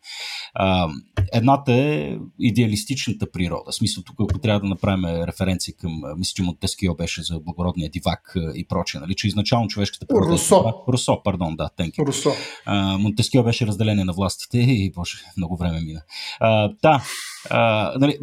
А, 0.53 0.89
едната 1.33 1.73
е 1.73 2.17
идеалистичната 2.39 3.31
природа. 3.31 3.71
В 3.71 3.75
смисъл, 3.75 4.03
тук 4.03 4.15
ако 4.19 4.39
трябва 4.39 4.59
да 4.59 4.67
направим 4.67 5.05
референция 5.05 5.73
към, 5.75 6.01
мисля, 6.17 6.33
че 6.35 6.43
Монтескио 6.43 6.95
беше 6.95 7.23
за 7.23 7.39
благородния 7.39 7.89
дивак 7.89 8.35
и 8.55 8.67
прочее, 8.67 9.01
нали, 9.01 9.15
че 9.15 9.27
изначално 9.27 9.67
човешката 9.67 10.07
природа... 10.07 10.31
Русо. 10.31 10.73
Русо, 10.87 11.23
пардон, 11.23 11.55
да, 11.55 11.69
тенки. 11.77 12.01
Русо. 12.01 12.31
А, 12.65 12.97
Монтескио 12.97 13.43
беше 13.43 13.67
разделение 13.67 14.05
на 14.05 14.13
властите 14.13 14.57
и, 14.57 14.91
боже, 14.95 15.17
много 15.37 15.57
време 15.57 15.81
мина. 15.81 16.01
А, 16.39 16.69
да, 16.81 17.03
а, 17.49 17.91
нали, 17.99 18.17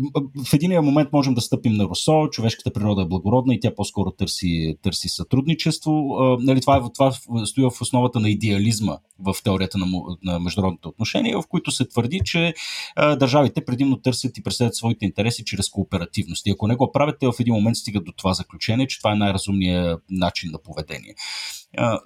в 0.45 0.55
един 0.55 0.81
момент 0.81 1.09
можем 1.13 1.35
да 1.35 1.41
стъпим 1.41 1.73
на 1.73 1.85
Русо, 1.85 2.29
човешката 2.31 2.73
природа 2.73 3.03
е 3.03 3.07
благородна 3.07 3.55
и 3.55 3.61
тя 3.61 3.75
по-скоро 3.75 4.11
търси, 4.11 4.77
търси 4.83 5.09
сътрудничество. 5.09 6.17
А, 6.21 6.37
нали, 6.41 6.61
това, 6.61 6.77
е, 6.77 6.81
това 6.95 7.13
стои 7.47 7.65
в 7.65 7.81
основата 7.81 8.21
на 8.21 8.31
идеализма 8.31 8.97
в 9.19 9.35
теорията 9.45 9.79
на, 9.79 9.87
на 10.23 10.39
международните 10.39 10.89
отношения, 10.89 11.41
в 11.43 11.47
които 11.49 11.71
се 11.71 11.89
твърди, 11.89 12.21
че 12.25 12.55
а, 12.97 13.17
държавите 13.17 13.65
предимно 13.65 13.97
търсят 13.97 14.39
и 14.39 14.43
преследват 14.43 14.77
своите 14.77 15.05
интереси 15.05 15.45
чрез 15.45 15.71
кооперативност. 15.71 16.47
И 16.47 16.51
ако 16.51 16.67
не 16.67 16.77
го 16.77 16.93
правят, 16.93 17.17
те 17.21 17.27
в 17.27 17.41
един 17.41 17.55
момент 17.55 17.77
стигат 17.77 18.05
до 18.05 18.13
това 18.13 18.35
заключение, 18.35 18.87
че 18.87 18.99
това 18.99 19.13
е 19.13 19.17
най-разумният 19.17 20.03
начин 20.11 20.51
на 20.53 20.59
поведение. 20.63 21.15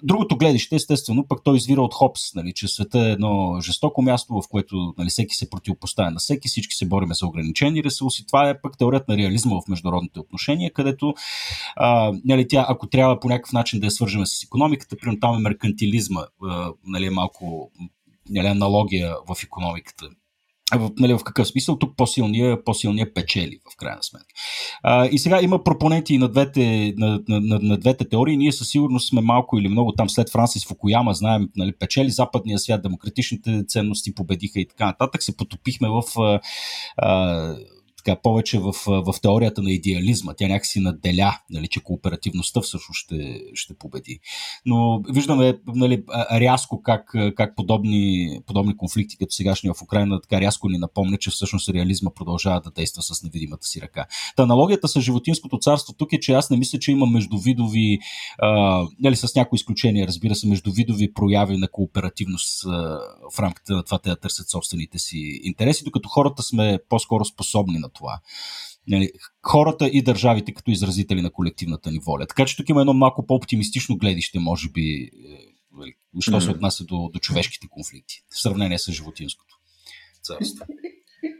Другото 0.03 0.37
гледище, 0.37 0.75
естествено, 0.75 1.27
пък 1.27 1.39
той 1.43 1.57
извира 1.57 1.81
от 1.81 1.93
Хопс, 1.93 2.35
нали, 2.35 2.53
че 2.53 2.67
света 2.67 2.99
е 2.99 3.11
едно 3.11 3.61
жестоко 3.61 4.01
място, 4.01 4.33
в 4.33 4.49
което 4.49 4.93
нали, 4.97 5.09
всеки 5.09 5.35
се 5.35 5.49
противопоставя 5.49 6.11
на 6.11 6.19
всеки, 6.19 6.47
всички 6.47 6.75
се 6.75 6.85
бориме 6.99 7.13
за 7.13 7.27
ограничени 7.27 7.83
ресурси. 7.83 8.27
Това 8.27 8.49
е 8.49 8.61
пък 8.61 8.77
теорията 8.77 9.11
на 9.11 9.17
реализма 9.17 9.61
в 9.61 9.67
международните 9.67 10.19
отношения, 10.19 10.73
където 10.73 11.13
а, 11.75 12.13
нали, 12.25 12.47
тя, 12.47 12.65
ако 12.69 12.87
трябва 12.87 13.19
по 13.19 13.29
някакъв 13.29 13.53
начин 13.53 13.79
да 13.79 13.87
я 13.87 13.91
свържем 13.91 14.25
с 14.25 14.43
економиката, 14.43 14.97
примерно 14.97 15.19
там 15.19 15.35
е 15.35 15.39
меркантилизма, 15.39 16.21
а, 16.43 16.71
нали, 16.85 17.05
е 17.05 17.09
малко 17.09 17.71
нали, 18.29 18.47
аналогия 18.47 19.15
в 19.27 19.43
економиката 19.43 20.09
в, 20.77 20.91
нали, 20.99 21.13
в 21.13 21.19
какъв 21.25 21.47
смисъл 21.47 21.77
тук 21.77 21.97
по-силния, 21.97 22.63
по-силния 22.63 23.13
печели 23.13 23.59
в 23.73 23.77
крайна 23.77 24.03
сметка. 24.03 24.27
А, 24.83 25.05
и 25.05 25.19
сега 25.19 25.41
има 25.41 25.63
пропоненти 25.63 26.17
на 26.17 26.27
двете, 26.27 26.93
на, 26.97 27.19
на, 27.29 27.39
на, 27.39 27.59
на 27.61 27.77
двете 27.77 28.09
теории. 28.09 28.37
Ние 28.37 28.51
със 28.51 28.69
сигурност 28.69 29.09
сме 29.09 29.21
малко 29.21 29.57
или 29.57 29.67
много 29.67 29.91
там 29.91 30.09
след 30.09 30.29
Франсис 30.29 30.67
Фукуяма, 30.67 31.13
знаем, 31.13 31.49
нали, 31.55 31.73
печели 31.79 32.09
западния 32.09 32.59
свят, 32.59 32.81
демократичните 32.83 33.63
ценности 33.67 34.15
победиха 34.15 34.59
и 34.59 34.67
така 34.67 34.85
нататък. 34.85 35.23
Се 35.23 35.37
потопихме 35.37 35.89
в 35.89 36.03
а, 36.17 36.39
а, 36.97 37.55
така, 38.03 38.21
повече 38.21 38.59
в, 38.59 38.73
в 38.85 39.21
теорията 39.21 39.61
на 39.61 39.71
идеализма. 39.71 40.33
Тя 40.33 40.47
някакси 40.47 40.79
наделя, 40.79 41.39
нали, 41.49 41.67
че 41.67 41.83
кооперативността 41.83 42.61
всъщност 42.61 42.99
ще, 42.99 43.41
ще 43.53 43.73
победи. 43.73 44.19
Но 44.65 45.01
виждаме 45.09 45.59
нали, 45.67 46.03
рязко 46.31 46.81
как, 46.81 47.15
как 47.35 47.55
подобни, 47.55 48.39
подобни 48.45 48.77
конфликти, 48.77 49.17
като 49.17 49.31
сегашния 49.31 49.73
в 49.73 49.81
Украина, 49.81 50.21
така 50.21 50.41
рязко 50.41 50.69
ни 50.69 50.77
напомня, 50.77 51.17
че 51.17 51.29
всъщност 51.29 51.69
реализма 51.69 52.11
продължава 52.15 52.61
да 52.61 52.71
действа 52.71 53.01
с 53.01 53.23
невидимата 53.23 53.67
си 53.67 53.81
ръка. 53.81 54.05
Та 54.35 54.43
аналогията 54.43 54.87
с 54.87 55.01
животинското 55.01 55.57
царство 55.57 55.93
тук 55.93 56.13
е, 56.13 56.19
че 56.19 56.33
аз 56.33 56.49
не 56.49 56.57
мисля, 56.57 56.79
че 56.79 56.91
има 56.91 57.05
междувидови, 57.05 57.99
а, 58.39 58.83
нали, 58.99 59.15
с 59.15 59.35
някои 59.35 59.55
изключения, 59.55 60.07
разбира 60.07 60.35
се, 60.35 60.47
междувидови 60.47 61.13
прояви 61.13 61.57
на 61.57 61.67
кооперативност 61.67 62.65
а, 62.65 62.69
в 63.35 63.39
рамките 63.39 63.73
на 63.73 63.83
това 63.83 63.99
те 63.99 64.09
да 64.09 64.15
търсят 64.15 64.49
собствените 64.49 64.99
си 64.99 65.39
интереси, 65.43 65.83
докато 65.83 66.09
хората 66.09 66.43
сме 66.43 66.79
по-скоро 66.89 67.25
способни 67.25 67.77
на 67.77 67.88
това. 67.93 68.19
Нали, 68.87 69.11
хората 69.43 69.87
и 69.87 70.01
държавите 70.01 70.53
като 70.53 70.71
изразители 70.71 71.21
на 71.21 71.31
колективната 71.31 71.91
ни 71.91 71.99
воля. 71.99 72.25
Така 72.27 72.45
че 72.45 72.57
тук 72.57 72.69
има 72.69 72.81
едно 72.81 72.93
малко 72.93 73.25
по-оптимистично 73.25 73.97
гледище, 73.97 74.39
може 74.39 74.69
би, 74.69 74.81
е, 74.81 75.09
нали, 75.77 75.93
що 76.19 76.31
mm-hmm. 76.31 76.39
се 76.39 76.51
отнася 76.51 76.83
до, 76.83 77.09
до 77.13 77.19
човешките 77.19 77.67
конфликти, 77.67 78.23
в 78.29 78.41
сравнение 78.41 78.79
с 78.79 78.91
животинското 78.91 79.55
царство. 80.23 80.65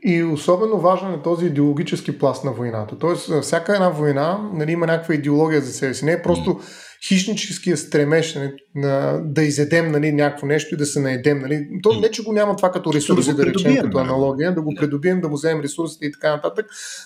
И 0.04 0.24
особено 0.24 0.80
важен 0.80 1.14
е 1.14 1.22
този 1.22 1.46
идеологически 1.46 2.18
пласт 2.20 2.44
на 2.44 2.52
войната. 2.52 2.98
Тоест, 2.98 3.42
всяка 3.42 3.74
една 3.74 3.90
война 3.90 4.50
нали, 4.54 4.72
има 4.72 4.88
някаква 4.88 5.16
идеология 5.16 5.62
за 5.62 5.74
себе 5.74 5.94
си. 5.94 6.06
Не 6.06 6.12
е 6.12 6.22
просто 6.22 6.50
mm 6.50 6.89
хищническия 7.08 7.78
стремеж 7.78 8.36
нали, 8.36 8.54
на, 8.76 9.22
да 9.24 9.44
изедем 9.44 9.92
нали, 9.92 10.12
някакво 10.12 10.48
нещо 10.48 10.76
и 10.76 10.78
да 10.78 10.86
се 10.86 11.00
наедем. 11.00 11.40
Нали. 11.40 11.68
То 11.84 12.00
не, 12.00 12.12
че 12.12 12.24
го 12.24 12.34
няма 12.34 12.56
това 12.56 12.72
като 12.72 12.94
ресурси, 12.94 13.30
да, 13.30 13.36
да 13.36 13.46
речем, 13.46 13.76
като 13.76 13.98
аналогия, 13.98 14.56
да 14.56 14.62
го 14.62 14.76
придобием, 14.76 15.22
да 15.22 15.30
му 15.30 15.36
вземем 15.36 15.64
ресурсите 15.64 16.06
и 16.06 16.12
така 16.12 16.36
нататък, 16.36 16.66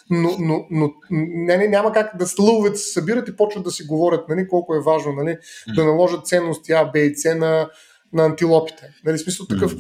но, 0.10 0.36
но, 0.40 0.66
но 0.72 0.92
не, 1.12 1.58
не, 1.58 1.68
няма 1.68 1.92
как 1.92 2.18
да 2.18 2.28
слъвовете 2.28 2.78
се 2.78 2.92
събират 2.92 3.28
и 3.28 3.36
почват 3.36 3.64
да 3.64 3.72
си 3.72 3.84
говорят 3.84 4.30
нали, 4.30 4.48
колко 4.48 4.76
е 4.76 4.82
важно 4.82 5.14
нали, 5.14 5.38
да 5.76 5.86
наложат 5.86 6.28
ценности 6.28 6.72
А, 6.72 6.86
Б 6.86 7.00
и 7.00 7.16
С 7.16 7.36
на, 7.36 7.70
на 8.14 8.26
антилопите. 8.26 8.90
Нали, 9.06 9.18
смисъл 9.18 9.48
такъв, 9.48 9.74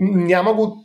няма 0.00 0.54
го 0.54 0.84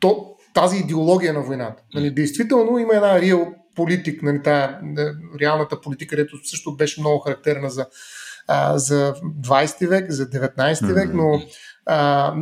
то, 0.00 0.26
тази 0.54 0.76
идеология 0.76 1.32
на 1.32 1.42
войната. 1.42 1.82
Нали, 1.94 2.10
действително 2.10 2.78
има 2.78 2.94
една 2.94 3.20
реал 3.20 3.54
политик, 3.76 4.22
нали, 4.22 4.42
тая 4.42 4.80
реалната 5.40 5.80
политика, 5.80 6.16
където 6.16 6.36
също 6.44 6.76
беше 6.76 7.00
много 7.00 7.18
характерна 7.18 7.70
за 7.70 7.86
а, 8.52 8.78
за 8.78 9.14
20 9.42 9.88
век, 9.88 10.10
за 10.10 10.26
19 10.26 10.92
век, 10.94 11.10
но 11.14 11.42
а, 11.86 12.34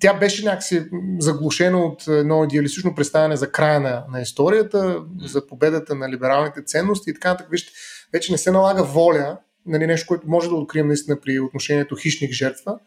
тя 0.00 0.14
беше 0.14 0.44
някакси 0.44 0.86
заглушена 1.18 1.78
от 1.78 2.06
едно 2.08 2.44
идеалистично 2.44 2.94
представяне 2.94 3.36
за 3.36 3.52
края 3.52 3.80
на, 3.80 4.04
на 4.12 4.20
историята, 4.20 5.02
за 5.24 5.46
победата 5.46 5.94
на 5.94 6.08
либералните 6.08 6.64
ценности 6.64 7.10
и 7.10 7.14
така 7.14 7.28
нататък. 7.28 7.50
Вижте, 7.50 7.72
вече 8.12 8.32
не 8.32 8.38
се 8.38 8.50
налага 8.50 8.84
воля, 8.84 9.38
нали, 9.66 9.86
нещо, 9.86 10.06
което 10.06 10.28
може 10.28 10.48
да 10.48 10.54
открием 10.54 10.86
наистина 10.86 11.20
при 11.20 11.40
отношението 11.40 11.96
хищник-жертва, 11.96 12.78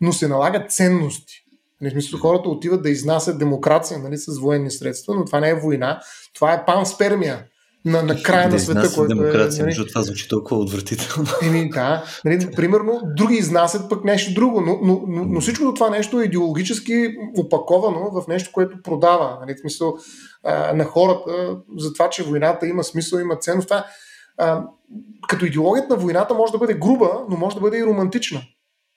но 0.00 0.12
се 0.12 0.28
налага 0.28 0.66
ценности. 0.68 1.44
Нали, 1.80 1.90
в 1.90 1.92
смисъл, 1.92 2.18
хората 2.18 2.48
отиват 2.48 2.82
да 2.82 2.90
изнасят 2.90 3.38
демокрация 3.38 3.98
нали, 3.98 4.18
с 4.18 4.38
военни 4.38 4.70
средства, 4.70 5.14
но 5.14 5.24
това 5.24 5.40
не 5.40 5.48
е 5.48 5.54
война, 5.54 6.00
това 6.34 6.52
е 6.52 6.64
панспермия 6.64 7.44
на, 7.84 8.02
на 8.02 8.22
края 8.22 8.48
на 8.48 8.58
света, 8.58 8.94
който 8.94 9.14
демокрация, 9.14 9.62
е... 9.62 9.66
Нали... 9.66 9.88
това 9.88 10.02
звучи 10.02 10.28
толкова 10.28 10.60
отвратително. 10.60 11.28
Еми, 11.42 11.70
да. 11.70 12.04
Нали, 12.24 12.50
примерно, 12.56 13.00
други 13.16 13.34
изнасят 13.34 13.90
пък 13.90 14.04
нещо 14.04 14.34
друго, 14.34 14.60
но, 14.60 14.78
но, 14.82 15.04
но, 15.08 15.24
но 15.24 15.40
всичко 15.40 15.74
това 15.74 15.90
нещо 15.90 16.20
е 16.20 16.24
идеологически 16.24 17.08
опаковано 17.38 18.10
в 18.10 18.28
нещо, 18.28 18.50
което 18.52 18.82
продава. 18.82 19.38
Нали, 19.40 19.54
в 19.54 19.60
смисъл 19.60 19.98
а, 20.44 20.72
на 20.72 20.84
хората 20.84 21.56
за 21.76 21.92
това, 21.92 22.10
че 22.10 22.22
войната 22.22 22.66
има 22.66 22.84
смисъл, 22.84 23.18
има 23.18 23.36
ценност. 23.36 23.68
Това, 23.68 23.86
а, 24.38 24.64
като 25.28 25.46
идеологията 25.46 25.94
на 25.94 26.00
войната 26.00 26.34
може 26.34 26.52
да 26.52 26.58
бъде 26.58 26.74
груба, 26.74 27.10
но 27.30 27.36
може 27.36 27.54
да 27.54 27.60
бъде 27.60 27.78
и 27.78 27.84
романтична. 27.84 28.40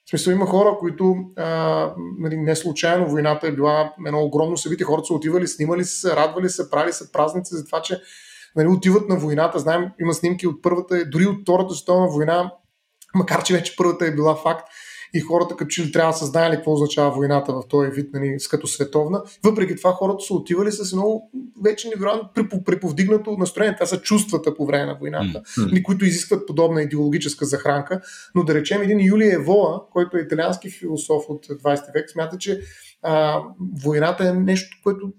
В 0.06 0.10
смисъл 0.10 0.32
има 0.32 0.46
хора, 0.46 0.76
които 0.80 1.14
а, 1.36 1.90
нали, 2.18 2.36
не 2.36 2.56
случайно 2.56 3.08
войната 3.08 3.46
е 3.46 3.52
била 3.52 3.92
едно 4.06 4.22
огромно 4.22 4.56
събитие. 4.56 4.86
Хората 4.86 5.06
са 5.06 5.14
отивали, 5.14 5.48
снимали 5.48 5.84
се, 5.84 6.16
радвали 6.16 6.48
се, 6.48 6.70
правили 6.70 6.92
се 6.92 7.12
празници 7.12 7.54
за 7.54 7.64
това, 7.64 7.82
че 7.82 8.00
нали, 8.56 8.68
отиват 8.68 9.08
на 9.08 9.16
войната. 9.16 9.58
Знаем, 9.58 9.90
има 10.00 10.14
снимки 10.14 10.46
от 10.46 10.62
първата, 10.62 11.04
дори 11.10 11.26
от 11.26 11.42
втората 11.42 11.74
световна 11.74 12.08
война, 12.08 12.52
макар 13.14 13.42
че 13.42 13.54
вече 13.54 13.76
първата 13.76 14.06
е 14.06 14.14
била 14.14 14.36
факт 14.36 14.68
и 15.14 15.20
хората 15.20 15.56
като 15.56 15.68
че 15.68 15.84
ли 15.84 15.92
трябва 15.92 16.12
да 16.12 16.18
са 16.18 16.26
знаели 16.26 16.56
какво 16.56 16.72
означава 16.72 17.10
войната 17.10 17.52
в 17.52 17.62
този 17.68 17.90
вид, 17.90 18.10
нали, 18.14 18.36
като 18.50 18.66
световна. 18.66 19.22
Въпреки 19.44 19.76
това 19.76 19.92
хората 19.92 20.24
са 20.24 20.34
отивали 20.34 20.72
с 20.72 20.92
едно 20.92 21.22
вече 21.64 21.88
невероятно 21.88 22.30
приповдигнато 22.64 23.36
настроение. 23.38 23.74
Това 23.74 23.86
са 23.86 24.00
чувствата 24.00 24.56
по 24.56 24.66
време 24.66 24.86
на 24.86 24.94
войната, 25.00 25.42
mm-hmm. 25.42 25.82
които 25.82 26.04
изискват 26.04 26.46
подобна 26.46 26.82
идеологическа 26.82 27.44
захранка. 27.44 28.00
Но 28.34 28.44
да 28.44 28.54
речем 28.54 28.82
един 28.82 29.06
Юлия 29.06 29.34
Евола, 29.34 29.82
който 29.90 30.16
е 30.16 30.20
италиански 30.20 30.70
философ 30.70 31.22
от 31.28 31.46
20 31.46 31.94
век, 31.94 32.10
смята, 32.10 32.38
че 32.38 32.60
а, 33.02 33.42
войната 33.84 34.28
е 34.28 34.32
нещо, 34.32 34.76
което 34.82 35.12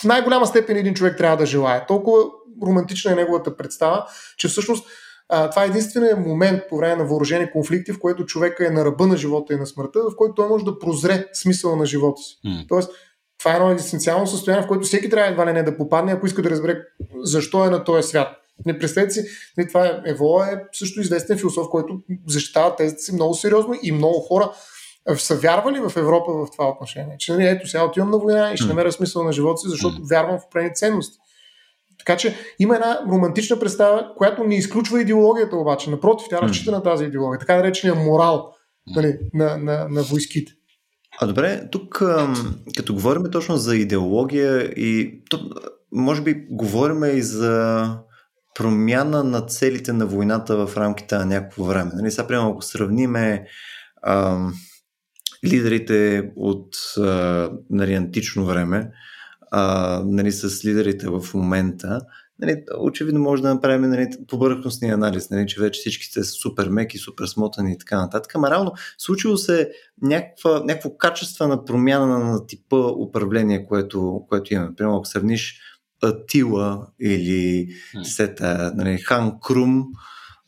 в 0.00 0.04
най-голяма 0.04 0.46
степен 0.46 0.76
един 0.76 0.94
човек 0.94 1.18
трябва 1.18 1.36
да 1.36 1.46
желая. 1.46 1.86
Толкова 1.86 2.24
романтична 2.66 3.12
е 3.12 3.14
неговата 3.14 3.56
представа, 3.56 4.06
че 4.36 4.48
всъщност 4.48 4.86
а, 5.28 5.50
това 5.50 5.64
е 5.64 5.66
единственият 5.66 6.18
момент 6.18 6.62
по 6.68 6.76
време 6.76 6.96
на 6.96 7.04
въоръжени 7.04 7.50
конфликти, 7.50 7.92
в 7.92 7.98
който 8.00 8.26
човека 8.26 8.66
е 8.66 8.70
на 8.70 8.84
ръба 8.84 9.06
на 9.06 9.16
живота 9.16 9.54
и 9.54 9.56
на 9.56 9.66
смъртта, 9.66 10.00
в 10.00 10.16
който 10.16 10.34
той 10.34 10.48
може 10.48 10.64
да 10.64 10.78
прозре 10.78 11.26
смисъла 11.32 11.76
на 11.76 11.86
живота 11.86 12.22
си. 12.22 12.36
Mm. 12.46 12.68
Тоест, 12.68 12.90
това 13.38 13.52
е 13.52 13.56
едно 13.56 13.70
екзистенциално 13.70 14.26
състояние, 14.26 14.64
в 14.64 14.68
което 14.68 14.86
всеки 14.86 15.10
трябва 15.10 15.30
едва 15.30 15.46
ли 15.46 15.52
не 15.52 15.62
да 15.62 15.76
попадне, 15.76 16.12
ако 16.12 16.26
иска 16.26 16.42
да 16.42 16.50
разбере 16.50 16.78
защо 17.22 17.64
е 17.64 17.70
на 17.70 17.84
този 17.84 18.08
свят. 18.08 18.28
Не 18.66 18.78
представете 18.78 19.10
си, 19.10 19.24
не, 19.58 19.66
това 19.66 19.86
е, 19.86 20.00
Евола 20.06 20.46
е 20.46 20.56
също 20.72 21.00
известен 21.00 21.38
философ, 21.38 21.68
който 21.70 22.00
защитава 22.26 22.76
тезите 22.76 23.02
си 23.02 23.14
много 23.14 23.34
сериозно 23.34 23.74
и 23.82 23.92
много 23.92 24.20
хора 24.20 24.52
са 25.16 25.36
вярвали 25.36 25.80
в 25.80 25.92
Европа 25.96 26.32
в 26.32 26.46
това 26.52 26.68
отношение. 26.68 27.16
Че 27.18 27.32
нали, 27.32 27.46
ето 27.46 27.68
сега 27.68 27.84
отивам 27.84 28.10
на 28.10 28.18
война 28.18 28.52
и 28.52 28.56
ще 28.56 28.66
намеря 28.66 28.92
смисъл 28.92 29.24
на 29.24 29.32
живота 29.32 29.60
си, 29.60 29.68
защото 29.68 29.96
вярвам 30.10 30.38
в 30.38 30.44
определени 30.46 30.74
ценности. 30.74 31.18
Така 32.04 32.16
че 32.16 32.36
има 32.58 32.74
една 32.74 33.00
романтична 33.12 33.58
представа, 33.60 34.12
която 34.16 34.44
не 34.44 34.56
изключва 34.56 35.00
идеологията 35.00 35.56
обаче. 35.56 35.90
Напротив, 35.90 36.26
тя 36.30 36.42
разчита 36.42 36.70
на 36.70 36.82
тази 36.82 37.04
идеология. 37.04 37.38
Така 37.38 37.56
наречения 37.56 37.94
морал 37.94 38.52
нали, 38.96 39.18
на, 39.34 39.56
на, 39.56 39.88
на 39.88 40.02
войските. 40.02 40.52
А 41.20 41.26
добре, 41.26 41.68
тук 41.72 42.02
като 42.76 42.94
говорим 42.94 43.22
точно 43.32 43.56
за 43.56 43.76
идеология 43.76 44.62
и 44.62 45.22
то, 45.30 45.50
може 45.92 46.22
би 46.22 46.46
говорим 46.50 47.04
и 47.04 47.22
за 47.22 47.88
промяна 48.54 49.24
на 49.24 49.40
целите 49.40 49.92
на 49.92 50.06
войната 50.06 50.66
в 50.66 50.76
рамките 50.76 51.18
на 51.18 51.26
някакво 51.26 51.64
време. 51.64 51.90
Нали, 51.94 52.10
сега, 52.10 52.26
примерно, 52.26 52.50
ако 52.50 52.62
сравниме 52.62 53.46
а, 54.02 54.38
лидерите 55.44 56.30
от 56.36 56.68
а, 56.98 57.50
нали, 57.70 57.94
антично 57.94 58.46
време 58.46 58.90
а, 59.56 60.02
нали, 60.06 60.32
с 60.32 60.64
лидерите 60.64 61.08
в 61.08 61.24
момента, 61.34 62.00
нали, 62.38 62.62
очевидно 62.78 63.20
може 63.20 63.42
да 63.42 63.54
направим 63.54 63.90
нали, 63.90 64.10
повърхностния 64.28 64.94
анализ, 64.94 65.30
нали, 65.30 65.46
че 65.46 65.60
вече 65.60 65.80
всички 65.80 66.04
сте 66.04 66.24
супер 66.24 66.68
меки, 66.68 66.98
супер 66.98 67.26
смотани 67.26 67.72
и 67.72 67.78
така 67.78 68.00
нататък. 68.00 68.34
Ама 68.34 68.50
реално 68.50 68.72
случило 68.98 69.36
се 69.36 69.70
някаква, 70.02 70.60
някаква 70.64 70.90
качествена 70.98 71.64
промяна 71.64 72.18
на 72.18 72.46
типа 72.46 72.76
управление, 72.76 73.66
което, 73.66 74.20
което 74.28 74.54
имаме. 74.54 74.74
Примерно, 74.76 74.96
ако 74.96 75.06
сравниш 75.06 75.60
Атила 76.02 76.86
или 77.00 77.68
сета, 78.02 78.72
нали, 78.76 78.98
Хан 78.98 79.38
Крум, 79.42 79.84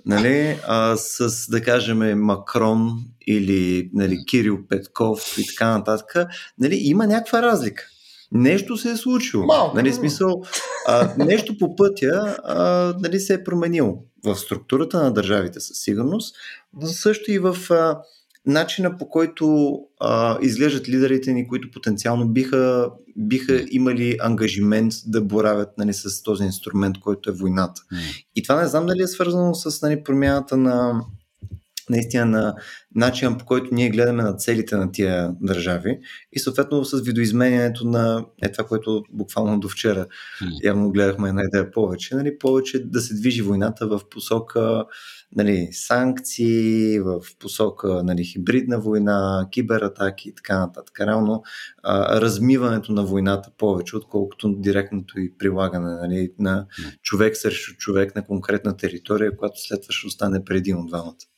нали, 0.06 0.58
а, 0.66 0.96
с, 0.96 1.46
да 1.50 1.62
кажем, 1.62 2.20
Макрон 2.20 2.98
или 3.26 3.90
нали, 3.94 4.24
Кирил 4.26 4.66
Петков 4.68 5.38
и 5.38 5.46
така 5.46 5.78
нататък, 5.78 6.26
нали, 6.58 6.76
има 6.80 7.06
някаква 7.06 7.42
разлика. 7.42 7.84
Нещо 8.32 8.76
се 8.76 8.90
е 8.90 8.96
случило. 8.96 9.44
Малко. 9.44 9.76
Нали, 9.76 9.92
смисъл, 9.92 10.42
а, 10.86 11.14
нещо 11.18 11.58
по 11.58 11.76
пътя 11.76 12.36
а, 12.44 12.94
нали, 13.00 13.20
се 13.20 13.34
е 13.34 13.44
променило 13.44 13.98
в 14.24 14.36
структурата 14.36 15.02
на 15.02 15.12
държавите 15.12 15.60
със 15.60 15.76
сигурност, 15.76 16.36
но 16.80 16.86
също 16.86 17.32
и 17.32 17.38
в 17.38 17.56
а, 17.70 17.98
начина 18.46 18.98
по 18.98 19.08
който 19.08 19.74
а, 20.00 20.38
изглеждат 20.42 20.88
лидерите 20.88 21.32
ни, 21.32 21.48
които 21.48 21.70
потенциално 21.70 22.28
биха, 22.28 22.90
биха 23.16 23.64
имали 23.70 24.16
ангажимент 24.20 24.92
да 25.06 25.20
боравят 25.20 25.68
нали, 25.78 25.94
с 25.94 26.22
този 26.22 26.44
инструмент, 26.44 27.00
който 27.00 27.30
е 27.30 27.32
войната. 27.32 27.82
И 28.36 28.42
това 28.42 28.62
не 28.62 28.68
знам 28.68 28.86
дали 28.86 29.02
е 29.02 29.06
свързано 29.06 29.54
с 29.54 29.82
нали, 29.82 30.04
промяната 30.04 30.56
на 30.56 31.04
наистина 31.90 32.26
на 32.26 32.54
начина 32.94 33.38
по 33.38 33.44
който 33.44 33.68
ние 33.72 33.90
гледаме 33.90 34.22
на 34.22 34.36
целите 34.36 34.76
на 34.76 34.92
тия 34.92 35.34
държави 35.40 35.98
и 36.32 36.38
съответно 36.38 36.84
с 36.84 37.00
видоизменянето 37.00 37.86
на 37.86 38.24
е 38.42 38.52
това, 38.52 38.64
което 38.64 39.02
буквално 39.10 39.60
до 39.60 39.68
вчера 39.68 40.06
явно 40.62 40.90
гледахме 40.90 41.28
една 41.28 41.42
идея 41.44 41.70
повече, 41.70 42.14
нали, 42.14 42.38
повече 42.38 42.84
да 42.84 43.00
се 43.00 43.14
движи 43.14 43.42
войната 43.42 43.86
в 43.86 44.00
посока 44.10 44.84
нали, 45.36 45.68
санкции, 45.72 47.00
в 47.00 47.20
посока 47.38 48.02
нали, 48.04 48.24
хибридна 48.24 48.80
война, 48.80 49.48
кибератаки 49.50 50.28
и 50.28 50.34
така 50.34 50.58
нататък. 50.58 51.00
Реално 51.00 51.42
а, 51.82 52.20
размиването 52.20 52.92
на 52.92 53.04
войната 53.04 53.50
повече, 53.58 53.96
отколкото 53.96 54.54
директното 54.58 55.20
и 55.20 55.38
прилагане 55.38 55.92
нали, 55.92 56.32
на 56.38 56.66
човек 57.02 57.36
срещу 57.36 57.76
човек 57.76 58.16
на 58.16 58.26
конкретна 58.26 58.76
територия, 58.76 59.36
която 59.36 59.56
след 59.56 59.82
това 59.82 59.92
ще 59.92 60.06
остане 60.06 60.44
преди 60.44 60.74
от 60.74 60.86
двамата. 60.86 61.35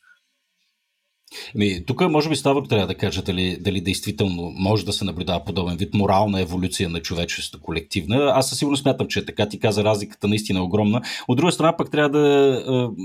Ми, 1.55 1.85
тук 1.87 2.11
може 2.11 2.29
би 2.29 2.37
Ставър 2.37 2.62
трябва 2.62 2.87
да 2.87 2.95
каже 2.95 3.22
дали, 3.22 3.57
дали 3.61 3.81
действително 3.81 4.53
може 4.57 4.85
да 4.85 4.93
се 4.93 5.05
наблюдава 5.05 5.45
подобен 5.45 5.76
вид 5.76 5.95
морална 5.95 6.41
еволюция 6.41 6.89
на 6.89 7.01
човечеството 7.01 7.64
колективна. 7.64 8.33
Аз 8.35 8.49
със 8.49 8.59
сигурност 8.59 8.83
смятам, 8.83 9.07
че 9.07 9.26
така 9.26 9.49
ти 9.49 9.59
каза, 9.59 9.85
разликата 9.85 10.29
наистина 10.29 10.59
е 10.59 10.62
огромна. 10.62 11.03
От 11.29 11.37
друга 11.37 11.53
страна 11.53 11.76
пък 11.76 11.91
трябва 11.91 12.11
да 12.11 12.55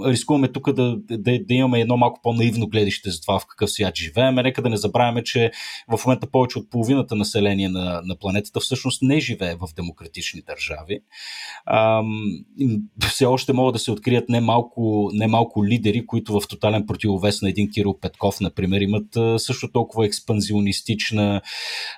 е, 0.06 0.10
рискуваме 0.10 0.48
тук 0.48 0.72
да, 0.72 0.98
да, 1.12 1.40
да 1.40 1.54
имаме 1.54 1.82
едно 1.82 1.98
малко 1.98 2.20
по-наивно 2.24 2.68
гледище 2.68 3.10
за 3.10 3.22
това 3.22 3.40
в 3.40 3.46
какъв 3.46 3.72
свят 3.72 3.96
живеем. 3.98 4.36
Нека 4.36 4.62
да 4.62 4.70
не 4.70 4.78
забравяме, 4.78 5.24
че 5.24 5.52
в 5.98 6.06
момента 6.06 6.28
повече 6.28 6.60
от 6.60 6.70
половината 6.70 7.16
население 7.16 7.70
на, 7.70 8.02
на 8.06 8.16
планетата 8.16 8.60
всъщност 8.60 9.02
не 9.02 9.20
живее 9.20 9.56
в 9.56 9.68
демократични 9.76 10.42
държави. 10.48 11.00
Ам, 11.66 12.24
все 13.10 13.26
още 13.26 13.54
могат 13.54 13.74
да 13.74 13.80
се 13.80 13.92
открият 13.92 14.30
немалко, 14.30 15.10
немалко 15.14 15.66
лидери, 15.66 16.06
които 16.06 16.40
в 16.40 16.48
тотален 16.48 16.86
противовес 16.86 17.42
на 17.42 17.50
един 17.50 17.72
Кирил 17.72 17.98
Петков, 18.14 18.42
например, 18.42 18.82
имат 18.82 19.42
също 19.42 19.72
толкова 19.72 20.06
експанзионистична 20.06 21.42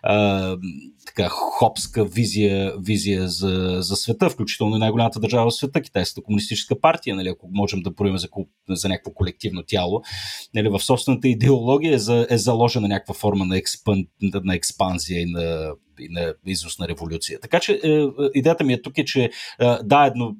а, 0.03 0.57
така, 1.05 1.30
хопска 1.30 2.05
визия, 2.05 2.74
визия 2.80 3.28
за, 3.28 3.78
за 3.80 3.95
света, 3.95 4.30
включително 4.30 4.76
и 4.76 4.80
най-голямата 4.80 5.20
държава 5.20 5.49
в 5.49 5.55
света, 5.55 5.82
Китайската 5.82 6.22
комунистическа 6.22 6.80
партия, 6.80 7.16
нали, 7.16 7.28
ако 7.28 7.49
можем 7.51 7.82
да 7.82 7.95
проявим 7.95 8.18
за, 8.18 8.28
за 8.70 8.89
някакво 8.89 9.11
колективно 9.11 9.63
тяло. 9.68 10.01
Нали, 10.53 10.70
в 10.70 10.80
собствената 10.80 11.28
идеология 11.28 11.93
е, 11.93 11.97
за, 11.97 12.28
е 12.30 12.38
заложена 12.38 12.88
някаква 12.88 13.13
форма 13.13 13.45
на, 13.45 13.57
експан, 13.57 14.05
на 14.22 14.55
експанзия 14.55 15.22
и 15.22 15.26
на 15.26 15.72
и 15.99 16.09
на 16.09 16.34
износ 16.45 16.80
на 16.80 16.88
революция. 16.88 17.39
Така 17.39 17.59
че 17.59 17.80
е, 17.84 17.89
е 17.89 18.07
идеята 18.34 18.63
ми 18.63 18.74
е 18.74 18.82
тук 18.82 18.97
е, 18.97 19.05
че 19.05 19.24
е, 19.24 19.30
да, 19.84 20.05
едно, 20.05 20.36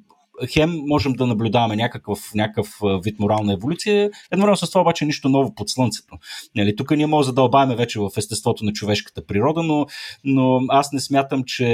хем 0.52 0.70
можем 0.86 1.12
да 1.12 1.26
наблюдаваме 1.26 1.76
някакъв, 1.76 2.34
някакъв 2.34 2.80
вид 3.04 3.18
морална 3.18 3.52
еволюция, 3.52 4.10
едновременно 4.32 4.56
с 4.56 4.70
това 4.70 4.80
обаче 4.80 5.04
нищо 5.04 5.28
ново 5.28 5.54
под 5.54 5.70
слънцето. 5.70 6.14
Нали, 6.54 6.76
тук 6.76 6.90
ние 6.90 7.06
може 7.06 7.28
да 7.28 7.34
дълбаваме 7.34 7.76
вече 7.76 8.00
в 8.00 8.10
естеството 8.16 8.64
на 8.64 8.72
човешката 8.72 9.26
природа, 9.26 9.62
но, 9.62 9.86
но 10.24 10.60
аз 10.68 10.92
не 10.92 11.00
смятам, 11.00 11.44
че 11.46 11.66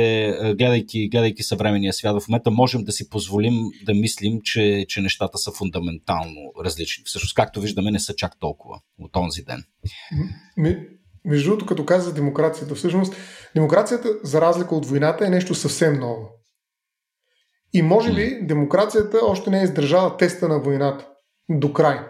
гледайки, 0.59 1.09
гледайки 1.09 1.43
съвременния 1.43 1.93
свят 1.93 2.23
в 2.23 2.29
момента 2.29 2.51
можем 2.51 2.85
да 2.85 2.93
си 2.93 3.09
позволим 3.09 3.55
да 3.85 3.95
мислим, 3.95 4.39
че, 4.45 4.85
че 4.89 5.01
нещата 5.01 5.39
са 5.39 5.53
фундаментално 5.53 6.53
различни. 6.65 7.05
Всъщност, 7.07 7.35
както 7.35 7.61
виждаме, 7.61 7.91
не 7.91 8.01
са 8.01 8.15
чак 8.15 8.39
толкова 8.41 8.81
от 8.99 9.17
онзи 9.17 9.45
ден. 9.45 9.65
Между 11.25 11.49
другото, 11.49 11.67
като 11.67 11.85
каза 11.85 12.15
демокрацията, 12.15 12.75
всъщност 12.75 13.15
демокрацията, 13.55 14.09
за 14.23 14.41
разлика 14.41 14.75
от 14.75 14.87
войната, 14.87 15.27
е 15.27 15.31
нещо 15.31 15.55
съвсем 15.55 16.01
ново. 16.01 16.29
И 17.75 17.83
може 17.83 18.13
би 18.13 18.39
демокрацията 18.43 19.21
още 19.23 19.51
не 19.51 19.61
е 19.61 19.65
издържала 19.65 20.17
теста 20.17 20.49
на 20.49 20.59
войната 20.59 21.07
до 21.51 21.73
край. 21.73 22.01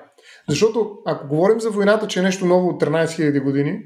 Защото 0.48 0.92
ако 1.06 1.28
говорим 1.28 1.60
за 1.60 1.70
войната, 1.70 2.06
че 2.06 2.20
е 2.20 2.22
нещо 2.22 2.46
ново 2.46 2.68
от 2.68 2.82
13 2.82 3.04
000 3.04 3.42
години, 3.42 3.78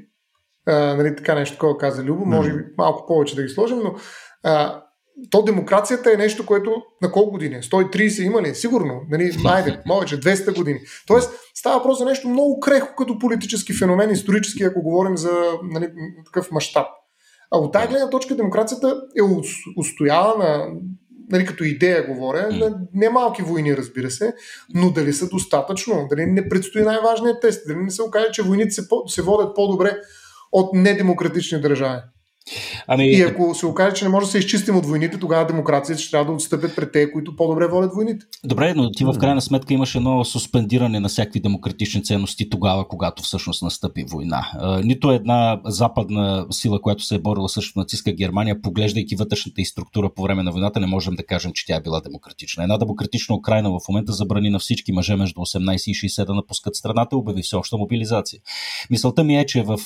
а, 0.67 0.95
нали, 0.95 1.15
така 1.15 1.35
нещо 1.35 1.55
такова 1.55 1.77
каза 1.77 2.03
Любо, 2.03 2.25
може 2.25 2.53
би 2.53 2.63
малко 2.77 3.07
повече 3.07 3.35
да 3.35 3.43
ги 3.43 3.49
сложим, 3.49 3.77
но 3.77 3.95
а, 4.43 4.83
то 5.31 5.43
демокрацията 5.43 6.13
е 6.13 6.17
нещо, 6.17 6.45
което 6.45 6.83
на 7.01 7.11
колко 7.11 7.31
години? 7.31 7.55
130 7.55 8.23
има 8.23 8.41
ли? 8.41 8.55
Сигурно. 8.55 9.01
Нали, 9.09 9.31
айде, 9.45 9.81
повече, 9.87 10.19
200 10.19 10.55
години. 10.55 10.79
Тоест, 11.07 11.31
става 11.55 11.77
въпрос 11.77 11.97
за 11.97 12.05
нещо 12.05 12.29
много 12.29 12.59
крехко 12.59 12.95
като 12.97 13.19
политически 13.19 13.73
феномен, 13.73 14.11
исторически, 14.11 14.63
ако 14.63 14.81
говорим 14.81 15.17
за 15.17 15.31
нали, 15.63 15.89
такъв 16.25 16.51
мащаб. 16.51 16.87
А 17.51 17.57
от 17.57 17.73
тази 17.73 17.87
гледна 17.87 18.09
точка 18.09 18.35
демокрацията 18.35 19.01
е 19.17 19.21
устояла 19.77 20.37
на 20.37 20.67
нали, 21.29 21.45
като 21.45 21.63
идея 21.63 22.07
говоря, 22.07 22.49
mm. 22.51 22.59
на 22.59 22.79
немалки 22.93 23.41
войни, 23.41 23.77
разбира 23.77 24.11
се, 24.11 24.33
но 24.73 24.91
дали 24.91 25.13
са 25.13 25.29
достатъчно, 25.29 26.07
дали 26.09 26.25
не 26.25 26.49
предстои 26.49 26.81
най-важният 26.81 27.41
тест, 27.41 27.67
дали 27.67 27.77
не 27.77 27.91
се 27.91 28.01
окаже, 28.01 28.27
че 28.33 28.43
войните 28.43 28.71
се, 28.71 28.87
се 29.07 29.21
водят 29.21 29.55
по-добре 29.55 29.97
от 30.51 30.73
недемократични 30.73 31.61
държави. 31.61 32.01
Ами... 32.87 33.07
И 33.07 33.21
ако 33.21 33.55
се 33.55 33.65
окаже, 33.65 33.95
че 33.95 34.05
не 34.05 34.11
може 34.11 34.25
да 34.25 34.31
се 34.31 34.37
изчистим 34.37 34.75
от 34.75 34.85
войните, 34.85 35.19
тогава 35.19 35.47
демокрацията 35.47 36.01
ще 36.01 36.11
трябва 36.11 36.25
да 36.25 36.31
отстъпят 36.31 36.75
пред 36.75 36.91
те, 36.91 37.11
които 37.11 37.35
по-добре 37.35 37.67
водят 37.67 37.93
войните. 37.95 38.25
Добре, 38.43 38.73
но 38.73 38.91
ти 38.91 39.05
в 39.05 39.17
крайна 39.19 39.41
сметка 39.41 39.73
имаш 39.73 39.95
едно 39.95 40.25
суспендиране 40.25 40.99
на 40.99 41.07
всякакви 41.09 41.39
демократични 41.39 42.03
ценности 42.03 42.49
тогава, 42.49 42.87
когато 42.87 43.23
всъщност 43.23 43.61
настъпи 43.61 44.05
война. 44.09 44.47
Нито 44.83 45.11
една 45.11 45.61
западна 45.65 46.45
сила, 46.51 46.81
която 46.81 47.03
се 47.03 47.15
е 47.15 47.19
борила 47.19 47.49
срещу 47.49 47.79
нацистска 47.79 48.11
Германия, 48.11 48.61
поглеждайки 48.61 49.15
вътрешната 49.15 49.61
и 49.61 49.65
структура 49.65 50.09
по 50.15 50.23
време 50.23 50.43
на 50.43 50.51
войната, 50.51 50.79
не 50.79 50.87
можем 50.87 51.15
да 51.15 51.25
кажем, 51.25 51.51
че 51.53 51.65
тя 51.65 51.75
е 51.75 51.81
била 51.81 52.01
демократична. 52.01 52.63
Една 52.63 52.77
демократична 52.77 53.35
Украина 53.35 53.69
в 53.69 53.79
момента 53.89 54.13
забрани 54.13 54.49
на 54.49 54.59
всички 54.59 54.91
мъже 54.91 55.15
между 55.15 55.39
18 55.39 55.91
и 55.91 56.09
60 56.09 56.25
да 56.25 56.33
напускат 56.33 56.75
страната 56.75 57.15
и 57.15 57.17
обяви 57.17 57.41
все 57.41 57.55
още 57.55 57.75
мобилизация. 57.75 58.39
Мисълта 58.89 59.23
ми 59.23 59.37
е, 59.37 59.45
че 59.45 59.63
в 59.63 59.79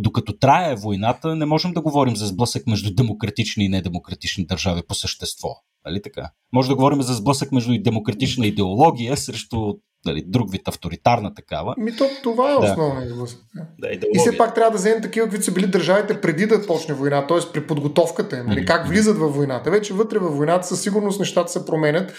докато 0.00 0.32
трае 0.32 0.74
войната, 0.74 1.36
не 1.36 1.46
можем 1.46 1.72
да 1.72 1.80
говорим 1.80 2.16
за 2.16 2.26
сблъсък 2.26 2.66
между 2.66 2.94
демократични 2.94 3.64
и 3.64 3.68
недемократични 3.68 4.46
държави 4.46 4.82
по 4.88 4.94
същество. 4.94 5.48
Нали 5.86 6.02
така? 6.02 6.30
Може 6.52 6.68
да 6.68 6.74
говорим 6.74 7.02
за 7.02 7.14
сблъсък 7.14 7.52
между 7.52 7.82
демократична 7.82 8.46
идеология 8.46 9.16
срещу 9.16 9.74
нали, 10.06 10.24
друг 10.26 10.52
вид 10.52 10.68
авторитарна 10.68 11.34
такава. 11.34 11.74
Ми 11.78 11.96
то, 11.96 12.04
това 12.22 12.52
е 12.52 12.54
основният 12.54 13.08
да. 13.08 13.14
сблъсък. 13.14 13.38
Да, 13.78 13.88
и 13.88 14.18
все 14.18 14.36
пак 14.38 14.54
трябва 14.54 14.70
да 14.70 14.76
вземем 14.76 15.02
такива, 15.02 15.26
каквито 15.26 15.44
са 15.44 15.52
били 15.52 15.66
държавите 15.66 16.20
преди 16.20 16.46
да 16.46 16.66
почне 16.66 16.94
война, 16.94 17.26
т.е. 17.26 17.38
при 17.52 17.66
подготовката 17.66 18.38
им, 18.38 18.46
нали, 18.46 18.64
как 18.64 18.88
влизат 18.88 19.18
във 19.18 19.34
войната. 19.36 19.70
Вече 19.70 19.94
вътре 19.94 20.18
във 20.18 20.36
войната 20.36 20.66
със 20.66 20.82
сигурност 20.82 21.20
нещата 21.20 21.52
се 21.52 21.66
променят, 21.66 22.14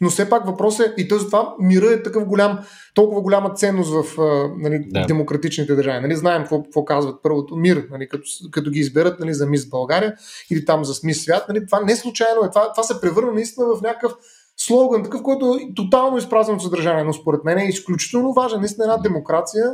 но 0.00 0.10
все 0.10 0.28
пак 0.28 0.46
въпросът 0.46 0.86
е, 0.86 1.02
и 1.02 1.08
този 1.08 1.26
това 1.26 1.54
мира 1.60 1.92
е 1.92 2.02
такъв 2.02 2.24
голям, 2.24 2.58
толкова 2.94 3.20
голяма 3.20 3.54
ценност 3.54 3.90
в 3.90 4.18
нали, 4.58 4.84
да. 4.86 5.06
демократичните 5.06 5.74
държави. 5.74 6.00
Нали, 6.00 6.16
знаем 6.16 6.42
какво, 6.42 6.62
какво 6.62 6.84
казват 6.84 7.22
първото 7.22 7.56
мир, 7.56 7.86
нали, 7.90 8.08
като, 8.08 8.24
като 8.50 8.70
ги 8.70 8.78
изберат 8.78 9.20
нали, 9.20 9.34
за 9.34 9.46
мис 9.46 9.68
България 9.68 10.14
или 10.50 10.64
там 10.64 10.84
за 10.84 10.94
мис 11.04 11.22
свят. 11.22 11.44
Нали, 11.48 11.66
това 11.66 11.80
не 11.80 11.96
случайно 11.96 12.44
е. 12.44 12.50
Това, 12.50 12.72
това 12.72 12.82
се 12.82 13.00
превърна 13.06 13.32
наистина 13.32 13.66
в 13.66 13.82
някакъв 13.82 14.12
слоган, 14.56 15.02
такъв, 15.04 15.22
който 15.22 15.58
е 15.60 15.74
тотално 15.74 16.16
изпразнен 16.16 16.56
от 16.56 16.62
съдържание, 16.62 17.04
но 17.04 17.12
според 17.12 17.44
мен 17.44 17.58
е 17.58 17.68
изключително 17.68 18.32
важен. 18.32 18.60
Наистина 18.60 18.84
една 18.84 18.96
демокрация 18.96 19.64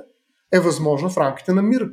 е 0.52 0.60
възможна 0.60 1.08
в 1.08 1.18
рамките 1.18 1.52
на 1.52 1.62
мир. 1.62 1.88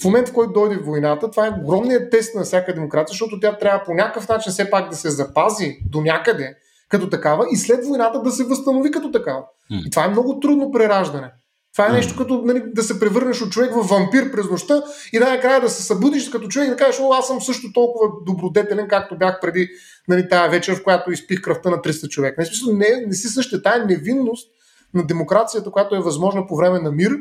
В 0.00 0.04
момента, 0.04 0.30
в 0.30 0.34
който 0.34 0.52
дойде 0.52 0.76
войната, 0.76 1.30
това 1.30 1.46
е 1.46 1.60
огромният 1.62 2.10
тест 2.10 2.34
на 2.34 2.42
всяка 2.42 2.74
демокрация, 2.74 3.12
защото 3.12 3.40
тя 3.40 3.58
трябва 3.58 3.84
по 3.84 3.94
някакъв 3.94 4.28
начин 4.28 4.52
все 4.52 4.70
пак 4.70 4.90
да 4.90 4.96
се 4.96 5.10
запази 5.10 5.78
до 5.90 6.00
някъде 6.00 6.54
като 6.88 7.10
такава 7.10 7.46
и 7.52 7.56
след 7.56 7.86
войната 7.86 8.22
да 8.22 8.30
се 8.30 8.44
възстанови 8.44 8.90
като 8.90 9.10
такава. 9.10 9.42
И 9.86 9.90
това 9.90 10.04
е 10.04 10.08
много 10.08 10.40
трудно 10.40 10.70
прераждане. 10.70 11.32
Това 11.78 11.88
е 11.88 11.92
нещо 11.92 12.16
като 12.16 12.42
нали, 12.44 12.62
да 12.66 12.82
се 12.82 13.00
превърнеш 13.00 13.42
от 13.42 13.52
човек 13.52 13.70
в 13.74 13.88
вампир 13.88 14.32
през 14.32 14.50
нощта 14.50 14.82
и 15.12 15.18
най-накрая 15.18 15.60
да 15.60 15.68
се 15.68 15.82
събудиш 15.82 16.28
като 16.28 16.48
човек 16.48 16.66
и 16.66 16.70
да 16.70 16.76
кажеш, 16.76 17.00
о, 17.00 17.12
аз 17.12 17.26
съм 17.26 17.40
също 17.40 17.72
толкова 17.72 18.08
добродетелен, 18.26 18.88
както 18.88 19.18
бях 19.18 19.40
преди 19.40 19.68
нали, 20.08 20.28
тая 20.28 20.50
вечер, 20.50 20.76
в 20.76 20.82
която 20.82 21.12
изпих 21.12 21.40
кръвта 21.40 21.70
на 21.70 21.76
300 21.76 22.08
човека. 22.08 22.40
Не, 22.40 22.46
смисъл, 22.46 22.74
не, 22.74 23.04
не 23.06 23.14
си 23.14 23.28
същата 23.28 23.62
тая 23.62 23.86
невинност 23.86 24.50
на 24.94 25.06
демокрацията, 25.06 25.70
която 25.70 25.94
е 25.94 26.00
възможна 26.00 26.46
по 26.46 26.56
време 26.56 26.78
на 26.78 26.92
мир, 26.92 27.12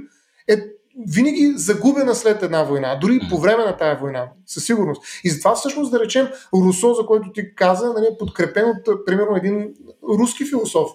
е 0.48 0.64
винаги 1.08 1.54
загубена 1.56 2.16
след 2.16 2.44
една 2.44 2.64
война, 2.64 3.00
дори 3.02 3.20
по 3.30 3.38
време 3.38 3.66
на 3.66 3.78
тая 3.78 3.98
война, 4.00 4.28
със 4.46 4.66
сигурност. 4.66 5.04
И 5.24 5.30
затова 5.30 5.56
всъщност 5.56 5.92
да 5.92 6.00
речем 6.00 6.28
Русо, 6.54 6.94
за 6.94 7.06
който 7.06 7.32
ти 7.32 7.56
каза, 7.56 7.94
нали, 7.94 8.06
е 8.06 8.18
подкрепен 8.18 8.66
от 8.70 9.06
примерно 9.06 9.36
един 9.36 9.74
руски 10.20 10.46
философ, 10.46 10.92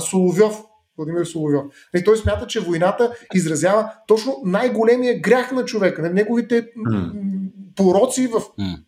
Соловьов, 0.00 0.62
Владимир 1.00 1.24
Соловьов. 1.24 1.64
И 1.94 2.04
той 2.04 2.16
смята, 2.16 2.46
че 2.46 2.60
войната 2.60 3.12
изразява 3.34 3.92
точно 4.06 4.40
най-големия 4.44 5.20
грях 5.20 5.52
на 5.52 5.64
човека, 5.64 6.02
на 6.02 6.10
неговите 6.10 6.62
mm. 6.62 7.10
пороци 7.76 8.26
в 8.26 8.42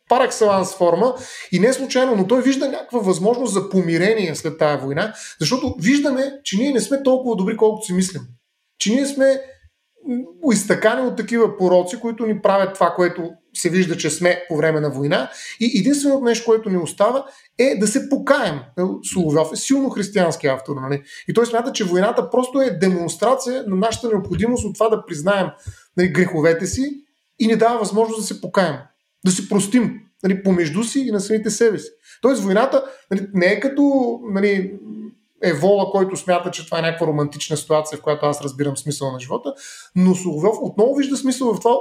пар 0.08 0.24
екселанс 0.24 0.74
форма 0.74 1.14
и 1.52 1.60
не 1.60 1.72
случайно, 1.72 2.16
но 2.16 2.26
той 2.26 2.42
вижда 2.42 2.68
някаква 2.68 2.98
възможност 2.98 3.52
за 3.52 3.70
помирение 3.70 4.34
след 4.34 4.58
тази 4.58 4.84
война, 4.84 5.12
защото 5.40 5.74
виждаме, 5.80 6.32
че 6.44 6.56
ние 6.56 6.72
не 6.72 6.80
сме 6.80 7.02
толкова 7.02 7.36
добри, 7.36 7.56
колкото 7.56 7.86
си 7.86 7.92
мислим. 7.92 8.22
Че 8.78 8.92
ние 8.92 9.06
сме 9.06 9.40
изтъкани 10.52 11.06
от 11.06 11.16
такива 11.16 11.56
пороци, 11.56 12.00
които 12.00 12.26
ни 12.26 12.42
правят 12.42 12.74
това, 12.74 12.92
което 12.96 13.30
се 13.54 13.70
вижда, 13.70 13.96
че 13.96 14.10
сме 14.10 14.44
по 14.48 14.56
време 14.56 14.80
на 14.80 14.90
война. 14.90 15.30
И 15.60 15.78
единственото 15.78 16.24
нещо, 16.24 16.44
което 16.44 16.70
ни 16.70 16.76
остава 16.76 17.24
е 17.58 17.78
да 17.78 17.86
се 17.86 18.08
покаем. 18.08 18.60
Соловьов 19.12 19.52
е 19.52 19.56
силно 19.56 19.90
християнски 19.90 20.46
автор. 20.46 20.76
Нали? 20.76 21.02
И 21.28 21.34
той 21.34 21.46
смята, 21.46 21.72
че 21.72 21.84
войната 21.84 22.30
просто 22.30 22.60
е 22.60 22.70
демонстрация 22.70 23.64
на 23.66 23.76
нашата 23.76 24.08
необходимост 24.08 24.64
от 24.64 24.74
това 24.74 24.88
да 24.88 25.06
признаем 25.06 25.46
нали, 25.96 26.08
греховете 26.08 26.66
си 26.66 27.04
и 27.38 27.46
ни 27.46 27.56
дава 27.56 27.78
възможност 27.78 28.20
да 28.20 28.26
се 28.26 28.40
покаем. 28.40 28.76
Да 29.24 29.30
си 29.30 29.48
простим 29.48 30.00
нали, 30.22 30.42
помежду 30.42 30.84
си 30.84 31.00
и 31.00 31.10
на 31.10 31.20
самите 31.20 31.50
себе 31.50 31.78
си. 31.78 31.88
Тоест 32.22 32.42
войната 32.42 32.84
нали, 33.10 33.26
не 33.34 33.46
е 33.46 33.60
като 33.60 34.18
нали, 34.30 34.74
Евола, 35.42 35.90
който 35.90 36.16
смята, 36.16 36.50
че 36.50 36.64
това 36.64 36.78
е 36.78 36.82
някаква 36.82 37.06
романтична 37.06 37.56
ситуация, 37.56 37.98
в 37.98 38.02
която 38.02 38.26
аз 38.26 38.42
разбирам 38.42 38.76
смисъл 38.76 39.12
на 39.12 39.20
живота, 39.20 39.54
но 39.96 40.14
Соловьов 40.14 40.56
отново 40.60 40.94
вижда 40.94 41.16
смисъл 41.16 41.54
в 41.54 41.60
това 41.60 41.76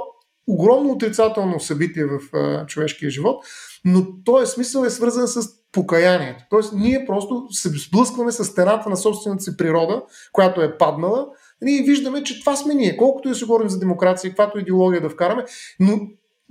огромно 0.46 0.90
отрицателно 0.90 1.60
събитие 1.60 2.04
в 2.04 2.36
а, 2.36 2.66
човешкия 2.66 3.10
живот, 3.10 3.44
но 3.84 4.22
този 4.24 4.52
смисъл 4.52 4.84
е 4.84 4.90
свързан 4.90 5.28
с 5.28 5.48
покаянието. 5.72 6.44
Тоест, 6.50 6.72
ние 6.72 7.04
просто 7.06 7.46
се 7.50 7.68
сблъскваме 7.68 8.32
с 8.32 8.44
стената 8.44 8.90
на 8.90 8.96
собствената 8.96 9.42
си 9.42 9.56
природа, 9.56 10.02
която 10.32 10.62
е 10.62 10.78
паднала, 10.78 11.26
и 11.66 11.82
виждаме, 11.82 12.22
че 12.22 12.40
това 12.40 12.56
сме 12.56 12.74
ние. 12.74 12.96
Колкото 12.96 13.28
и 13.28 13.34
си 13.34 13.44
говорим 13.44 13.68
за 13.68 13.78
демокрация, 13.78 14.30
каквато 14.30 14.58
идеология 14.58 15.00
да 15.00 15.08
вкараме, 15.08 15.44
но 15.80 16.00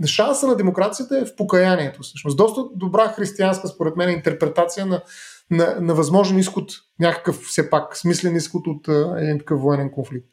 шанса 0.05 0.47
на 0.47 0.55
демокрацията 0.55 1.17
е 1.17 1.25
в 1.25 1.35
покаянието. 1.35 2.03
Всъщност. 2.03 2.37
Доста 2.37 2.63
добра 2.75 3.07
християнска, 3.07 3.67
според 3.67 3.95
мен, 3.95 4.09
интерпретация 4.09 4.85
на, 4.85 5.01
на, 5.51 5.77
на 5.81 5.95
възможен 5.95 6.39
изход, 6.39 6.71
някакъв 6.99 7.35
все 7.35 7.69
пак 7.69 7.97
смислен 7.97 8.35
изход 8.35 8.67
от 8.67 8.87
един 9.17 9.39
такъв 9.39 9.61
военен 9.61 9.91
конфликт. 9.91 10.27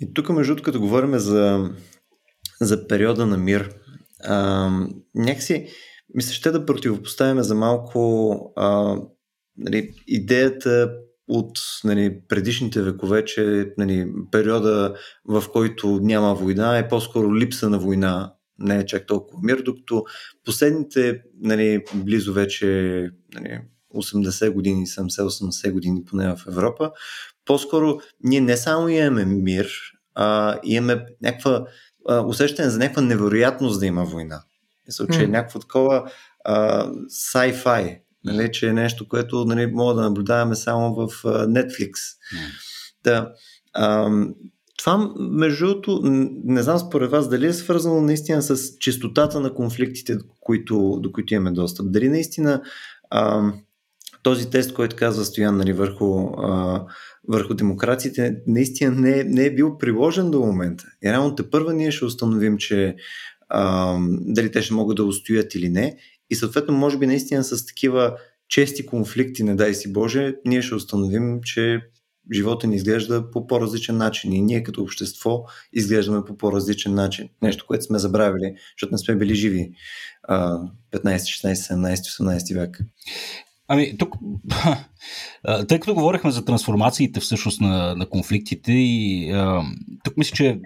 И 0.00 0.14
тук, 0.14 0.28
между 0.28 0.54
другото, 0.54 0.64
като 0.64 0.80
говорим 0.80 1.18
за, 1.18 1.70
за 2.60 2.88
периода 2.88 3.26
на 3.26 3.38
мир, 3.38 3.74
а, 4.24 4.70
някакси 5.14 5.68
мисля, 6.14 6.32
ще 6.32 6.50
да 6.50 6.66
противопоставяме 6.66 7.42
за 7.42 7.54
малко 7.54 8.34
а, 8.56 8.96
нали, 9.56 9.90
идеята 10.06 10.92
от 11.28 11.58
нали, 11.84 12.20
предишните 12.28 12.82
векове, 12.82 13.24
че 13.24 13.72
нали, 13.78 14.06
периода, 14.30 14.94
в 15.24 15.44
който 15.52 16.00
няма 16.02 16.34
война, 16.34 16.78
е 16.78 16.88
по-скоро 16.88 17.36
липса 17.36 17.70
на 17.70 17.78
война, 17.78 18.34
не 18.58 18.78
е 18.78 18.86
чак 18.86 19.06
толкова 19.06 19.40
мир, 19.42 19.62
докато 19.62 20.04
последните 20.44 21.22
нали, 21.40 21.84
близо 21.94 22.32
вече 22.32 22.66
нали, 23.34 23.60
80 23.94 24.50
години, 24.50 24.86
70-80 24.86 25.72
години 25.72 26.04
поне 26.04 26.36
в 26.36 26.46
Европа, 26.48 26.90
по-скоро 27.50 27.98
ние 28.24 28.40
не 28.40 28.56
само 28.56 28.88
имаме 28.88 29.24
мир, 29.24 29.70
а 30.14 30.58
имаме 30.64 31.06
някаква 31.22 31.66
а, 32.08 32.20
усещане 32.20 32.70
за 32.70 32.78
някаква 32.78 33.02
невероятност 33.02 33.80
да 33.80 33.86
има 33.86 34.04
война. 34.04 34.42
Мисля, 34.86 35.06
че 35.12 35.22
е 35.22 35.26
някакво 35.26 35.58
такова 35.58 36.10
а, 36.44 36.86
sci-fi, 37.08 38.00
нали, 38.24 38.52
че 38.52 38.68
е 38.68 38.72
нещо, 38.72 39.08
което 39.08 39.44
нали, 39.44 39.66
мога 39.66 39.94
да 39.94 40.00
наблюдаваме 40.00 40.54
само 40.54 40.94
в 40.94 41.08
а, 41.24 41.46
Netflix. 41.46 41.92
Да, 43.04 43.32
а, 43.72 44.10
това, 44.78 45.10
между 45.18 45.66
другото, 45.66 46.00
не 46.44 46.62
знам 46.62 46.78
според 46.78 47.10
вас 47.10 47.28
дали 47.28 47.46
е 47.46 47.52
свързано 47.52 48.00
наистина 48.00 48.42
с 48.42 48.78
чистотата 48.78 49.40
на 49.40 49.54
конфликтите, 49.54 50.16
до 50.16 50.24
които, 50.40 50.98
до 51.02 51.12
които 51.12 51.34
имаме 51.34 51.50
достъп. 51.50 51.86
Дали 51.90 52.08
наистина 52.08 52.62
а, 53.10 53.52
този 54.22 54.50
тест, 54.50 54.74
който 54.74 54.96
казва 54.96 55.24
Стоян 55.24 55.56
нали, 55.56 55.72
върху, 55.72 56.26
а, 56.38 56.84
върху 57.28 57.54
демокрациите, 57.54 58.36
наистина 58.46 58.90
не, 58.90 59.24
не 59.24 59.44
е 59.44 59.54
бил 59.54 59.78
приложен 59.78 60.30
до 60.30 60.40
момента. 60.40 60.84
И 61.04 61.12
реално 61.12 61.34
те 61.34 61.50
първа 61.50 61.74
ние 61.74 61.90
ще 61.90 62.04
установим, 62.04 62.58
че 62.58 62.96
а, 63.48 63.96
дали 64.10 64.50
те 64.50 64.62
ще 64.62 64.74
могат 64.74 64.96
да 64.96 65.04
устоят 65.04 65.54
или 65.54 65.68
не. 65.68 65.96
И 66.30 66.34
съответно, 66.34 66.74
може 66.74 66.98
би 66.98 67.06
наистина 67.06 67.44
с 67.44 67.66
такива 67.66 68.16
чести 68.48 68.86
конфликти, 68.86 69.42
не 69.42 69.54
дай 69.54 69.74
си 69.74 69.92
Боже, 69.92 70.34
ние 70.44 70.62
ще 70.62 70.74
установим, 70.74 71.40
че 71.42 71.80
живота 72.32 72.66
ни 72.66 72.76
изглежда 72.76 73.30
по 73.30 73.46
по-различен 73.46 73.96
начин 73.96 74.32
и 74.32 74.42
ние 74.42 74.62
като 74.62 74.82
общество 74.82 75.44
изглеждаме 75.72 76.24
по 76.24 76.36
по-различен 76.36 76.94
начин. 76.94 77.28
Нещо, 77.42 77.64
което 77.66 77.84
сме 77.84 77.98
забравили, 77.98 78.54
защото 78.74 78.94
не 78.94 78.98
сме 78.98 79.16
били 79.16 79.34
живи 79.34 79.72
15, 80.28 80.60
16, 80.92 81.52
17, 81.52 81.94
18 81.94 82.54
век. 82.54 82.80
Ами, 83.72 83.98
тук, 83.98 84.14
тъй 85.68 85.80
като 85.80 85.94
говорихме 85.94 86.30
за 86.30 86.44
трансформациите 86.44 87.20
всъщност 87.20 87.60
на, 87.60 87.94
на 87.94 88.08
конфликтите 88.08 88.72
и 88.72 89.32
тук 90.04 90.16
мисля, 90.16 90.34
че 90.34 90.60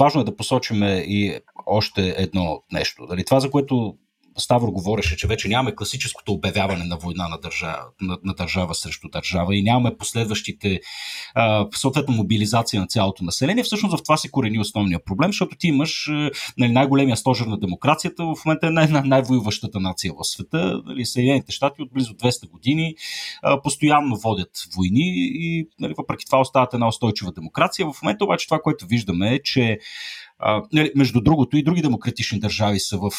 важно 0.00 0.20
е 0.20 0.24
да 0.24 0.36
посочим 0.36 0.82
и 0.82 1.40
още 1.66 2.14
едно 2.18 2.62
нещо. 2.72 3.06
Дали, 3.06 3.24
това, 3.24 3.40
за 3.40 3.50
което 3.50 3.94
Ставро 4.38 4.72
говореше, 4.72 5.16
че 5.16 5.26
вече 5.26 5.48
нямаме 5.48 5.74
класическото 5.74 6.32
обявяване 6.32 6.84
на 6.84 6.96
война 6.96 7.28
на 7.28 7.38
държава, 7.38 7.82
на, 8.00 8.18
на 8.24 8.34
държава 8.34 8.74
срещу 8.74 9.08
държава 9.08 9.56
и 9.56 9.62
нямаме 9.62 9.96
последващите, 9.96 10.80
а, 11.34 11.66
съответно, 11.74 12.14
мобилизация 12.14 12.80
на 12.80 12.86
цялото 12.86 13.24
население. 13.24 13.64
Всъщност 13.64 13.98
в 13.98 14.02
това 14.02 14.16
се 14.16 14.30
корени 14.30 14.58
основния 14.58 15.04
проблем, 15.04 15.28
защото 15.28 15.56
ти 15.56 15.66
имаш 15.66 16.10
нали, 16.58 16.72
най-големия 16.72 17.16
стожер 17.16 17.46
на 17.46 17.58
демокрацията, 17.58 18.24
в 18.24 18.44
момента 18.44 18.66
е 18.66 18.70
най- 18.70 18.88
най-воюващата 18.88 19.80
нация 19.80 20.12
в 20.18 20.24
света. 20.24 20.82
Нали, 20.86 21.06
Съединените 21.06 21.52
щати 21.52 21.82
от 21.82 21.92
близо 21.92 22.14
200 22.14 22.50
години 22.50 22.94
а, 23.42 23.62
постоянно 23.62 24.16
водят 24.16 24.50
войни 24.76 25.14
и 25.16 25.68
нали, 25.80 25.94
въпреки 25.98 26.26
това 26.26 26.40
остават 26.40 26.74
една 26.74 26.88
устойчива 26.88 27.32
демокрация. 27.32 27.86
В 27.92 28.02
момента 28.02 28.24
обаче 28.24 28.46
това, 28.46 28.58
което 28.62 28.86
виждаме 28.86 29.34
е, 29.34 29.42
че 29.42 29.78
нали, 30.72 30.92
между 30.96 31.20
другото 31.20 31.56
и 31.56 31.62
други 31.62 31.82
демократични 31.82 32.40
държави 32.40 32.80
са 32.80 32.98
в, 32.98 33.10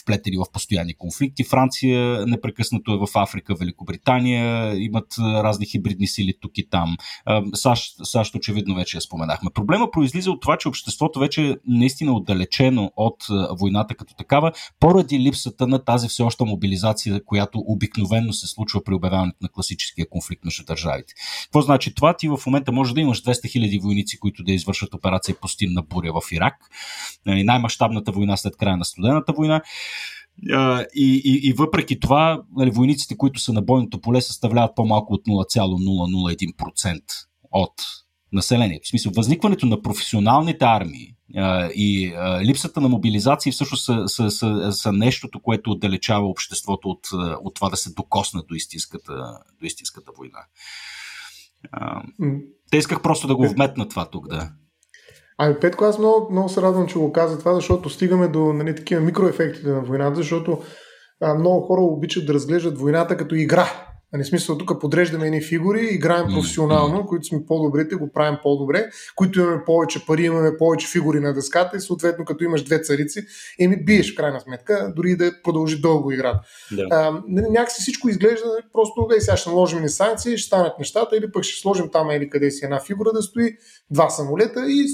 вплетени 0.00 0.36
в 0.36 0.52
постоянни 0.52 0.94
конфликти. 0.94 1.44
Франция 1.44 2.26
непрекъснато 2.26 2.92
е 2.92 2.96
в 2.96 3.08
Африка, 3.14 3.54
Великобритания 3.54 4.74
имат 4.84 5.14
разни 5.18 5.66
хибридни 5.66 6.06
сили 6.06 6.34
тук 6.40 6.58
и 6.58 6.68
там. 6.68 6.96
А, 7.24 7.42
САЩ, 7.54 7.94
САЩ 8.04 8.34
очевидно 8.34 8.74
вече 8.74 8.96
я 8.96 9.00
споменахме. 9.00 9.50
Проблема 9.54 9.90
произлиза 9.90 10.30
от 10.30 10.40
това, 10.40 10.56
че 10.56 10.68
обществото 10.68 11.18
вече 11.18 11.50
е 11.50 11.56
наистина 11.66 12.12
отдалечено 12.12 12.92
от 12.96 13.26
войната 13.60 13.94
като 13.94 14.14
такава, 14.14 14.52
поради 14.80 15.18
липсата 15.18 15.66
на 15.66 15.84
тази 15.84 16.08
все 16.08 16.22
още 16.22 16.44
мобилизация, 16.44 17.24
която 17.24 17.58
обикновенно 17.66 18.32
се 18.32 18.46
случва 18.46 18.84
при 18.84 18.94
обявяването 18.94 19.38
на 19.42 19.48
класическия 19.48 20.08
конфликт 20.08 20.44
между 20.44 20.64
държавите. 20.64 21.14
Какво 21.42 21.60
значи 21.60 21.94
това? 21.94 22.16
Ти 22.16 22.28
в 22.28 22.38
момента 22.46 22.72
може 22.72 22.94
да 22.94 23.00
имаш 23.00 23.22
200 23.22 23.32
000 23.32 23.82
войници, 23.82 24.18
които 24.18 24.42
да 24.42 24.52
извършат 24.52 24.94
операция 24.94 25.34
Пустинна 25.40 25.82
буря 25.82 26.12
в 26.12 26.32
Ирак, 26.32 26.54
нали, 27.26 27.44
най-мащабната 27.44 28.12
война 28.12 28.36
след 28.36 28.56
края 28.56 28.76
на 28.76 28.84
студената 28.84 29.32
война. 29.32 29.62
И, 30.94 31.22
и, 31.24 31.48
и 31.48 31.52
въпреки 31.52 32.00
това, 32.00 32.42
нали, 32.56 32.70
войниците, 32.70 33.16
които 33.16 33.40
са 33.40 33.52
на 33.52 33.62
бойното 33.62 34.00
поле, 34.00 34.20
съставляват 34.20 34.76
по-малко 34.76 35.14
от 35.14 35.26
0,001% 35.26 37.00
от 37.52 37.72
населението. 38.32 38.84
В 38.84 38.88
смисъл, 38.88 39.12
възникването 39.16 39.66
на 39.66 39.82
професионалните 39.82 40.64
армии 40.64 41.14
и 41.74 42.12
липсата 42.42 42.80
на 42.80 42.88
мобилизация 42.88 43.52
всъщност 43.52 43.84
са, 43.84 44.08
са, 44.08 44.30
са, 44.30 44.72
са 44.72 44.92
нещото, 44.92 45.42
което 45.42 45.70
отдалечава 45.70 46.26
обществото 46.26 46.88
от, 46.88 47.06
от 47.44 47.54
това 47.54 47.70
да 47.70 47.76
се 47.76 47.92
докосне 47.92 48.42
до 48.48 48.54
истинската, 48.54 49.38
до 49.60 49.66
истинската 49.66 50.12
война. 50.18 50.38
Те 52.70 52.76
исках 52.76 53.02
просто 53.02 53.26
да 53.26 53.36
го 53.36 53.48
вметна 53.48 53.88
това 53.88 54.10
тук, 54.10 54.28
да. 54.28 54.52
Ами 55.38 55.54
Петко, 55.60 55.84
аз 55.84 55.98
много, 55.98 56.32
много 56.32 56.48
се 56.48 56.62
радвам, 56.62 56.86
че 56.86 56.98
го 56.98 57.12
каза 57.12 57.38
това, 57.38 57.54
защото 57.54 57.90
стигаме 57.90 58.28
до 58.28 58.52
нали, 58.52 58.74
такива 58.74 59.00
микроефектите 59.00 59.68
на 59.68 59.80
войната, 59.80 60.16
защото 60.16 60.62
а, 61.22 61.34
много 61.34 61.60
хора 61.60 61.80
обичат 61.80 62.26
да 62.26 62.34
разглеждат 62.34 62.78
войната 62.78 63.16
като 63.16 63.34
игра. 63.34 63.66
Нали, 64.16 64.24
смисъл, 64.24 64.58
тук 64.58 64.80
подреждаме 64.80 65.26
едни 65.26 65.42
фигури, 65.42 65.88
играем 65.90 66.26
професионално, 66.34 67.06
които 67.06 67.26
сме 67.26 67.46
по-добрите, 67.46 67.94
го 67.94 68.12
правим 68.12 68.38
по-добре, 68.42 68.86
които 69.16 69.40
имаме 69.40 69.64
повече 69.64 70.06
пари, 70.06 70.24
имаме 70.24 70.56
повече 70.58 70.88
фигури 70.88 71.20
на 71.20 71.34
дъската 71.34 71.76
и 71.76 71.80
съответно 71.80 72.24
като 72.24 72.44
имаш 72.44 72.62
две 72.62 72.82
царици, 72.82 73.26
еми 73.60 73.84
биеш 73.84 74.12
в 74.12 74.16
крайна 74.16 74.40
сметка, 74.40 74.92
дори 74.96 75.16
да 75.16 75.32
продължи 75.42 75.80
дълго 75.80 76.12
играта. 76.12 76.40
А, 76.90 77.22
нали, 77.28 77.46
някакси 77.50 77.82
всичко 77.82 78.08
изглежда 78.08 78.48
просто, 78.72 79.08
ей 79.14 79.20
сега 79.20 79.36
ще 79.36 79.50
наложим 79.50 79.82
ни 79.82 79.88
санкции, 79.88 80.38
ще 80.38 80.46
станат 80.46 80.78
нещата 80.78 81.16
или 81.16 81.32
пък 81.32 81.44
ще 81.44 81.60
сложим 81.60 81.88
там 81.92 82.10
или 82.10 82.30
къде 82.30 82.50
си 82.50 82.64
една 82.64 82.80
фигура 82.80 83.12
да 83.12 83.22
стои, 83.22 83.56
два 83.90 84.10
самолета 84.10 84.64
и 84.68 84.86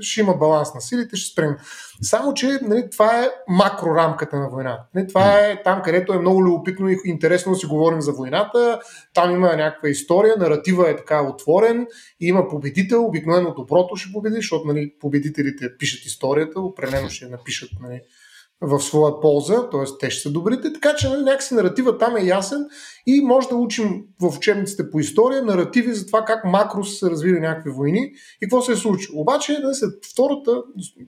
ще 0.00 0.20
има 0.20 0.34
баланс 0.34 0.74
на 0.74 0.80
силите, 0.80 1.16
ще 1.16 1.32
спрем. 1.32 1.56
Само, 2.02 2.34
че 2.34 2.58
нали, 2.62 2.90
това 2.90 3.24
е 3.24 3.28
макрорамката 3.48 4.38
на 4.38 4.48
война. 4.48 4.80
Нали, 4.94 5.06
това 5.08 5.38
е 5.38 5.62
там, 5.62 5.82
където 5.82 6.12
е 6.12 6.18
много 6.18 6.44
любопитно 6.44 6.88
и 6.88 6.96
интересно 7.04 7.52
да 7.52 7.58
си 7.58 7.66
говорим 7.66 8.00
за 8.00 8.12
войната. 8.12 8.80
Там 9.14 9.30
има 9.30 9.56
някаква 9.56 9.88
история, 9.88 10.36
наратива 10.36 10.90
е 10.90 10.96
така 10.96 11.22
отворен, 11.22 11.86
и 12.20 12.26
има 12.26 12.48
победител, 12.48 13.04
обикновено 13.04 13.54
доброто 13.54 13.96
ще 13.96 14.12
победи, 14.12 14.36
защото 14.36 14.66
нали, 14.66 14.92
победителите 15.00 15.76
пишат 15.78 16.06
историята, 16.06 16.60
определено 16.60 17.10
ще 17.10 17.26
напишат 17.26 17.70
нали, 17.80 18.00
в 18.60 18.80
своя 18.80 19.20
полза, 19.20 19.70
т.е. 19.70 19.84
те 20.00 20.10
ще 20.10 20.22
са 20.22 20.30
добрите, 20.32 20.72
така 20.72 20.94
че 20.94 21.08
нали, 21.08 21.22
някакси 21.22 21.54
наратива 21.54 21.98
там 21.98 22.16
е 22.16 22.24
ясен 22.24 22.66
и 23.06 23.20
може 23.20 23.48
да 23.48 23.56
учим 23.56 24.02
в 24.20 24.36
учебниците 24.36 24.90
по 24.90 25.00
история 25.00 25.42
наративи 25.42 25.92
за 25.92 26.06
това 26.06 26.24
как 26.24 26.44
макро 26.44 26.84
са 26.84 27.10
развили 27.10 27.40
някакви 27.40 27.70
войни 27.70 28.12
и 28.42 28.46
какво 28.46 28.62
се 28.62 28.72
е 28.72 28.76
случило. 28.76 29.20
Обаче 29.20 29.58
нали, 29.62 29.74
след 29.74 29.90
втората, 30.12 30.62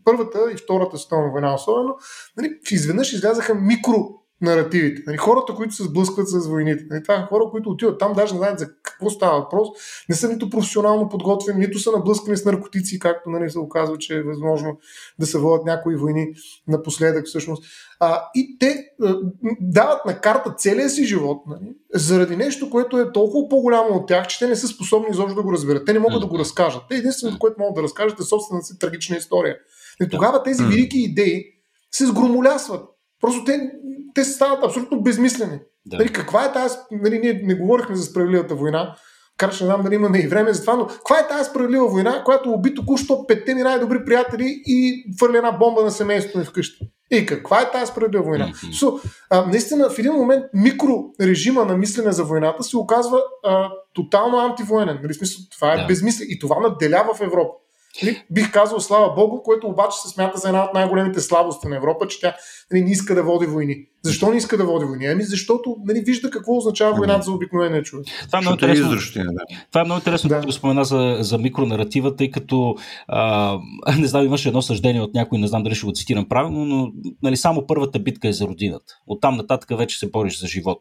първата 0.05 0.39
и 0.53 0.57
втората 0.57 0.99
световна 0.99 1.31
война 1.31 1.55
особено, 1.55 1.95
нали, 2.37 2.59
изведнъж 2.71 3.13
излязаха 3.13 3.55
микро 3.55 4.19
наративите. 4.41 5.03
Нали, 5.07 5.17
хората, 5.17 5.55
които 5.55 5.75
се 5.75 5.83
сблъскват 5.83 6.29
с 6.29 6.47
войните. 6.47 6.87
Нали, 6.91 7.03
това 7.03 7.27
хора, 7.29 7.45
които 7.51 7.71
отиват 7.71 7.99
там, 7.99 8.13
даже 8.13 8.35
не 8.35 8.39
знаят 8.39 8.59
за 8.59 8.69
какво 8.83 9.11
става 9.11 9.41
въпрос, 9.41 9.69
не 10.09 10.15
са 10.15 10.29
нито 10.29 10.51
професионално 10.51 11.09
подготвени, 11.09 11.61
нито 11.61 11.79
са 11.79 11.93
наблъскани 11.93 12.37
с 12.37 12.45
наркотици, 12.45 12.99
както 12.99 13.31
нали, 13.31 13.51
се 13.51 13.59
оказва, 13.59 13.99
че 13.99 14.17
е 14.17 14.23
възможно 14.23 14.79
да 15.19 15.27
се 15.27 15.39
водят 15.39 15.67
някои 15.67 15.97
войни 15.97 16.27
напоследък 16.69 17.27
всъщност. 17.27 17.65
А, 18.01 18.23
и 18.35 18.59
те 18.59 18.85
а, 19.03 19.17
дават 19.61 20.05
на 20.07 20.21
карта 20.21 20.55
целия 20.59 20.91
си 20.91 21.05
живот, 21.05 21.43
нали, 21.47 21.75
заради 21.95 22.37
нещо, 22.37 22.71
което 22.71 22.99
е 22.99 23.13
толкова 23.13 23.49
по-голямо 23.49 23.89
от 23.89 24.09
тях, 24.09 24.27
че 24.27 24.39
те 24.39 24.47
не 24.47 24.57
са 24.57 24.69
способни 24.69 25.09
изобщо 25.11 25.37
да 25.37 25.43
го 25.43 25.53
разберат. 25.53 25.87
Те 25.87 25.93
не 25.93 25.99
могат 25.99 26.21
да 26.21 26.27
го 26.27 26.39
разкажат. 26.39 26.83
Те 26.91 26.97
единственото, 26.97 27.39
което 27.39 27.61
могат 27.61 27.75
да 27.75 27.83
разкажат 27.83 28.21
е 28.21 28.23
собствената 28.23 28.67
си 28.67 28.79
трагична 28.79 29.17
история. 29.17 29.57
И 30.03 30.09
тогава 30.09 30.43
тези 30.43 30.65
велики 30.65 30.99
идеи 30.99 31.45
се 31.91 32.07
сгромолясват. 32.07 32.89
Просто 33.21 33.45
те, 33.45 33.71
те 34.19 34.25
стават 34.25 34.65
абсолютно 34.65 35.03
безмислени. 35.03 35.59
Да. 35.87 35.97
Нали, 35.97 36.13
каква 36.13 36.45
е 36.45 36.53
тази... 36.53 36.77
Нали, 36.91 37.19
ние 37.19 37.41
не 37.45 37.55
говорихме 37.55 37.97
за 37.97 38.03
справедливата 38.03 38.55
война, 38.55 38.97
Кар 39.37 39.53
ще 39.53 39.65
знам 39.65 39.83
дали 39.83 39.95
имаме 39.95 40.19
и 40.19 40.27
време 40.27 40.53
за 40.53 40.61
това, 40.61 40.77
но 40.77 40.87
каква 40.87 41.19
е 41.19 41.29
тази 41.29 41.51
справедлива 41.51 41.89
война, 41.89 42.25
която 42.25 42.51
уби 42.51 42.75
току-що 42.75 43.27
петте 43.27 43.55
ми 43.55 43.63
най-добри 43.63 44.05
приятели 44.05 44.63
и 44.67 45.05
хвърли 45.17 45.37
една 45.37 45.53
бомба 45.53 45.83
на 45.83 45.91
семейството 45.91 46.39
ми 46.39 46.45
вкъщи? 46.45 46.91
И 47.11 47.27
каква 47.27 47.61
е 47.61 47.71
тази 47.71 47.91
справедлива 47.93 48.25
война? 48.25 48.49
Mm-hmm. 48.49 48.85
So, 48.85 49.11
а, 49.31 49.47
наистина, 49.47 49.91
в 49.91 49.99
един 49.99 50.13
момент 50.13 50.45
микрорежима 50.55 51.65
на 51.65 51.77
мислене 51.77 52.13
за 52.13 52.25
войната 52.25 52.63
се 52.63 52.77
оказва 52.77 53.23
а, 53.45 53.71
тотално 53.95 54.39
антивоенен. 54.39 54.99
Нали, 55.03 55.15
смисъл, 55.15 55.45
това 55.55 55.75
е 55.75 55.77
yeah. 55.77 55.87
безмислие 55.87 56.27
и 56.31 56.39
това 56.39 56.61
наделява 56.61 57.15
в 57.15 57.21
Европа. 57.21 57.55
Нали, 58.03 58.25
бих 58.31 58.53
казал 58.53 58.81
слава 58.81 59.15
Богу, 59.15 59.43
което 59.43 59.67
обаче 59.67 59.99
се 60.01 60.09
смята 60.09 60.39
за 60.39 60.49
една 60.49 60.65
от 60.65 60.75
най-големите 60.75 61.21
слабости 61.21 61.69
на 61.69 61.77
Европа, 61.77 62.09
че 62.09 62.21
тя 62.21 62.37
нали, 62.73 62.83
не 62.83 62.91
иска 62.91 63.15
да 63.15 63.23
води 63.23 63.47
войни. 63.47 63.77
Защо 64.03 64.31
не 64.31 64.37
иска 64.37 64.57
да 64.57 64.65
води 64.65 64.85
войни? 64.85 65.07
Ами 65.07 65.23
защото 65.23 65.77
нали, 65.85 66.01
вижда 66.01 66.31
какво 66.31 66.57
означава 66.57 66.97
войната 66.97 67.23
за 67.23 67.33
обикновения 67.33 67.83
човек. 67.83 68.07
Това 68.27 68.39
е 68.39 68.43
много 68.43 68.53
е 68.53 68.55
интересно, 68.55 68.91
да. 69.15 69.57
това 69.73 69.81
е 69.81 69.85
много 69.85 69.99
интересно 69.99 70.29
да. 70.29 70.41
да 70.41 70.53
спомена 70.53 70.85
за, 70.85 71.17
за 71.21 71.39
микронаратива, 71.39 72.17
тъй 72.17 72.31
като 72.31 72.77
а, 73.09 73.59
не 73.99 74.07
знам, 74.07 74.25
имаше 74.25 74.49
едно 74.49 74.63
съждение 74.63 75.01
от 75.01 75.15
някой, 75.15 75.39
не 75.39 75.47
знам 75.47 75.63
дали 75.63 75.75
ще 75.75 75.87
го 75.87 75.93
цитирам 75.93 76.29
правилно, 76.29 76.65
но 76.65 76.93
нали, 77.23 77.37
само 77.37 77.67
първата 77.67 77.99
битка 77.99 78.29
е 78.29 78.33
за 78.33 78.47
родината. 78.47 78.95
Оттам 79.07 79.37
нататък 79.37 79.79
вече 79.79 79.99
се 79.99 80.11
бориш 80.11 80.41
за 80.41 80.47
живот. 80.47 80.81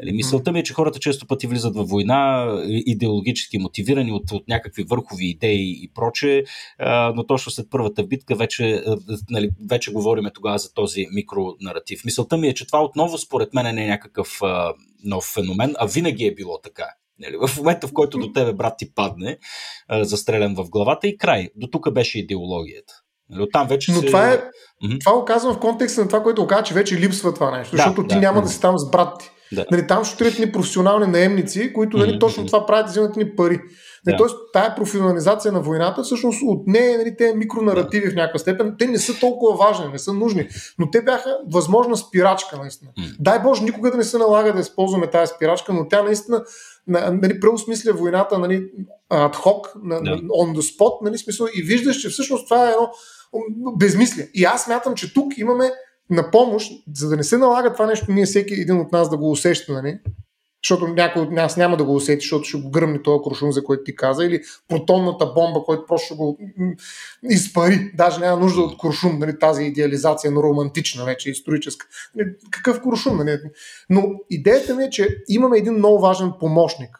Нали, 0.00 0.12
мисълта 0.12 0.52
ми 0.52 0.58
е, 0.58 0.62
че 0.62 0.74
хората 0.74 0.98
често 0.98 1.26
пъти 1.26 1.46
влизат 1.46 1.76
в 1.76 1.84
война, 1.84 2.46
идеологически 2.66 3.58
мотивирани 3.58 4.12
от, 4.12 4.32
от 4.32 4.48
някакви 4.48 4.82
върхови 4.82 5.26
идеи 5.26 5.78
и 5.82 5.90
проче, 5.94 6.44
а, 6.78 7.12
но 7.16 7.26
точно 7.26 7.52
след 7.52 7.66
първата 7.70 8.02
битка 8.02 8.34
вече, 8.34 8.82
нали, 9.30 9.50
вече 9.70 9.92
говориме 9.92 10.30
тогава 10.30 10.58
за 10.58 10.74
този 10.74 11.06
микронаратив. 11.12 12.04
Мисълта 12.04 12.35
ми 12.36 12.48
е, 12.48 12.54
че 12.54 12.66
това 12.66 12.84
отново 12.84 13.18
според 13.18 13.54
мен 13.54 13.74
не 13.74 13.84
е 13.84 13.88
някакъв 13.88 14.38
а, 14.42 14.74
нов 15.04 15.24
феномен, 15.24 15.74
а 15.78 15.86
винаги 15.86 16.24
е 16.24 16.34
било 16.34 16.60
така. 16.60 16.86
Нали, 17.18 17.36
в 17.46 17.56
момента, 17.56 17.88
в 17.88 17.92
който 17.92 18.18
до 18.18 18.32
тебе 18.32 18.52
брат 18.52 18.74
ти 18.78 18.94
падне, 18.94 19.38
а, 19.88 20.04
застрелян 20.04 20.54
в 20.54 20.70
главата 20.70 21.08
и 21.08 21.18
край. 21.18 21.48
До 21.56 21.66
тук 21.66 21.92
беше 21.92 22.18
идеологията. 22.18 22.94
Нали, 23.30 23.42
оттам 23.42 23.66
вече 23.66 23.92
Но 23.92 24.00
се... 24.00 24.06
това 24.06 24.32
е, 24.32 24.36
mm-hmm. 24.36 25.00
това 25.00 25.12
го 25.12 25.24
казвам 25.24 25.54
в 25.54 25.60
контекста 25.60 26.00
на 26.00 26.08
това, 26.08 26.22
което 26.22 26.42
го 26.42 26.48
казва, 26.48 26.64
че 26.64 26.74
вече 26.74 26.96
липсва 26.96 27.34
това 27.34 27.58
нещо, 27.58 27.76
да, 27.76 27.82
защото 27.82 28.02
да, 28.02 28.08
ти 28.08 28.16
няма 28.16 28.40
mm-hmm. 28.40 28.42
да 28.42 28.48
си 28.48 28.60
там 28.60 28.78
с 28.78 28.90
брат 28.90 29.18
ти. 29.20 29.30
Да. 29.52 29.66
Нали, 29.70 29.86
там 29.86 30.04
ще 30.04 30.46
ни 30.46 30.52
професионални 30.52 31.06
наемници, 31.06 31.72
които 31.72 31.96
нали, 31.96 32.10
mm-hmm. 32.10 32.20
точно 32.20 32.46
това 32.46 32.66
правят, 32.66 32.88
взимат 32.88 33.16
ни 33.16 33.36
пари. 33.36 33.60
Да. 34.04 34.16
Тоест, 34.16 34.36
тая 34.52 34.74
професионализация 34.74 35.52
на 35.52 35.60
войната, 35.60 36.02
всъщност 36.02 36.42
от 36.42 36.66
нея 36.66 36.98
нали, 36.98 37.16
те 37.16 37.34
микронаративи 37.34 38.06
да. 38.06 38.12
в 38.12 38.14
някаква 38.14 38.38
степен, 38.38 38.74
те 38.78 38.86
не 38.86 38.98
са 38.98 39.18
толкова 39.20 39.56
важни, 39.56 39.88
не 39.92 39.98
са 39.98 40.12
нужни, 40.12 40.48
но 40.78 40.90
те 40.90 41.02
бяха 41.02 41.38
възможна 41.52 41.96
спирачка, 41.96 42.56
наистина. 42.56 42.90
Mm. 42.98 43.16
Дай 43.20 43.38
Боже, 43.42 43.64
никога 43.64 43.90
да 43.90 43.96
не 43.96 44.04
се 44.04 44.18
налага 44.18 44.52
да 44.52 44.60
използваме 44.60 45.06
тази 45.06 45.32
спирачка, 45.36 45.72
но 45.72 45.88
тя 45.88 46.02
наистина 46.02 46.44
нали, 46.86 47.40
преосмисля 47.40 47.92
войната 47.92 48.38
нали, 48.38 48.70
адхок, 49.10 49.72
на, 49.82 50.02
да. 50.02 50.10
on 50.10 50.56
the 50.58 50.78
spot, 50.78 50.98
нали, 51.02 51.18
смисъл, 51.18 51.46
и 51.54 51.62
виждаш, 51.62 51.96
че 51.96 52.08
всъщност 52.08 52.46
това 52.46 52.68
е 52.68 52.70
едно 52.70 52.90
безмислие. 53.76 54.30
И 54.34 54.44
аз 54.44 54.68
мятам, 54.68 54.94
че 54.94 55.14
тук 55.14 55.38
имаме 55.38 55.70
на 56.10 56.30
помощ, 56.30 56.72
за 56.94 57.08
да 57.08 57.16
не 57.16 57.24
се 57.24 57.38
налага 57.38 57.72
това 57.72 57.86
нещо, 57.86 58.12
ние 58.12 58.26
всеки 58.26 58.54
един 58.54 58.80
от 58.80 58.92
нас 58.92 59.10
да 59.10 59.16
го 59.16 59.30
усеща, 59.30 59.72
нали? 59.72 59.98
защото 60.66 60.88
някой 60.88 61.22
от 61.22 61.30
нас 61.30 61.56
няма 61.56 61.76
да 61.76 61.84
го 61.84 61.94
усети, 61.94 62.20
защото 62.20 62.44
ще 62.44 62.58
го 62.58 62.70
гръмне 62.70 63.02
този 63.02 63.22
куршум, 63.22 63.52
за 63.52 63.64
който 63.64 63.84
ти 63.84 63.96
каза, 63.96 64.24
или 64.24 64.42
протонната 64.68 65.26
бомба, 65.26 65.62
който 65.64 65.86
просто 65.86 66.16
го 66.16 66.38
изпари. 67.30 67.90
Даже 67.94 68.20
няма 68.20 68.40
нужда 68.40 68.60
от 68.60 68.78
куршум, 68.78 69.18
нали, 69.18 69.38
тази 69.38 69.64
идеализация, 69.64 70.30
но 70.30 70.42
романтична 70.42 71.04
вече, 71.04 71.30
историческа. 71.30 71.86
Нали, 72.14 72.28
какъв 72.50 72.82
куршум? 72.82 73.16
Нали? 73.16 73.38
Но 73.90 74.12
идеята 74.30 74.74
ми 74.74 74.84
е, 74.84 74.90
че 74.90 75.16
имаме 75.28 75.58
един 75.58 75.74
много 75.74 76.00
важен 76.00 76.32
помощник. 76.40 76.98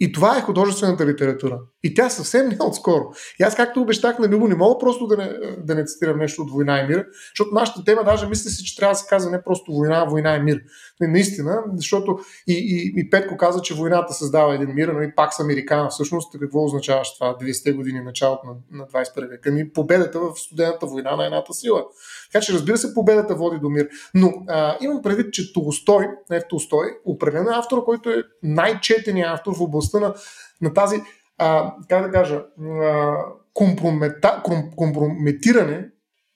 И 0.00 0.12
това 0.12 0.38
е 0.38 0.42
художествената 0.42 1.06
литература. 1.06 1.60
И 1.84 1.94
тя 1.94 2.10
съвсем 2.10 2.48
не 2.48 2.54
е 2.54 2.66
отскоро. 2.66 3.04
И 3.40 3.42
аз, 3.42 3.54
както 3.54 3.80
обещах 3.80 4.18
на 4.18 4.28
Любо, 4.28 4.48
не 4.48 4.54
мога 4.54 4.78
просто 4.78 5.06
да 5.06 5.16
не, 5.16 5.30
да 5.58 5.74
не 5.74 5.84
цитирам 5.84 6.18
нещо 6.18 6.42
от 6.42 6.50
Война 6.50 6.80
и 6.80 6.86
мир, 6.86 7.06
защото 7.32 7.54
нашата 7.54 7.84
тема 7.84 8.04
даже 8.04 8.28
мисля 8.28 8.50
си, 8.50 8.64
че 8.64 8.76
трябва 8.76 8.92
да 8.92 8.98
се 8.98 9.08
казва 9.08 9.30
не 9.30 9.42
просто 9.42 9.72
война, 9.72 10.04
война 10.04 10.36
и 10.36 10.40
мир. 10.40 10.60
Наистина, 11.00 11.62
защото 11.74 12.18
и, 12.48 12.52
и, 12.52 13.00
и 13.00 13.10
Петко 13.10 13.36
каза, 13.36 13.62
че 13.62 13.74
войната 13.74 14.12
създава 14.12 14.54
един 14.54 14.74
мир, 14.74 14.88
но 14.88 15.02
и 15.02 15.14
пак 15.14 15.34
с 15.34 15.40
Американа. 15.40 15.88
Всъщност, 15.88 16.38
какво 16.40 16.64
означава 16.64 17.02
това 17.18 17.34
20-те 17.34 17.72
години, 17.72 18.00
началото 18.00 18.46
на, 18.46 18.52
на 18.70 18.86
21 18.86 19.28
век? 19.28 19.46
Ами 19.46 19.72
победата 19.72 20.20
в 20.20 20.32
студената 20.36 20.86
война 20.86 21.16
на 21.16 21.24
едната 21.24 21.54
сила. 21.54 21.84
Така 22.32 22.44
че, 22.44 22.52
разбира 22.52 22.76
се, 22.76 22.94
победата 22.94 23.34
води 23.34 23.58
до 23.58 23.68
мир. 23.68 23.88
Но 24.14 24.32
а, 24.48 24.76
имам 24.80 25.02
предвид, 25.02 25.32
че 25.32 25.52
Толстой, 25.52 26.08
не 26.30 26.42
Толстой, 26.48 26.86
е 26.86 27.44
автор, 27.52 27.84
който 27.84 28.10
е 28.10 28.22
най-четеният 28.42 29.34
автор 29.34 29.56
в 29.56 29.60
областта 29.60 30.00
на, 30.00 30.14
на 30.60 30.74
тази, 30.74 31.02
а, 31.38 31.74
как 31.88 32.06
да 32.06 32.10
кажа, 32.10 32.42
а, 32.82 33.16
компромета, 33.54 34.42
компрометиране 34.76 35.88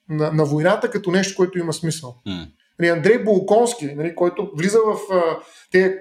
на, 0.09 0.33
на 0.33 0.45
войната 0.45 0.91
като 0.91 1.11
нещо, 1.11 1.37
което 1.37 1.59
има 1.59 1.73
смисъл. 1.73 2.17
Mm. 2.27 2.93
Андрей 2.93 3.19
Болконски, 3.19 3.95
нали, 3.95 4.15
който 4.15 4.51
влиза 4.57 4.79
в 4.87 5.13
а, 5.13 5.23
тези 5.73 5.95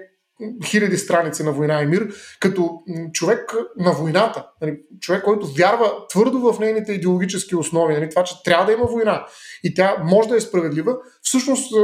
хиляди 0.64 0.98
страници 0.98 1.42
на 1.42 1.52
война 1.52 1.82
и 1.82 1.86
мир, 1.86 2.08
като 2.40 2.82
човек 3.12 3.54
на 3.78 3.92
войната, 3.92 4.46
нали, 4.60 4.78
човек, 5.00 5.22
който 5.24 5.46
вярва 5.46 5.92
твърдо 6.08 6.38
в 6.38 6.60
нейните 6.60 6.92
идеологически 6.92 7.56
основи, 7.56 7.94
нали, 7.94 8.10
това, 8.10 8.24
че 8.24 8.42
трябва 8.44 8.66
да 8.66 8.72
има 8.72 8.84
война 8.84 9.26
и 9.64 9.74
тя 9.74 9.96
може 10.04 10.28
да 10.28 10.36
е 10.36 10.40
справедлива, 10.40 10.96
всъщност 11.22 11.74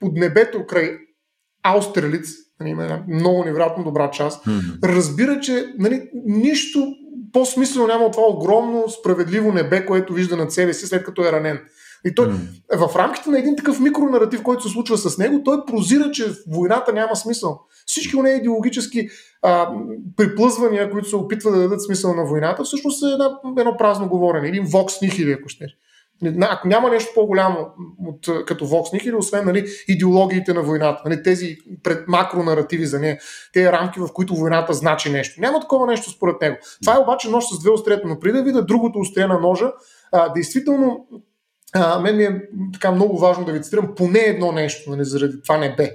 под 0.00 0.12
небето 0.12 0.66
край 0.66 0.98
Аустерлиц, 1.62 2.28
нали, 2.60 2.70
има 2.70 2.82
една 2.82 3.02
много 3.08 3.44
невероятно 3.44 3.84
добра 3.84 4.10
част, 4.10 4.44
mm-hmm. 4.44 4.88
разбира, 4.88 5.40
че 5.40 5.74
нали, 5.78 6.10
нищо 6.24 6.94
по-смислено 7.32 7.86
няма 7.86 8.04
от 8.04 8.12
това 8.12 8.26
огромно 8.26 8.88
справедливо 8.88 9.52
небе, 9.52 9.86
което 9.86 10.12
вижда 10.12 10.36
над 10.36 10.52
себе 10.52 10.74
си 10.74 10.86
след 10.86 11.04
като 11.04 11.24
е 11.24 11.32
ранен. 11.32 11.60
И 12.04 12.14
той, 12.14 12.26
mm. 12.26 12.88
в 12.88 12.96
рамките 12.96 13.30
на 13.30 13.38
един 13.38 13.56
такъв 13.56 13.80
микронаратив, 13.80 14.42
който 14.42 14.62
се 14.62 14.68
случва 14.68 14.98
с 14.98 15.18
него, 15.18 15.42
той 15.44 15.64
прозира, 15.66 16.10
че 16.10 16.24
войната 16.48 16.92
няма 16.92 17.16
смисъл. 17.16 17.60
Всички 17.86 18.16
от 18.16 18.26
идеологически 18.28 19.08
а, 19.42 19.70
приплъзвания, 20.16 20.90
които 20.90 21.08
се 21.08 21.16
опитват 21.16 21.54
да 21.54 21.60
дадат 21.60 21.84
смисъл 21.84 22.14
на 22.14 22.24
войната, 22.24 22.64
всъщност 22.64 23.02
е 23.02 23.12
една, 23.12 23.38
едно 23.58 23.76
празно 23.76 24.08
говорене. 24.08 24.48
Един 24.48 24.64
вокс 24.64 25.00
нихили, 25.00 25.32
ако 25.32 25.48
ще. 25.48 25.66
Ако 26.40 26.68
няма 26.68 26.90
нещо 26.90 27.10
по-голямо 27.14 27.58
от, 28.06 28.44
като 28.46 28.66
Вокс 28.66 28.92
Нихили, 28.92 29.14
освен 29.14 29.44
нали, 29.44 29.66
идеологиите 29.88 30.52
на 30.52 30.62
войната, 30.62 31.02
нали, 31.04 31.22
тези 31.22 31.56
пред 31.82 32.08
макронаративи 32.08 32.86
за 32.86 33.00
нея, 33.00 33.18
тези 33.52 33.72
рамки, 33.72 34.00
в 34.00 34.08
които 34.14 34.34
войната 34.34 34.72
значи 34.72 35.10
нещо. 35.10 35.40
Няма 35.40 35.60
такова 35.60 35.86
нещо 35.86 36.10
според 36.10 36.40
него. 36.40 36.56
Това 36.82 36.94
е 36.94 36.98
обаче 36.98 37.30
нож 37.30 37.44
с 37.44 37.60
две 37.60 37.70
острията, 37.70 38.08
но 38.08 38.20
преди 38.20 38.38
да 38.38 38.44
видя 38.44 38.62
другото 38.62 38.98
острие 38.98 39.26
на 39.26 39.40
ножа, 39.40 39.72
а, 40.12 40.32
действително 40.32 41.06
а, 41.74 41.98
мен 41.98 42.16
ми 42.16 42.24
е 42.24 42.42
така 42.72 42.90
много 42.90 43.18
важно 43.18 43.44
да 43.44 43.52
ви 43.52 43.62
цитирам 43.62 43.94
поне 43.96 44.18
едно 44.18 44.52
нещо, 44.52 44.90
нали, 44.90 45.04
заради 45.04 45.42
това 45.42 45.58
не 45.58 45.74
бе. 45.74 45.92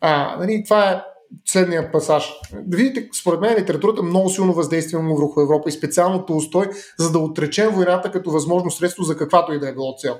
А, 0.00 0.36
нали, 0.38 0.62
това 0.64 0.90
е 0.90 1.02
следния 1.44 1.92
пасаж. 1.92 2.32
Да 2.52 2.76
видите, 2.76 3.08
според 3.20 3.40
мен 3.40 3.56
литературата 3.58 4.02
много 4.02 4.30
силно 4.30 4.52
въздействие 4.52 5.00
му 5.00 5.16
върху 5.16 5.40
Европа 5.40 5.68
и 5.68 5.72
специално 5.72 6.26
Толстой, 6.26 6.66
за 6.98 7.12
да 7.12 7.18
отречем 7.18 7.70
войната 7.70 8.10
като 8.10 8.30
възможно 8.30 8.70
средство 8.70 9.02
за 9.02 9.16
каквато 9.16 9.52
и 9.52 9.58
да 9.58 9.68
е 9.68 9.72
било 9.72 9.94
цел. 9.98 10.16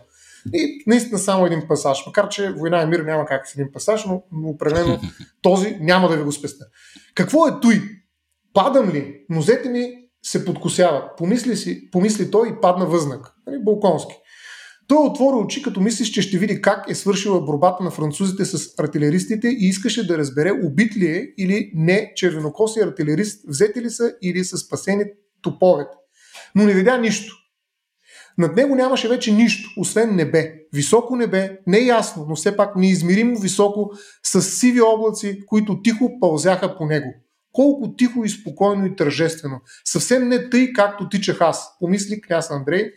И 0.54 0.82
наистина 0.86 1.18
само 1.18 1.46
един 1.46 1.68
пасаж. 1.68 2.06
Макар, 2.06 2.28
че 2.28 2.52
война 2.52 2.82
и 2.82 2.86
мир 2.86 3.00
няма 3.00 3.26
как 3.26 3.48
с 3.48 3.54
един 3.54 3.72
пасаж, 3.72 4.04
но, 4.04 4.22
но 4.32 4.48
определено 4.48 5.00
този 5.42 5.76
няма 5.80 6.08
да 6.08 6.16
ви 6.16 6.22
го 6.22 6.32
спеста. 6.32 6.64
Какво 7.14 7.48
е 7.48 7.60
той? 7.62 7.82
Падам 8.54 8.90
ли? 8.90 9.24
Нозете 9.30 9.68
ми 9.68 9.94
се 10.22 10.44
подкосяват. 10.44 11.16
Помисли, 11.16 11.56
си, 11.56 11.90
помисли 11.90 12.30
той 12.30 12.48
и 12.48 12.60
падна 12.62 12.86
възнак. 12.86 13.32
Нали, 13.46 13.58
Балконски. 13.64 14.14
Той 14.88 15.06
отвори 15.06 15.36
очи, 15.36 15.62
като 15.62 15.80
мислиш, 15.80 16.10
че 16.10 16.22
ще 16.22 16.38
види 16.38 16.62
как 16.62 16.84
е 16.88 16.94
свършила 16.94 17.40
борбата 17.40 17.84
на 17.84 17.90
французите 17.90 18.44
с 18.44 18.78
артилеристите 18.78 19.48
и 19.48 19.68
искаше 19.68 20.06
да 20.06 20.18
разбере 20.18 20.52
убит 20.64 20.96
ли 20.96 21.06
е 21.06 21.26
или 21.38 21.70
не 21.74 22.12
червенокоси 22.16 22.80
артилерист, 22.80 23.44
взети 23.48 23.82
ли 23.82 23.90
са 23.90 24.12
или 24.22 24.44
са 24.44 24.58
спасени 24.58 25.04
топовете. 25.42 25.96
Но 26.54 26.64
не 26.64 26.74
видя 26.74 26.98
нищо. 26.98 27.34
Над 28.38 28.56
него 28.56 28.74
нямаше 28.74 29.08
вече 29.08 29.32
нищо, 29.32 29.70
освен 29.78 30.16
небе. 30.16 30.54
Високо 30.72 31.16
небе, 31.16 31.58
не 31.66 31.78
ясно, 31.78 32.26
но 32.28 32.36
все 32.36 32.56
пак 32.56 32.76
неизмеримо 32.76 33.38
високо, 33.38 33.90
с 34.22 34.42
сиви 34.42 34.80
облаци, 34.80 35.46
които 35.46 35.82
тихо 35.82 36.20
пълзяха 36.20 36.76
по 36.76 36.86
него. 36.86 37.14
Колко 37.52 37.94
тихо 37.96 38.24
и 38.24 38.28
спокойно 38.28 38.86
и 38.86 38.96
тържествено. 38.96 39.60
Съвсем 39.84 40.28
не 40.28 40.50
тъй, 40.50 40.72
както 40.72 41.08
тичах 41.08 41.40
аз, 41.40 41.78
помисли 41.78 42.20
княз 42.20 42.50
Андрей, 42.50 42.92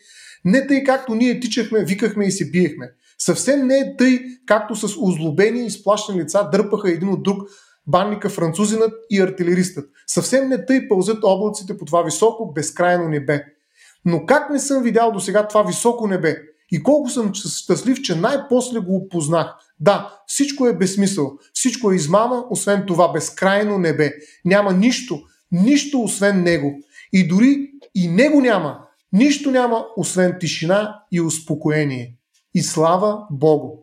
не 0.45 0.67
тъй 0.67 0.83
както 0.83 1.15
ние 1.15 1.39
тичахме, 1.39 1.85
викахме 1.85 2.25
и 2.25 2.31
се 2.31 2.51
биехме. 2.51 2.91
Съвсем 3.19 3.67
не 3.67 3.77
е 3.77 3.95
тъй, 3.97 4.19
както 4.45 4.75
с 4.75 4.97
озлобени 4.97 5.65
и 5.65 5.69
сплашени 5.69 6.21
лица 6.21 6.49
дърпаха 6.51 6.91
един 6.91 7.09
от 7.09 7.23
друг 7.23 7.37
банника 7.87 8.29
французинът 8.29 8.93
и 9.09 9.21
артилеристът. 9.21 9.89
Съвсем 10.07 10.49
не 10.49 10.65
тъй 10.65 10.87
пълзят 10.87 11.23
облаците 11.23 11.77
по 11.77 11.85
това 11.85 12.01
високо, 12.01 12.53
безкрайно 12.53 13.09
небе. 13.09 13.43
Но 14.05 14.25
как 14.25 14.49
не 14.49 14.59
съм 14.59 14.83
видял 14.83 15.11
до 15.11 15.19
сега 15.19 15.47
това 15.47 15.63
високо 15.63 16.07
небе? 16.07 16.37
И 16.71 16.83
колко 16.83 17.09
съм 17.09 17.33
щастлив, 17.33 18.01
че 18.01 18.15
най-после 18.15 18.79
го 18.79 18.95
опознах. 18.95 19.55
Да, 19.79 20.19
всичко 20.27 20.67
е 20.67 20.77
безсмисъл. 20.77 21.37
Всичко 21.53 21.91
е 21.91 21.95
измама, 21.95 22.45
освен 22.49 22.83
това 22.87 23.11
безкрайно 23.11 23.77
небе. 23.77 24.13
Няма 24.45 24.73
нищо, 24.73 25.19
нищо 25.51 26.01
освен 26.01 26.43
него. 26.43 26.79
И 27.13 27.27
дори 27.27 27.71
и 27.95 28.07
него 28.07 28.41
няма, 28.41 28.79
Нищо 29.13 29.51
няма, 29.51 29.85
освен 29.97 30.37
тишина 30.39 31.03
и 31.11 31.21
успокоение. 31.21 32.15
И 32.53 32.61
слава 32.61 33.27
Богу. 33.31 33.77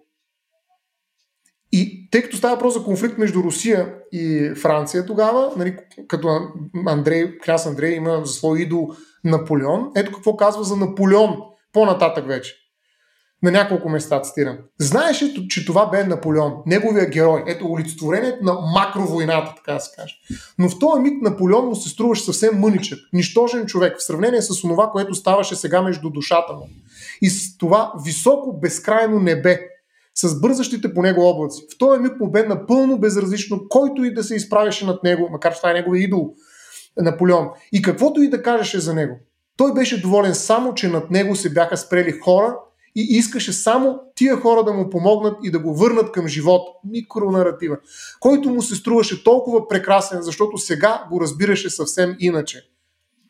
И 1.73 2.09
тъй 2.11 2.23
като 2.23 2.37
става 2.37 2.55
въпрос 2.55 2.75
за 2.75 2.85
конфликт 2.85 3.19
между 3.19 3.43
Русия 3.43 3.95
и 4.13 4.53
Франция 4.57 5.07
тогава, 5.07 5.53
нали, 5.57 5.77
като 6.09 6.41
Андрей, 6.87 7.39
княз 7.39 7.67
Андрей 7.67 7.95
има 7.95 8.23
за 8.25 8.33
свой 8.33 8.61
идол 8.61 8.91
Наполеон, 9.25 9.91
ето 9.97 10.13
какво 10.13 10.37
казва 10.37 10.65
за 10.65 10.77
Наполеон 10.77 11.37
по-нататък 11.73 12.27
вече 12.27 12.66
на 13.43 13.51
няколко 13.51 13.89
места, 13.89 14.23
цитирам. 14.23 14.59
Знаеш 14.79 15.23
ли, 15.23 15.49
че 15.49 15.67
това 15.67 15.87
бе 15.87 16.05
Наполеон, 16.05 16.53
неговия 16.67 17.11
герой, 17.11 17.45
ето 17.47 17.67
олицетворението 17.67 18.45
на 18.45 18.53
макровойната, 18.75 19.55
така 19.57 19.73
да 19.73 19.81
се 19.81 19.97
каже. 19.97 20.15
Но 20.59 20.69
в 20.69 20.79
този 20.79 21.03
миг 21.03 21.23
Наполеон 21.23 21.67
му 21.67 21.77
се 21.77 21.89
струваше 21.89 22.25
съвсем 22.25 22.59
мъничък, 22.59 22.99
нищожен 23.13 23.67
човек, 23.67 23.99
в 23.99 24.05
сравнение 24.05 24.43
с 24.43 24.61
това, 24.61 24.91
което 24.91 25.15
ставаше 25.15 25.57
сега 25.57 25.83
между 25.83 26.11
душата 26.11 26.53
му. 26.53 26.69
И 27.23 27.31
с 27.31 27.59
това 27.59 27.93
високо, 28.05 28.61
безкрайно 28.61 29.21
небе, 29.21 29.61
с 30.15 30.41
бързащите 30.41 30.95
по 30.95 31.03
него 31.03 31.29
облаци. 31.29 31.63
В 31.75 31.79
този 31.79 32.01
миг 32.01 32.21
му 32.21 32.31
бе 32.31 32.43
напълно 32.43 32.99
безразлично, 32.99 33.69
който 33.69 34.05
и 34.05 34.15
да 34.15 34.25
се 34.25 34.35
изправяше 34.35 34.87
над 34.87 35.05
него, 35.05 35.29
макар 35.31 35.53
че 35.53 35.59
това 35.59 35.71
е 35.71 35.75
неговия 35.75 36.03
идол, 36.03 36.35
Наполеон. 36.97 37.49
И 37.73 37.83
каквото 37.83 38.23
и 38.23 38.31
да 38.31 38.43
кажеше 38.43 38.81
за 38.81 38.95
него. 38.95 39.17
Той 39.57 39.75
беше 39.75 40.01
доволен 40.01 40.35
само, 40.35 40.75
че 40.75 40.89
над 40.89 41.11
него 41.11 41.37
се 41.37 41.53
бяха 41.53 41.77
спрели 41.77 42.13
хора, 42.13 42.57
и 42.97 43.07
искаше 43.17 43.53
само 43.53 44.01
тия 44.15 44.37
хора 44.37 44.65
да 44.65 44.73
му 44.73 44.91
помогнат 44.91 45.37
и 45.45 45.51
да 45.51 45.59
го 45.59 45.75
върнат 45.75 46.13
към 46.13 46.29
живот. 46.29 46.69
Микронаратива, 46.91 47.77
който 48.21 48.51
му 48.51 48.63
се 48.63 48.75
струваше 48.75 49.25
толкова 49.25 49.69
прекрасен, 49.69 50.23
защото 50.23 50.59
сега 50.59 51.05
го 51.11 51.21
разбираше 51.21 51.71
съвсем 51.71 52.17
иначе. 52.19 52.63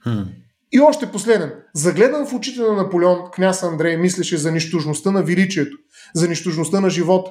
Hmm. 0.06 0.26
И 0.72 0.80
още 0.80 1.12
последен. 1.12 1.52
Загледан 1.74 2.26
в 2.26 2.34
очите 2.34 2.60
на 2.60 2.72
Наполеон, 2.72 3.18
княз 3.32 3.62
Андрей 3.62 3.96
мислеше 3.96 4.36
за 4.36 4.52
нищожността 4.52 5.10
на 5.10 5.22
величието, 5.22 5.76
за 6.14 6.28
нищожността 6.28 6.80
на 6.80 6.90
живота, 6.90 7.30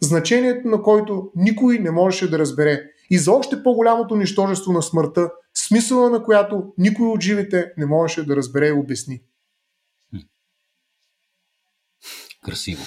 значението 0.00 0.68
на 0.68 0.82
който 0.82 1.30
никой 1.36 1.78
не 1.78 1.90
можеше 1.90 2.30
да 2.30 2.38
разбере 2.38 2.82
и 3.10 3.18
за 3.18 3.32
още 3.32 3.62
по-голямото 3.62 4.16
нищожество 4.16 4.72
на 4.72 4.82
смъртта, 4.82 5.30
смисъла 5.54 6.10
на 6.10 6.24
която 6.24 6.64
никой 6.78 7.06
от 7.06 7.22
живите 7.22 7.72
не 7.78 7.86
можеше 7.86 8.26
да 8.26 8.36
разбере 8.36 8.68
и 8.68 8.72
обясни. 8.72 9.22
Красиво. 12.44 12.84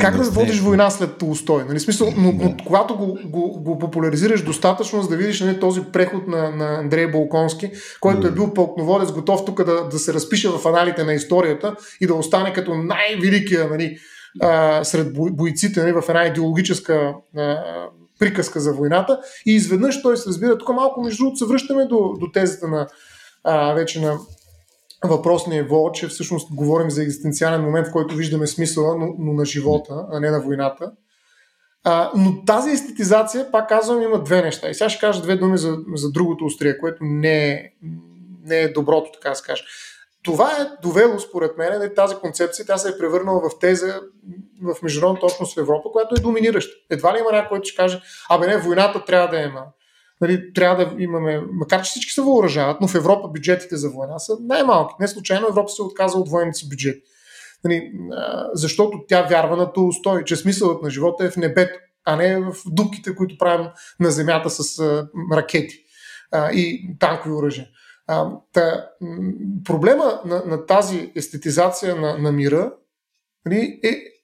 Как 0.00 0.16
да 0.16 0.30
водиш 0.30 0.60
война 0.60 0.90
след 0.90 1.18
Толстой? 1.18 1.64
Нали, 1.64 1.80
смисъл, 1.80 2.12
но, 2.16 2.32
но 2.32 2.56
когато 2.66 2.96
го, 2.96 3.18
го, 3.24 3.62
го 3.62 3.78
популяризираш 3.78 4.44
достатъчно, 4.44 5.02
за 5.02 5.08
да 5.08 5.16
видиш 5.16 5.40
нали, 5.40 5.60
този 5.60 5.80
преход 5.92 6.26
на, 6.26 6.50
на 6.50 6.78
Андрей 6.78 7.06
Болконски, 7.06 7.70
който 8.00 8.26
е 8.26 8.30
бил 8.30 8.54
пълкноводец, 8.54 9.12
готов 9.12 9.44
тук 9.44 9.64
да, 9.64 9.88
да 9.88 9.98
се 9.98 10.14
разпише 10.14 10.48
в 10.48 10.68
аналите 10.68 11.04
на 11.04 11.14
историята 11.14 11.76
и 12.00 12.06
да 12.06 12.14
остане 12.14 12.52
като 12.52 12.74
най-великия 12.74 13.68
нали, 13.68 13.98
а, 14.40 14.84
сред 14.84 15.12
бойците 15.12 15.80
нали, 15.80 15.92
в 15.92 16.04
една 16.08 16.26
идеологическа 16.26 17.14
а, 17.36 17.62
приказка 18.18 18.60
за 18.60 18.72
войната. 18.72 19.20
И 19.46 19.54
изведнъж 19.54 20.02
той 20.02 20.16
се 20.16 20.28
разбира, 20.28 20.58
тук 20.58 20.68
малко 20.68 21.00
между 21.00 21.22
другото 21.22 21.38
се 21.38 21.46
връщаме 21.46 21.84
до, 21.84 22.12
до 22.20 22.30
тезата 22.32 22.68
на 22.68 22.86
а, 23.44 23.72
вече 23.72 24.00
на 24.00 24.18
въпросния 25.04 25.62
ниво, 25.62 25.90
че 25.92 26.08
всъщност 26.08 26.54
говорим 26.54 26.90
за 26.90 27.02
екзистенциален 27.02 27.62
момент, 27.62 27.86
в 27.86 27.92
който 27.92 28.14
виждаме 28.14 28.46
смисъла, 28.46 28.96
но, 28.98 29.06
но 29.18 29.32
на 29.32 29.44
живота, 29.44 30.06
а 30.12 30.20
не 30.20 30.30
на 30.30 30.40
войната. 30.40 30.92
А, 31.84 32.10
но 32.16 32.44
тази 32.44 32.70
естетизация, 32.70 33.50
пак 33.50 33.68
казвам, 33.68 34.02
има 34.02 34.22
две 34.22 34.42
неща. 34.42 34.68
И 34.68 34.74
сега 34.74 34.88
ще 34.90 35.00
кажа 35.00 35.22
две 35.22 35.36
думи 35.36 35.58
за, 35.58 35.76
за 35.94 36.10
другото 36.10 36.44
острие, 36.44 36.78
което 36.78 36.98
не 37.00 37.50
е, 37.50 37.72
не 38.44 38.60
е 38.60 38.72
доброто, 38.72 39.10
така 39.12 39.28
да 39.28 39.34
се. 39.34 39.42
Това 40.22 40.50
е 40.50 40.82
довело, 40.82 41.18
според 41.18 41.58
мен, 41.58 41.78
нали, 41.78 41.94
тази 41.94 42.14
концепция, 42.14 42.66
тя 42.66 42.78
се 42.78 42.88
е 42.88 42.98
превърнала 42.98 43.40
в 43.40 43.58
теза 43.58 44.00
в 44.62 44.82
международната 44.82 45.26
общност 45.26 45.54
в 45.54 45.60
Европа, 45.60 45.88
която 45.92 46.14
е 46.18 46.22
доминираща. 46.22 46.72
Едва 46.90 47.14
ли 47.14 47.18
има 47.18 47.32
някой, 47.32 47.48
който 47.48 47.68
ще 47.68 47.76
каже, 47.76 48.00
абе 48.30 48.46
не, 48.46 48.58
войната 48.58 49.04
трябва 49.04 49.28
да 49.28 49.42
има 49.42 49.64
нали, 50.20 50.52
трябва 50.52 50.84
да 50.84 51.02
имаме, 51.02 51.42
макар 51.52 51.82
че 51.82 51.90
всички 51.90 52.12
се 52.12 52.22
въоръжават, 52.22 52.80
но 52.80 52.88
в 52.88 52.94
Европа 52.94 53.28
бюджетите 53.28 53.76
за 53.76 53.90
война 53.90 54.18
са 54.18 54.36
най-малки. 54.40 54.94
Не 55.00 55.08
случайно 55.08 55.48
Европа 55.48 55.68
се 55.68 55.82
отказва 55.82 56.20
от 56.20 56.30
военните 56.30 56.58
си 56.58 56.68
бюджет. 56.68 57.02
Нали, 57.64 57.92
защото 58.52 59.04
тя 59.08 59.22
вярва 59.22 59.56
на 59.56 59.72
Толстой, 59.72 60.24
че 60.24 60.36
смисълът 60.36 60.82
на 60.82 60.90
живота 60.90 61.24
е 61.24 61.30
в 61.30 61.36
небето, 61.36 61.78
а 62.04 62.16
не 62.16 62.40
в 62.40 62.54
дубките, 62.66 63.14
които 63.14 63.38
правим 63.38 63.66
на 64.00 64.10
земята 64.10 64.50
с 64.50 64.82
ракети 65.32 65.78
и 66.52 66.96
танкови 66.98 67.34
оръжия. 67.34 67.66
та, 68.52 68.88
проблема 69.64 70.20
на, 70.24 70.42
на 70.46 70.66
тази 70.66 71.12
естетизация 71.16 71.96
на, 71.96 72.18
на 72.18 72.32
мира 72.32 72.72
нали, 73.46 73.80
е 73.84 74.17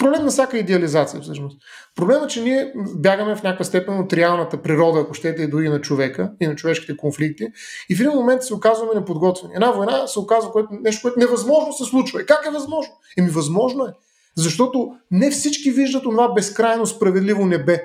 проблем 0.00 0.24
на 0.24 0.30
всяка 0.30 0.58
идеализация 0.58 1.20
всъщност. 1.20 1.58
Проблемът 1.94 2.24
е, 2.24 2.32
че 2.32 2.42
ние 2.42 2.72
бягаме 2.96 3.36
в 3.36 3.42
някаква 3.42 3.64
степен 3.64 3.98
от 3.98 4.12
реалната 4.12 4.62
природа, 4.62 5.00
ако 5.00 5.14
щете, 5.14 5.42
и 5.42 5.46
дори 5.46 5.68
на 5.68 5.80
човека 5.80 6.32
и 6.40 6.46
на 6.46 6.56
човешките 6.56 6.96
конфликти. 6.96 7.46
И 7.90 7.96
в 7.96 8.00
един 8.00 8.12
момент 8.12 8.42
се 8.42 8.54
оказваме 8.54 8.94
неподготвени. 8.94 9.54
Една 9.54 9.70
война 9.70 10.06
се 10.06 10.18
оказва 10.18 10.52
което, 10.52 10.68
нещо, 10.82 11.02
което 11.02 11.18
невъзможно 11.18 11.72
се 11.72 11.84
случва. 11.84 12.22
И 12.22 12.26
как 12.26 12.46
е 12.46 12.50
възможно? 12.50 12.92
Еми 13.18 13.30
възможно 13.30 13.84
е. 13.84 13.92
Защото 14.36 14.88
не 15.10 15.30
всички 15.30 15.70
виждат 15.70 16.02
това 16.02 16.32
безкрайно 16.32 16.86
справедливо 16.86 17.46
небе. 17.46 17.82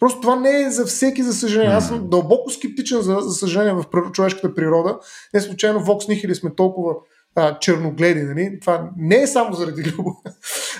Просто 0.00 0.20
това 0.20 0.36
не 0.36 0.62
е 0.62 0.70
за 0.70 0.86
всеки, 0.86 1.22
за 1.22 1.32
съжаление. 1.32 1.74
Аз 1.74 1.88
съм 1.88 2.10
дълбоко 2.10 2.50
скептичен, 2.50 3.00
за, 3.00 3.18
за 3.20 3.34
съжаление, 3.34 3.72
в 3.72 4.12
човешката 4.12 4.54
природа. 4.54 4.98
Не 5.34 5.40
случайно 5.40 5.80
Вокс 5.80 6.08
Нихили 6.08 6.34
сме 6.34 6.54
толкова 6.54 6.94
а, 7.34 7.58
черногледи. 7.58 8.22
Нали? 8.22 8.58
Това 8.60 8.90
не 8.96 9.22
е 9.22 9.26
само 9.26 9.54
заради 9.54 9.90
любов. 9.90 10.14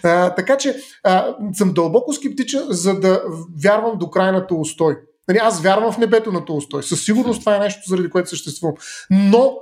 А, 0.02 0.34
така 0.34 0.56
че 0.56 0.76
а, 1.02 1.36
съм 1.52 1.72
дълбоко 1.72 2.12
скептичен, 2.12 2.62
за 2.68 3.00
да 3.00 3.22
вярвам 3.62 3.98
до 3.98 4.10
крайната 4.10 4.54
устой. 4.54 4.96
Нали, 5.28 5.38
аз 5.38 5.60
вярвам 5.60 5.92
в 5.92 5.98
небето 5.98 6.32
на 6.32 6.44
устой. 6.48 6.82
Със 6.82 7.04
сигурност 7.04 7.40
това 7.40 7.56
е 7.56 7.58
нещо, 7.58 7.88
заради 7.88 8.10
което 8.10 8.28
съществувам. 8.28 8.76
Но 9.10 9.58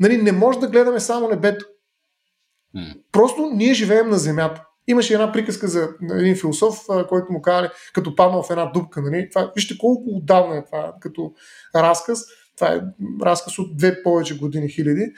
нали, 0.00 0.16
не 0.16 0.32
може 0.32 0.58
да 0.58 0.68
гледаме 0.68 1.00
само 1.00 1.28
небето. 1.28 1.66
Просто 3.12 3.50
ние 3.54 3.74
живеем 3.74 4.08
на 4.08 4.18
земята. 4.18 4.62
Имаше 4.88 5.14
една 5.14 5.32
приказка 5.32 5.68
за 5.68 5.88
един 6.12 6.36
философ, 6.36 6.78
който 7.08 7.32
му 7.32 7.42
казали, 7.42 7.68
като 7.94 8.14
паднал 8.14 8.42
в 8.42 8.50
една 8.50 8.66
дупка. 8.66 9.02
Нали? 9.02 9.28
Това, 9.30 9.52
вижте 9.54 9.78
колко 9.78 10.04
отдавна 10.06 10.56
е 10.56 10.64
това 10.64 10.92
като 11.00 11.32
разказ. 11.74 12.20
Това 12.56 12.72
е 12.72 12.80
разказ 13.22 13.58
от 13.58 13.76
две 13.76 14.02
повече 14.02 14.38
години, 14.38 14.68
хиляди 14.68 15.12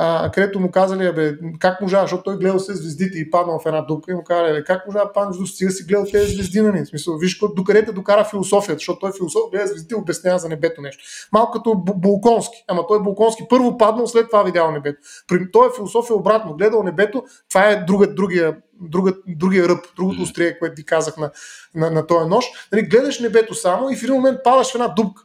а, 0.00 0.30
където 0.30 0.60
му 0.60 0.70
казали, 0.70 1.12
бе, 1.12 1.38
как 1.58 1.80
можа, 1.80 2.00
защото 2.00 2.22
той 2.22 2.38
гледал 2.38 2.58
се 2.58 2.74
звездите 2.74 3.18
и 3.18 3.30
паднал 3.30 3.58
в 3.58 3.66
една 3.66 3.80
дупка 3.80 4.12
и 4.12 4.14
му 4.14 4.24
казали, 4.24 4.64
как 4.64 4.86
можа 4.86 5.12
пан 5.14 5.30
до 5.38 5.46
стига 5.46 5.70
си 5.70 5.84
гледал 5.84 6.06
тези 6.12 6.34
звезди 6.34 6.60
на 6.60 6.72
нали? 6.72 6.84
В 6.84 6.88
смисъл, 6.88 7.18
виж 7.18 7.40
докъде 7.56 7.84
те 7.84 7.92
докара 7.92 8.24
философията, 8.24 8.78
защото 8.78 8.98
той 8.98 9.12
философ 9.16 9.42
гледа 9.50 9.66
звездите 9.66 9.94
и 9.94 9.98
обяснява 9.98 10.38
за 10.38 10.48
небето 10.48 10.80
нещо. 10.80 11.04
Малко 11.32 11.52
като 11.52 11.74
Булконски, 11.74 12.64
ама 12.68 12.86
той 12.88 13.02
Булконски 13.02 13.42
първо 13.48 13.78
паднал, 13.78 14.06
след 14.06 14.26
това 14.26 14.42
видял 14.42 14.70
небето. 14.70 14.98
При 15.28 15.50
той 15.52 15.66
е 15.66 15.70
философия 15.76 16.16
обратно, 16.16 16.56
гледал 16.56 16.82
небето, 16.82 17.24
това 17.48 17.68
е 17.68 17.84
друга, 17.84 18.14
другия, 18.14 18.56
друга, 18.80 19.12
другия 19.26 19.68
ръб, 19.68 19.84
другото 19.96 20.22
острие, 20.22 20.58
което 20.58 20.74
ти 20.74 20.84
казах 20.84 21.16
на, 21.16 21.30
на, 21.74 21.90
на 21.90 22.06
този 22.06 22.28
нож. 22.28 22.44
Нали, 22.72 22.82
гледаш 22.82 23.20
небето 23.20 23.54
само 23.54 23.90
и 23.90 23.96
в 23.96 24.02
един 24.02 24.14
момент 24.14 24.38
падаш 24.44 24.72
в 24.72 24.74
една 24.74 24.88
дупка. 24.88 25.22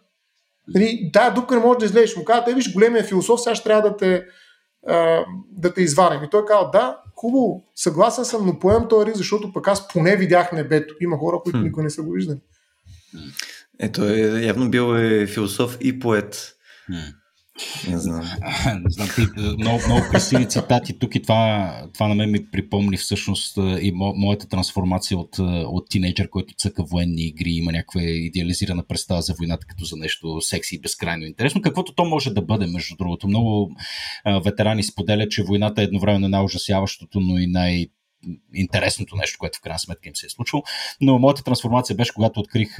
Нали, 0.67 1.09
тая 1.13 1.33
дупка 1.33 1.55
не 1.55 1.61
може 1.61 1.79
да 1.79 1.85
излезеш. 1.85 2.15
Му 2.15 2.23
казва, 2.23 2.45
те 2.45 2.53
виж 2.53 2.73
големия 2.73 3.03
философ, 3.03 3.41
сега 3.41 3.55
ще 3.55 3.63
трябва 3.63 3.89
да 3.89 3.97
те, 3.97 4.25
а, 4.87 5.25
да 5.51 5.73
те 5.73 5.81
извадим. 5.81 6.23
И 6.23 6.29
той 6.29 6.45
казва, 6.45 6.69
да, 6.73 6.97
хубаво, 7.15 7.63
съгласен 7.75 8.25
съм, 8.25 8.45
но 8.45 8.59
поем 8.59 8.87
този 8.89 9.05
риск, 9.05 9.17
защото 9.17 9.53
пък 9.53 9.67
аз 9.67 9.87
поне 9.87 10.17
видях 10.17 10.51
небето. 10.51 10.95
Има 11.01 11.17
хора, 11.17 11.39
които 11.43 11.59
никога 11.59 11.83
не 11.83 11.89
са 11.89 12.03
го 12.03 12.11
виждали. 12.11 12.39
Ето, 13.79 14.03
е, 14.03 14.45
явно 14.45 14.69
бил 14.69 14.95
е 14.95 15.27
философ 15.27 15.77
и 15.81 15.99
поет. 15.99 16.55
Не 17.89 17.97
знам. 17.97 18.21
Не 18.83 18.89
знам 18.89 19.09
много, 19.57 19.79
много 19.85 20.01
красиви 20.11 20.49
цитати 20.49 20.99
тук 20.99 21.15
и 21.15 21.21
това, 21.21 21.73
това 21.93 22.07
на 22.07 22.15
мен 22.15 22.31
ми 22.31 22.45
припомни 22.51 22.97
всъщност 22.97 23.57
и 23.57 23.91
мо, 23.95 24.13
моята 24.15 24.47
трансформация 24.47 25.17
от, 25.17 25.39
от 25.39 25.89
тинейджър, 25.89 26.29
който 26.29 26.53
цъка 26.57 26.83
военни 26.83 27.21
игри, 27.21 27.49
има 27.49 27.71
някаква 27.71 28.01
идеализирана 28.01 28.83
представа 28.83 29.21
за 29.21 29.33
войната 29.33 29.67
като 29.67 29.85
за 29.85 29.97
нещо 29.97 30.41
секси 30.41 30.75
и 30.75 30.81
безкрайно 30.81 31.25
интересно, 31.25 31.61
каквото 31.61 31.93
то 31.95 32.05
може 32.05 32.33
да 32.33 32.41
бъде, 32.41 32.67
между 32.67 32.95
другото. 32.95 33.27
Много 33.27 33.71
а, 34.23 34.39
ветерани 34.39 34.83
споделят, 34.83 35.31
че 35.31 35.43
войната 35.43 35.81
е 35.81 35.85
едновременно 35.85 36.27
най-ужасяващото, 36.27 37.19
но 37.19 37.37
и 37.37 37.47
най- 37.47 37.87
интересното 38.53 39.15
нещо, 39.15 39.37
което 39.39 39.57
в 39.57 39.61
крайна 39.61 39.79
сметка 39.79 40.09
им 40.09 40.15
се 40.15 40.25
е 40.25 40.29
случило. 40.29 40.63
Но 41.01 41.19
моята 41.19 41.43
трансформация 41.43 41.95
беше, 41.95 42.13
когато 42.13 42.39
открих 42.39 42.77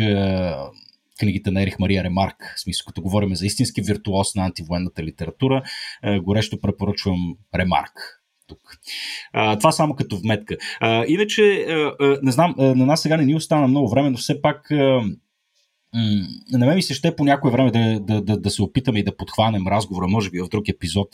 книгите 1.19 1.51
на 1.51 1.61
Ерих 1.61 1.79
Мария 1.79 2.03
Ремарк, 2.03 2.53
в 2.57 2.61
смисъл, 2.61 2.85
като 2.85 3.01
говорим 3.01 3.35
за 3.35 3.45
истински 3.45 3.81
виртуоз 3.81 4.35
на 4.35 4.45
антивоенната 4.45 5.03
литература, 5.03 5.63
е, 6.03 6.19
горещо 6.19 6.59
препоръчвам 6.59 7.35
Ремарк 7.55 8.23
тук. 8.47 8.59
А, 9.33 9.57
това 9.57 9.71
само 9.71 9.95
като 9.95 10.17
вметка. 10.17 10.57
А, 10.79 11.05
иначе, 11.07 11.65
а, 11.69 11.95
а, 11.99 12.19
не 12.23 12.31
знам, 12.31 12.55
а, 12.57 12.63
на 12.63 12.85
нас 12.85 13.01
сега 13.01 13.17
не 13.17 13.25
ни 13.25 13.35
остана 13.35 13.67
много 13.67 13.89
време, 13.89 14.09
но 14.09 14.17
все 14.17 14.41
пак 14.41 14.71
а, 14.71 15.01
на 16.51 16.65
мен 16.65 16.75
ми 16.75 16.83
се 16.83 16.93
ще 16.93 17.15
по 17.15 17.23
някое 17.23 17.51
време 17.51 17.71
да, 17.71 17.99
да, 17.99 18.21
да, 18.21 18.37
да 18.37 18.49
се 18.49 18.63
опитаме 18.63 18.99
и 18.99 19.03
да 19.03 19.17
подхванем 19.17 19.67
разговора, 19.67 20.07
може 20.07 20.29
би 20.29 20.39
в 20.39 20.47
друг 20.47 20.69
епизод. 20.69 21.07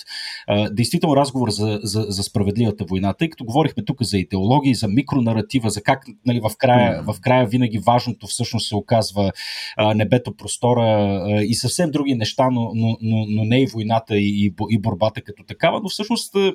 А, 0.48 0.70
действително 0.70 1.16
разговор 1.16 1.50
за, 1.50 1.80
за, 1.84 2.06
за 2.10 2.24
справедливата 2.24 2.86
война, 2.86 3.14
тъй 3.14 3.30
като 3.30 3.46
говорихме 3.46 3.86
тук 3.86 4.04
за 4.04 4.18
идеологии, 4.18 4.76
за 4.76 4.88
микронаратива, 4.88 5.70
за 5.70 5.82
как 5.82 6.06
нали, 6.26 6.40
в, 6.40 6.52
края, 6.58 7.04
в 7.04 7.16
края 7.22 7.48
винаги 7.48 7.78
важното 7.78 8.28
всъщност 8.28 8.68
се 8.68 8.76
оказва 8.76 9.32
а, 9.78 9.94
небето, 9.94 10.36
простора 10.38 10.82
а, 10.82 11.44
и 11.44 11.56
съвсем 11.56 11.92
други 11.92 12.16
неща, 12.16 12.50
но, 12.52 12.72
но, 12.76 12.98
но, 13.02 13.26
но 13.30 13.44
не 13.44 13.62
и 13.62 13.66
войната 13.66 14.18
и, 14.18 14.54
и 14.70 14.80
борбата 14.80 15.22
като 15.22 15.44
такава, 15.44 15.80
но 15.84 15.90
всъщност 15.90 16.36
а, 16.36 16.54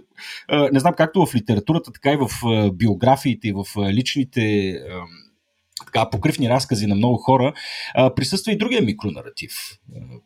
не 0.72 0.80
знам 0.80 0.94
както 0.96 1.26
в 1.26 1.34
литературата, 1.34 1.92
така 1.92 2.12
и 2.12 2.16
в 2.16 2.28
биографиите 2.70 3.48
и 3.48 3.52
в 3.52 3.64
личните 3.92 4.70
а, 4.70 5.00
така, 5.94 6.10
покривни 6.10 6.48
разкази 6.48 6.86
на 6.86 6.94
много 6.94 7.16
хора, 7.16 7.52
а, 7.94 8.14
присъства 8.14 8.52
и 8.52 8.58
другия 8.58 8.82
микронаратив. 8.82 9.52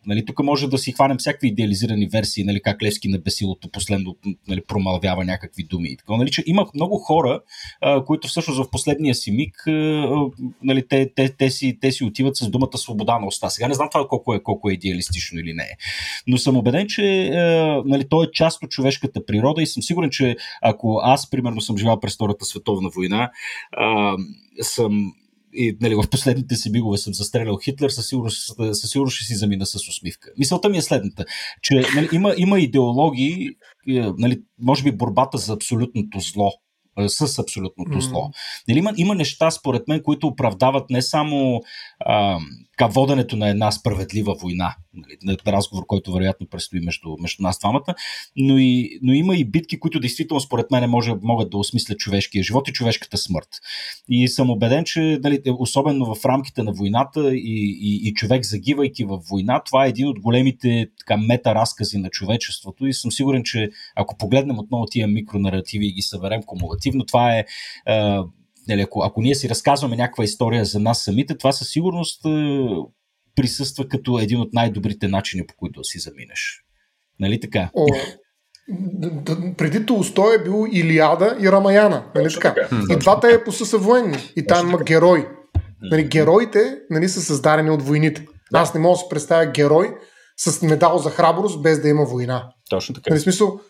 Нали, 0.06 0.24
тук 0.24 0.42
може 0.42 0.68
да 0.68 0.78
си 0.78 0.92
хванем 0.92 1.16
всякакви 1.18 1.48
идеализирани 1.48 2.06
версии, 2.06 2.44
нали, 2.44 2.62
как 2.62 2.82
Левски 2.82 3.08
на 3.08 3.18
бесилото 3.18 3.70
последно 3.70 4.16
нали, 4.48 4.60
промалвява 4.68 5.24
някакви 5.24 5.64
думи. 5.64 5.96
Така, 5.96 6.16
нали, 6.16 6.30
че 6.30 6.42
има 6.46 6.66
много 6.74 6.98
хора, 6.98 7.40
а, 7.80 8.04
които 8.04 8.28
всъщност 8.28 8.64
в 8.64 8.70
последния 8.70 9.14
си 9.14 9.30
миг 9.30 9.66
а, 9.66 9.72
нали, 10.62 10.88
те, 10.88 11.12
те, 11.16 11.28
те, 11.28 11.50
си, 11.50 11.78
те 11.80 11.92
си 11.92 12.04
отиват 12.04 12.36
с 12.36 12.50
думата 12.50 12.78
свобода 12.78 13.18
на 13.18 13.26
уста. 13.26 13.50
Сега 13.50 13.68
не 13.68 13.74
знам 13.74 13.88
това 13.92 14.08
колко 14.08 14.34
е, 14.34 14.42
колко 14.42 14.70
е 14.70 14.72
идеалистично 14.72 15.40
или 15.40 15.52
не 15.54 15.62
е. 15.62 15.76
Но 16.26 16.38
съм 16.38 16.56
убеден, 16.56 16.86
че 16.88 17.28
а, 17.28 17.82
нали, 17.86 18.08
то 18.08 18.22
е 18.22 18.30
част 18.32 18.62
от 18.62 18.70
човешката 18.70 19.26
природа 19.26 19.62
и 19.62 19.66
съм 19.66 19.82
сигурен, 19.82 20.10
че 20.10 20.36
ако 20.62 21.00
аз, 21.02 21.30
примерно, 21.30 21.60
съм 21.60 21.78
живял 21.78 22.00
през 22.00 22.14
Втората 22.14 22.44
световна 22.44 22.90
война, 22.94 23.30
а, 23.72 24.16
съм 24.62 25.12
и 25.52 25.76
нали, 25.80 25.94
в 25.94 26.04
последните 26.10 26.56
си 26.56 26.72
бигове 26.72 26.98
съм 26.98 27.14
застрелял 27.14 27.56
Хитлер, 27.56 27.88
със 27.88 28.08
сигурност, 28.08 28.56
със 28.72 28.90
сигурност 28.90 29.16
ще 29.16 29.24
си 29.24 29.34
замина 29.34 29.66
с 29.66 29.74
усмивка. 29.88 30.30
Мисълта 30.38 30.68
ми 30.68 30.78
е 30.78 30.82
следната, 30.82 31.24
че 31.62 31.74
нали, 31.94 32.08
има, 32.12 32.34
има 32.36 32.60
идеологии, 32.60 33.48
е, 33.88 34.10
нали, 34.18 34.42
може 34.58 34.84
би 34.84 34.96
борбата 34.96 35.38
за 35.38 35.52
абсолютното 35.52 36.20
зло, 36.20 36.52
с 37.06 37.38
абсолютното 37.38 38.00
зло. 38.00 38.30
Нали, 38.68 38.78
има, 38.78 38.92
има 38.96 39.14
неща, 39.14 39.50
според 39.50 39.88
мен, 39.88 40.02
които 40.02 40.26
оправдават 40.26 40.90
не 40.90 41.02
само 41.02 41.62
а, 42.00 42.38
воденето 42.86 43.36
на 43.36 43.48
една 43.48 43.70
справедлива 43.70 44.34
война, 44.34 44.74
нали, 44.94 45.16
на 45.24 45.52
разговор, 45.52 45.86
който 45.86 46.12
вероятно 46.12 46.46
предстои 46.46 46.80
между, 46.80 47.16
между 47.20 47.42
нас 47.42 47.58
двамата, 47.58 47.94
но, 48.36 48.58
и, 48.58 48.98
но 49.02 49.12
има 49.12 49.36
и 49.36 49.44
битки, 49.44 49.80
които 49.80 50.00
действително 50.00 50.40
според 50.40 50.70
мен 50.70 50.90
може, 50.90 51.14
могат 51.22 51.50
да 51.50 51.58
осмислят 51.58 51.98
човешкия 51.98 52.44
живот 52.44 52.68
и 52.68 52.72
човешката 52.72 53.16
смърт. 53.16 53.48
И 54.08 54.28
съм 54.28 54.50
убеден, 54.50 54.84
че 54.84 55.20
нали, 55.22 55.42
особено 55.58 56.14
в 56.14 56.24
рамките 56.24 56.62
на 56.62 56.72
войната 56.72 57.34
и, 57.34 57.78
и, 57.80 58.08
и 58.08 58.14
човек 58.14 58.44
загивайки 58.44 59.04
в 59.04 59.18
война, 59.30 59.62
това 59.66 59.86
е 59.86 59.88
един 59.88 60.08
от 60.08 60.20
големите 60.20 60.86
така, 60.98 61.16
мета-разкази 61.16 61.98
на 61.98 62.10
човечеството 62.10 62.86
и 62.86 62.94
съм 62.94 63.12
сигурен, 63.12 63.42
че 63.44 63.70
ако 63.96 64.16
погледнем 64.16 64.58
отново 64.58 64.86
тия 64.86 65.08
микронаративи 65.08 65.86
и 65.86 65.92
ги 65.92 66.02
съберем 66.02 66.42
кумулативно, 66.42 66.87
това 67.06 67.38
е 67.38 67.44
нали, 68.68 68.80
ако, 68.80 69.02
ако 69.04 69.22
ние 69.22 69.34
си 69.34 69.48
разказваме 69.48 69.96
някаква 69.96 70.24
история 70.24 70.64
за 70.64 70.80
нас 70.80 71.04
самите, 71.04 71.38
това 71.38 71.52
със 71.52 71.68
сигурност 71.68 72.24
е, 72.24 72.68
присъства 73.36 73.88
като 73.88 74.18
един 74.18 74.40
от 74.40 74.52
най-добрите 74.52 75.08
начини, 75.08 75.46
по 75.46 75.54
които 75.56 75.80
да 75.80 75.84
си 75.84 75.98
заминеш. 75.98 76.64
Нали 77.20 77.40
така? 77.40 77.70
О, 77.74 77.86
преди 79.56 79.86
Толстой 79.86 80.34
е 80.34 80.42
бил 80.42 80.66
Илиада 80.72 81.36
и 81.40 81.52
Рамаяна. 81.52 82.04
Нали 82.14 82.34
така? 82.34 82.54
И 82.90 82.96
двата 82.96 83.28
епоса 83.32 83.66
са 83.66 83.78
военни. 83.78 84.18
И 84.36 84.46
там 84.46 84.68
има 84.68 84.78
герои. 84.78 85.24
Нали, 85.82 86.04
героите 86.04 86.78
нали, 86.90 87.08
са 87.08 87.20
създадени 87.20 87.70
от 87.70 87.82
войните. 87.82 88.26
Аз 88.52 88.74
не 88.74 88.80
мога 88.80 88.94
да 88.94 88.98
се 88.98 89.08
представя 89.10 89.46
герой 89.46 89.94
с 90.36 90.62
медал 90.62 90.98
за 90.98 91.10
храброст, 91.10 91.62
без 91.62 91.82
да 91.82 91.88
има 91.88 92.04
война. 92.04 92.48
Точно 92.70 92.94
така. 92.94 93.10
Нали, 93.10 93.20
смисъл, 93.20 93.60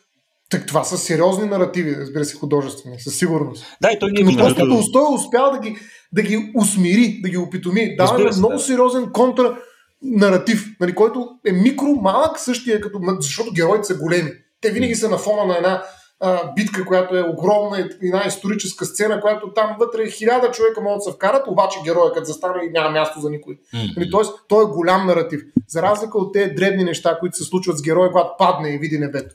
так, 0.50 0.66
това 0.66 0.84
са 0.84 0.98
сериозни 0.98 1.48
наративи, 1.48 1.96
разбира 1.96 2.24
се, 2.24 2.36
художествени, 2.36 3.00
със 3.00 3.18
сигурност. 3.18 3.66
Да, 3.82 3.92
и 3.92 3.98
той 3.98 4.12
не 4.12 4.32
е 4.32 4.36
просто 4.36 4.68
Толстой 4.68 5.02
е 5.02 5.14
успял 5.14 5.50
да 5.50 5.58
ги, 5.58 5.76
да 6.12 6.22
ги 6.22 6.52
усмири, 6.54 7.20
да 7.22 7.28
ги 7.28 7.36
опитоми. 7.36 7.96
Дава 7.96 8.30
много 8.36 8.54
да. 8.54 8.58
сериозен 8.58 9.10
контра 9.12 9.58
наратив, 10.02 10.66
нали, 10.80 10.94
който 10.94 11.28
е 11.46 11.52
микро, 11.52 11.86
малък, 11.86 12.38
същия 12.38 12.80
като, 12.80 13.00
защото 13.20 13.52
героите 13.52 13.84
са 13.84 13.94
големи. 13.94 14.30
Те 14.60 14.70
винаги 14.70 14.94
са 14.94 15.10
на 15.10 15.18
фона 15.18 15.46
на 15.46 15.56
една 15.56 15.82
а, 16.20 16.52
битка, 16.54 16.84
която 16.84 17.16
е 17.16 17.22
огромна, 17.22 17.88
една 18.02 18.24
историческа 18.26 18.84
сцена, 18.84 19.20
която 19.20 19.52
там 19.52 19.76
вътре 19.80 20.10
хиляда 20.10 20.50
човека 20.50 20.80
могат 20.80 20.98
да 20.98 21.02
се 21.02 21.12
вкарат, 21.12 21.48
обаче 21.48 21.78
героя 21.84 22.12
като 22.12 22.24
застане 22.24 22.64
и 22.64 22.70
няма 22.70 22.90
място 22.90 23.20
за 23.20 23.30
никой. 23.30 23.54
Mm-hmm. 23.54 23.96
Нали, 23.96 24.10
тоест, 24.10 24.32
той 24.48 24.64
е 24.64 24.66
голям 24.66 25.06
наратив. 25.06 25.40
За 25.68 25.82
разлика 25.82 26.18
от 26.18 26.32
тези 26.32 26.50
дребни 26.50 26.84
неща, 26.84 27.16
които 27.20 27.36
се 27.36 27.44
случват 27.44 27.78
с 27.78 27.82
героя, 27.82 28.10
когато 28.10 28.30
падне 28.38 28.68
и 28.74 28.78
види 28.78 28.98
небето. 28.98 29.34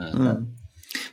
Mm. 0.00 0.36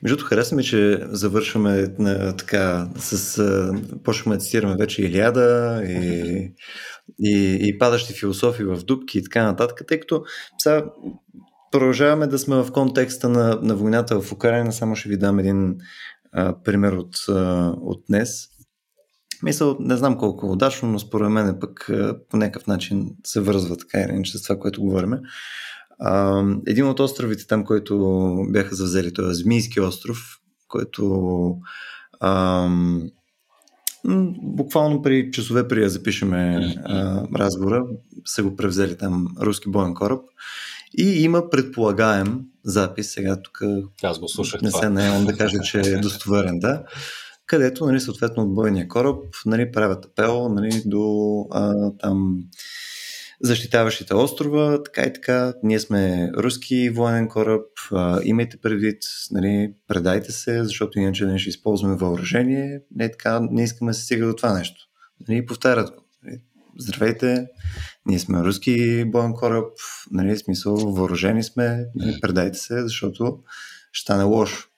Между 0.04 0.16
другото, 0.16 0.26
хареса 0.26 0.56
ми, 0.56 0.64
че 0.64 1.00
завършваме 1.10 1.88
на, 2.00 2.38
така, 2.38 2.90
с... 2.96 3.74
почваме 4.04 4.38
да 4.38 4.42
цитираме 4.42 4.76
вече 4.76 5.02
Илиада 5.02 5.82
и, 5.86 6.54
и, 7.20 7.58
и 7.62 7.78
падащи 7.78 8.14
философи 8.14 8.64
в 8.64 8.84
дубки 8.84 9.18
и 9.18 9.24
така 9.24 9.44
нататък, 9.44 9.82
тъй 9.88 10.00
като 10.00 10.24
сега 10.58 10.86
продължаваме 11.72 12.28
да 12.28 12.40
сме 12.40 12.56
в 12.56 12.72
контекста 12.72 13.30
на, 13.30 13.60
на 13.62 13.76
войната 13.76 14.22
в 14.22 14.32
Украина. 14.32 14.72
Само 14.74 14.96
ще 14.96 15.10
ви 15.10 15.18
дам 15.18 15.40
един 15.40 15.78
а, 16.32 16.64
пример 16.64 16.94
от, 16.94 17.16
а, 17.30 17.74
от 17.82 18.04
днес. 18.10 18.48
Мисъл, 19.44 19.78
не 19.80 19.98
знам 19.98 20.18
колко 20.18 20.48
е 20.48 20.50
удачно, 20.50 20.92
но 20.92 21.00
според 21.00 21.30
мен 21.30 21.58
пък 21.60 21.90
по 22.30 22.38
някакъв 22.38 22.68
начин 22.68 23.10
се 23.26 23.42
връзва 23.42 23.78
така 23.78 24.00
или 24.00 24.12
иначе 24.12 24.38
с 24.38 24.44
това, 24.44 24.60
което 24.60 24.82
говорим. 24.82 25.12
А, 26.00 26.44
един 26.68 26.88
от 26.88 27.00
островите 27.00 27.48
там, 27.48 27.64
който 27.64 28.36
бяха 28.50 28.76
завзели, 28.76 29.14
това 29.14 29.30
е 29.30 29.34
Змийски 29.34 29.82
остров, 29.82 30.40
който 30.68 31.56
ам, 32.22 33.10
буквално 34.42 35.02
при 35.02 35.32
часове 35.32 35.68
при 35.68 35.82
да 35.82 35.90
запишеме 35.90 36.74
а, 36.86 37.24
разговора, 37.36 37.86
са 38.26 38.44
го 38.44 38.56
превзели 38.56 38.98
там 38.98 39.28
руски 39.42 39.70
боен 39.70 39.94
кораб. 39.94 40.22
И 40.98 41.24
има 41.24 41.50
предполагаем 41.50 42.42
запис, 42.64 43.14
сега 43.14 43.42
тук 43.42 43.62
Аз 44.04 44.20
го 44.20 44.30
слушах 44.30 44.62
не 44.62 44.72
се 44.72 44.90
наемам 44.90 45.26
да 45.26 45.38
кажа, 45.38 45.60
че 45.60 45.80
е 45.80 45.98
достоверен, 45.98 46.60
да, 46.60 46.84
където, 47.46 47.86
нали, 47.86 48.00
съответно 48.00 48.44
от 48.44 48.54
бойния 48.54 48.88
кораб 48.88 49.24
нали, 49.46 49.72
правят 49.72 50.06
апел 50.06 50.50
нали, 50.50 50.82
до 50.86 51.46
а, 51.52 51.92
там 52.00 52.38
защитаващите 53.44 54.16
острова, 54.16 54.84
така 54.84 55.02
и 55.02 55.14
така. 55.14 55.54
Ние 55.64 55.80
сме 55.80 56.32
руски 56.38 56.90
военен 56.90 57.28
кораб, 57.28 57.66
а, 57.92 58.20
имайте 58.24 58.58
предвид, 58.58 59.04
нали, 59.32 59.74
предайте 59.88 60.32
се, 60.32 60.64
защото 60.64 61.00
иначе 61.00 61.26
не 61.26 61.40
ще 61.40 61.50
използваме 61.50 61.96
въоръжение. 61.96 62.82
Не, 62.96 63.12
така, 63.12 63.40
не 63.52 63.64
искаме 63.64 63.92
да 63.92 63.94
се 63.94 64.04
стига 64.04 64.28
до 64.28 64.36
това 64.36 64.54
нещо. 64.54 64.82
Нали, 65.28 65.46
повтарят 65.46 65.90
го. 65.90 66.04
Нали, 66.24 66.40
Здравейте, 66.80 67.48
ние 68.06 68.20
сме 68.20 68.44
руски 68.44 69.06
боен 69.06 69.34
кораб, 69.34 69.70
нали, 70.12 70.38
смисъл 70.38 70.76
въоръжени 70.76 71.44
сме, 71.44 71.86
нали, 71.96 72.20
предайте 72.22 72.58
се, 72.58 72.82
защото 72.84 73.40
ще 73.92 74.04
стане 74.04 74.24
лошо. 74.24 74.70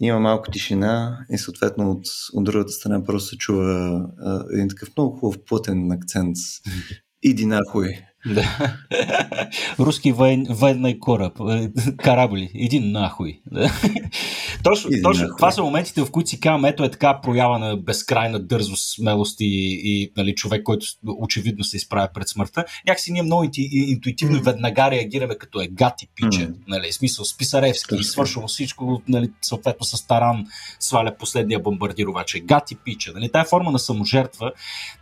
Има 0.00 0.20
малко 0.20 0.50
тишина 0.50 1.18
и 1.30 1.38
съответно 1.38 1.90
от, 1.90 2.04
от 2.32 2.44
другата 2.44 2.72
страна 2.72 3.04
просто 3.04 3.28
се 3.28 3.36
чува 3.36 4.06
а, 4.18 4.44
един 4.52 4.68
такъв 4.68 4.88
много 4.96 5.16
хубав 5.16 5.44
плътен 5.44 5.92
акцент. 5.92 6.36
Иди 7.22 7.44
нахуй. 7.46 7.90
Да. 8.26 8.76
Руски 9.78 10.12
воен, 10.12 10.46
военный 10.50 10.98
кораб, 10.98 11.32
е, 11.50 11.70
карабли, 11.96 12.50
един 12.54 12.92
нахуй. 12.92 13.40
Да. 13.52 13.72
Точно, 14.64 14.90
Иди 14.92 15.02
точно 15.02 15.22
нахуй. 15.22 15.36
това 15.36 15.50
са 15.50 15.62
моментите, 15.62 16.00
в 16.04 16.10
които 16.10 16.30
си 16.30 16.40
казвам, 16.40 16.64
ето 16.64 16.84
е 16.84 16.90
така 16.90 17.20
проява 17.20 17.58
на 17.58 17.76
безкрайна 17.76 18.38
дързост, 18.40 18.94
смелост 18.94 19.40
и, 19.40 19.80
и 19.84 20.12
нали, 20.16 20.34
човек, 20.34 20.62
който 20.62 20.86
очевидно 21.06 21.64
се 21.64 21.76
изправя 21.76 22.08
пред 22.14 22.28
смъртта. 22.28 22.64
Някакси 22.86 23.12
ние 23.12 23.22
много 23.22 23.50
интуитивно 23.72 24.34
Мгм. 24.36 24.44
веднага 24.44 24.90
реагираме 24.90 25.34
като 25.34 25.60
е 25.60 25.66
гати 25.66 26.08
пиче. 26.14 26.42
Мгм. 26.42 26.52
Нали, 26.68 26.92
смисъл 26.92 27.24
Списаревски, 27.24 27.88
Точно. 27.88 28.04
свършва 28.04 28.46
всичко, 28.46 29.02
нали, 29.08 29.30
съответно 29.42 29.86
с 29.86 30.06
таран 30.06 30.46
сваля 30.80 31.14
последния 31.18 31.60
бомбардировач. 31.60 32.34
Е 32.34 32.40
гати 32.40 32.76
пиче. 32.84 33.12
Нали, 33.14 33.32
тая 33.32 33.44
форма 33.44 33.70
на 33.70 33.78
саможертва 33.78 34.52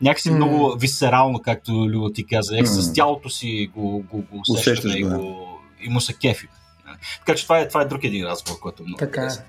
някакси 0.03 0.31
М. 0.31 0.37
много 0.37 0.77
висерално, 0.79 1.39
както 1.39 1.73
Любо 1.73 2.11
ти 2.13 2.27
каза. 2.27 2.57
М. 2.61 2.67
с 2.67 2.93
тялото 3.09 3.31
си 3.31 3.71
го, 3.75 4.05
го, 4.11 4.19
го 4.19 4.43
Усещаш 4.49 4.95
и, 4.97 5.03
го, 5.03 5.49
и 5.81 5.89
му 5.89 6.01
се 6.01 6.15
кефи. 6.15 6.49
Така 7.27 7.37
че 7.37 7.43
това 7.43 7.59
е, 7.59 7.69
това 7.69 7.83
е 7.83 7.85
друг 7.85 8.05
един 8.05 8.27
разговор, 8.27 8.61
който 8.61 8.83
е 8.83 8.87
много 8.87 8.99
Така 8.99 9.21
е. 9.21 9.25
интересен. 9.25 9.45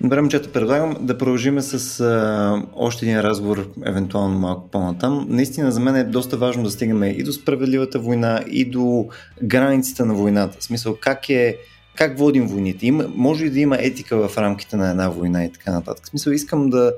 Добре, 0.00 0.20
момчета, 0.20 0.52
предлагам 0.52 0.96
да 1.00 1.18
продължим 1.18 1.60
с 1.60 2.00
а, 2.00 2.62
още 2.74 3.04
един 3.04 3.20
разговор, 3.20 3.72
евентуално 3.86 4.38
малко 4.38 4.68
по-натам. 4.68 5.26
Наистина 5.28 5.72
за 5.72 5.80
мен 5.80 5.96
е 5.96 6.04
доста 6.04 6.36
важно 6.36 6.62
да 6.62 6.70
стигаме 6.70 7.08
и 7.08 7.22
до 7.22 7.32
справедливата 7.32 7.98
война, 7.98 8.44
и 8.50 8.64
до 8.64 9.08
границите 9.42 10.04
на 10.04 10.14
войната. 10.14 10.58
В 10.60 10.64
смисъл, 10.64 10.96
как 11.00 11.28
е 11.28 11.56
как 11.94 12.18
водим 12.18 12.46
войните? 12.46 12.86
Има, 12.86 13.04
може 13.14 13.44
ли 13.44 13.50
да 13.50 13.60
има 13.60 13.76
етика 13.80 14.28
в 14.28 14.38
рамките 14.38 14.76
на 14.76 14.90
една 14.90 15.08
война 15.08 15.44
и 15.44 15.52
така 15.52 15.72
нататък? 15.72 16.04
В 16.04 16.08
смисъл, 16.08 16.30
искам 16.30 16.70
да, 16.70 16.92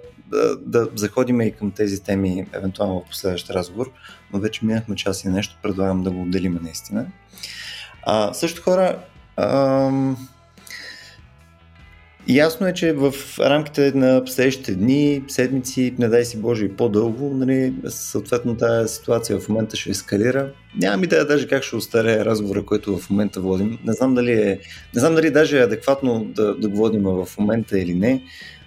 да, 0.61 0.89
заходим 0.95 1.41
и 1.41 1.53
към 1.53 1.71
тези 1.71 2.03
теми, 2.03 2.47
евентуално 2.53 3.01
в 3.01 3.09
последващ 3.09 3.51
разговор, 3.51 3.91
но 4.33 4.39
вече 4.41 4.65
минахме 4.65 4.97
час 4.97 5.25
и 5.25 5.29
нещо, 5.29 5.59
предлагам 5.63 6.03
да 6.03 6.11
го 6.11 6.23
отделим 6.23 6.59
наистина. 6.63 7.07
А, 8.03 8.35
също 8.35 8.63
хора, 8.63 8.99
ам, 9.37 10.17
Ясно 12.29 12.67
е, 12.67 12.75
че 12.75 12.93
в 12.93 13.13
рамките 13.41 13.93
на 13.95 14.23
следващите 14.27 14.75
дни, 14.75 15.23
седмици, 15.29 15.95
не 15.99 16.09
дай 16.09 16.25
си 16.25 16.41
Боже 16.41 16.65
и 16.65 16.77
по-дълго, 16.77 17.35
нали, 17.35 17.75
съответно 17.89 18.57
тази 18.57 18.95
ситуация 18.95 19.39
в 19.39 19.49
момента 19.49 19.77
ще 19.77 19.91
ескалира. 19.91 20.51
Нямам 20.77 21.05
идея 21.05 21.27
даже 21.27 21.49
как 21.49 21.63
ще 21.63 21.77
остарее 21.77 22.25
разговора, 22.25 22.65
който 22.65 22.99
в 22.99 23.11
момента 23.11 23.41
водим. 23.41 23.79
Не 23.85 23.93
знам 23.93 24.15
дали 24.15 24.33
е, 24.33 24.59
не 24.95 25.01
знам 25.01 25.15
дали 25.15 25.31
даже 25.31 25.59
е 25.59 25.63
адекватно 25.63 26.25
да, 26.25 26.55
да 26.55 26.69
го 26.69 26.77
водим 26.77 27.03
в 27.03 27.29
момента 27.39 27.79
или 27.79 27.95
не. 27.95 28.23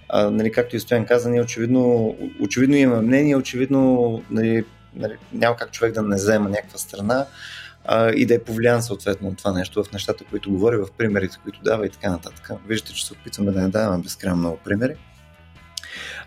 А, 0.09 0.29
нали, 0.29 0.51
както 0.51 0.75
и 0.75 0.79
Стоян 0.79 1.05
каза, 1.05 1.29
ние 1.29 1.41
очевидно, 1.41 2.15
очевидно 2.41 2.75
имаме 2.75 3.01
мнение, 3.01 3.35
очевидно 3.35 4.23
нали, 4.31 4.65
нали, 4.95 5.13
няма 5.33 5.55
как 5.55 5.71
човек 5.71 5.93
да 5.93 6.01
не 6.01 6.15
взема 6.15 6.49
някаква 6.49 6.77
страна 6.77 7.25
а, 7.85 8.11
и 8.11 8.25
да 8.25 8.33
е 8.33 8.43
повлиян 8.43 8.83
съответно 8.83 9.27
от 9.27 9.37
това 9.37 9.51
нещо 9.51 9.83
в 9.83 9.91
нещата, 9.91 10.23
които 10.29 10.51
говори, 10.51 10.77
в 10.77 10.87
примерите, 10.97 11.37
които 11.43 11.59
дава 11.63 11.85
и 11.85 11.89
така 11.89 12.09
нататък. 12.09 12.51
Виждате, 12.67 12.93
че 12.93 13.05
се 13.05 13.13
опитваме 13.13 13.51
да 13.51 13.61
не 13.61 13.69
даваме 13.69 14.03
безкрайно 14.03 14.37
много 14.37 14.57
примери. 14.57 14.95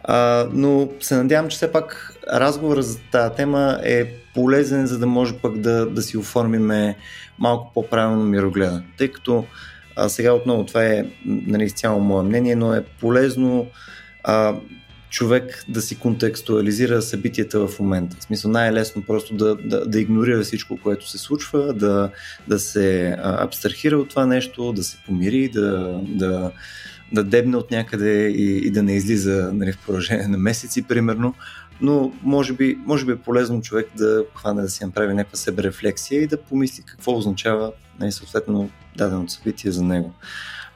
А, 0.05 0.49
но 0.53 0.89
се 1.01 1.17
надявам, 1.17 1.49
че 1.49 1.57
все 1.57 1.73
пак 1.73 2.15
разговорът 2.33 2.87
за 2.87 2.99
тази 3.13 3.35
тема 3.35 3.81
е 3.83 4.05
полезен, 4.35 4.87
за 4.87 4.99
да 4.99 5.07
може 5.07 5.39
пък 5.39 5.59
да, 5.59 5.87
да 5.87 6.03
си 6.03 6.17
оформиме 6.17 6.97
малко 7.39 7.73
по-правилно 7.75 8.25
мирогледа. 8.25 8.83
Тъй 8.99 9.13
като 9.13 9.45
а, 9.99 10.09
сега 10.09 10.33
отново 10.33 10.65
това 10.65 10.85
е 10.85 11.05
нали, 11.25 11.65
изцяло 11.65 12.01
мое 12.01 12.23
мнение, 12.23 12.57
но 12.57 12.75
е 12.75 12.85
полезно 13.01 13.67
а, 14.25 14.55
човек 15.11 15.65
да 15.69 15.83
си 15.83 15.99
контекстуализира 15.99 17.03
събитията 17.03 17.67
в 17.67 17.81
момента. 17.81 18.17
В 18.21 18.23
смисъл 18.23 18.51
най-лесно 18.51 19.03
просто 19.03 19.35
да, 19.35 19.55
да, 19.55 19.87
да 19.87 20.01
игнорира 20.01 20.43
всичко, 20.43 20.79
което 20.83 21.09
се 21.09 21.19
случва, 21.19 21.73
да, 21.73 22.11
да 22.49 22.59
се 22.59 23.17
абстрахира 23.23 23.99
от 23.99 24.09
това 24.09 24.27
нещо, 24.27 24.73
да 24.73 24.83
се 24.83 24.99
помири, 25.07 25.49
да, 25.49 26.01
да, 26.03 26.51
да 27.13 27.25
дебне 27.25 27.57
от 27.57 27.71
някъде 27.71 28.29
и, 28.29 28.67
и 28.67 28.71
да 28.71 28.83
не 28.83 28.97
излиза 28.97 29.51
нали, 29.53 29.73
в 29.73 29.79
продължение 29.87 30.29
на 30.29 30.39
месеци, 30.39 30.83
примерно. 30.83 31.35
Но 31.81 32.13
може 32.23 32.53
би, 32.53 32.79
може 32.87 33.07
би 33.07 33.13
е 33.13 33.17
полезно 33.17 33.63
човек 33.63 33.89
да 33.97 34.25
хване 34.35 34.63
да 34.63 34.69
си 34.69 34.85
направи 34.85 35.15
някаква 35.15 35.37
себерефлексия 35.37 36.23
и 36.23 36.27
да 36.27 36.43
помисли 36.43 36.83
какво 36.87 37.17
означава 37.17 37.73
нали, 38.01 38.13
съответно 38.13 38.71
даденото 38.99 39.33
събитие 39.33 39.71
за 39.71 39.83
него. 39.83 40.13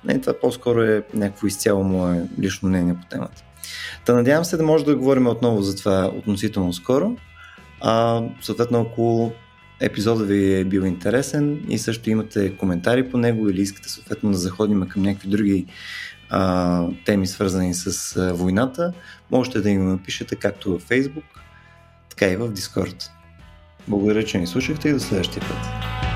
Не, 0.05 0.21
това 0.21 0.33
по-скоро 0.41 0.83
е 0.83 1.03
някакво 1.15 1.47
изцяло 1.47 1.85
мое 1.85 2.23
лично 2.41 2.69
мнение 2.69 2.95
по 2.95 3.07
темата. 3.07 3.43
Та 4.05 4.15
надявам 4.15 4.45
се 4.45 4.57
да 4.57 4.63
може 4.63 4.85
да 4.85 4.97
говорим 4.97 5.27
отново 5.27 5.63
за 5.63 5.77
това 5.77 6.13
относително 6.17 6.73
скоро. 6.73 7.17
А, 7.81 8.23
съответно, 8.41 8.81
ако 8.81 9.33
епизодът 9.81 10.29
ви 10.29 10.61
е 10.61 10.65
бил 10.65 10.81
интересен 10.81 11.65
и 11.69 11.79
също 11.79 12.11
имате 12.11 12.57
коментари 12.57 13.11
по 13.11 13.19
него 13.19 13.49
или 13.49 13.61
искате 13.61 13.89
съответно 13.89 14.31
да 14.31 14.39
заходим 14.39 14.89
към 14.89 15.03
някакви 15.03 15.29
други 15.29 15.67
а, 16.31 16.87
теми 17.05 17.27
свързани 17.27 17.75
с 17.75 18.17
а, 18.17 18.35
войната, 18.35 18.93
можете 19.31 19.61
да 19.61 19.71
им 19.71 19.89
напишете 19.89 20.37
както 20.37 20.79
в 20.79 20.89
Facebook, 20.89 21.25
така 22.11 22.27
и 22.27 22.37
в 22.37 22.53
Discord. 22.53 23.11
Благодаря, 23.89 24.25
че 24.25 24.39
ни 24.39 24.47
слушахте 24.47 24.89
и 24.89 24.93
до 24.93 25.01
следващия 25.01 25.41
път. 25.41 26.12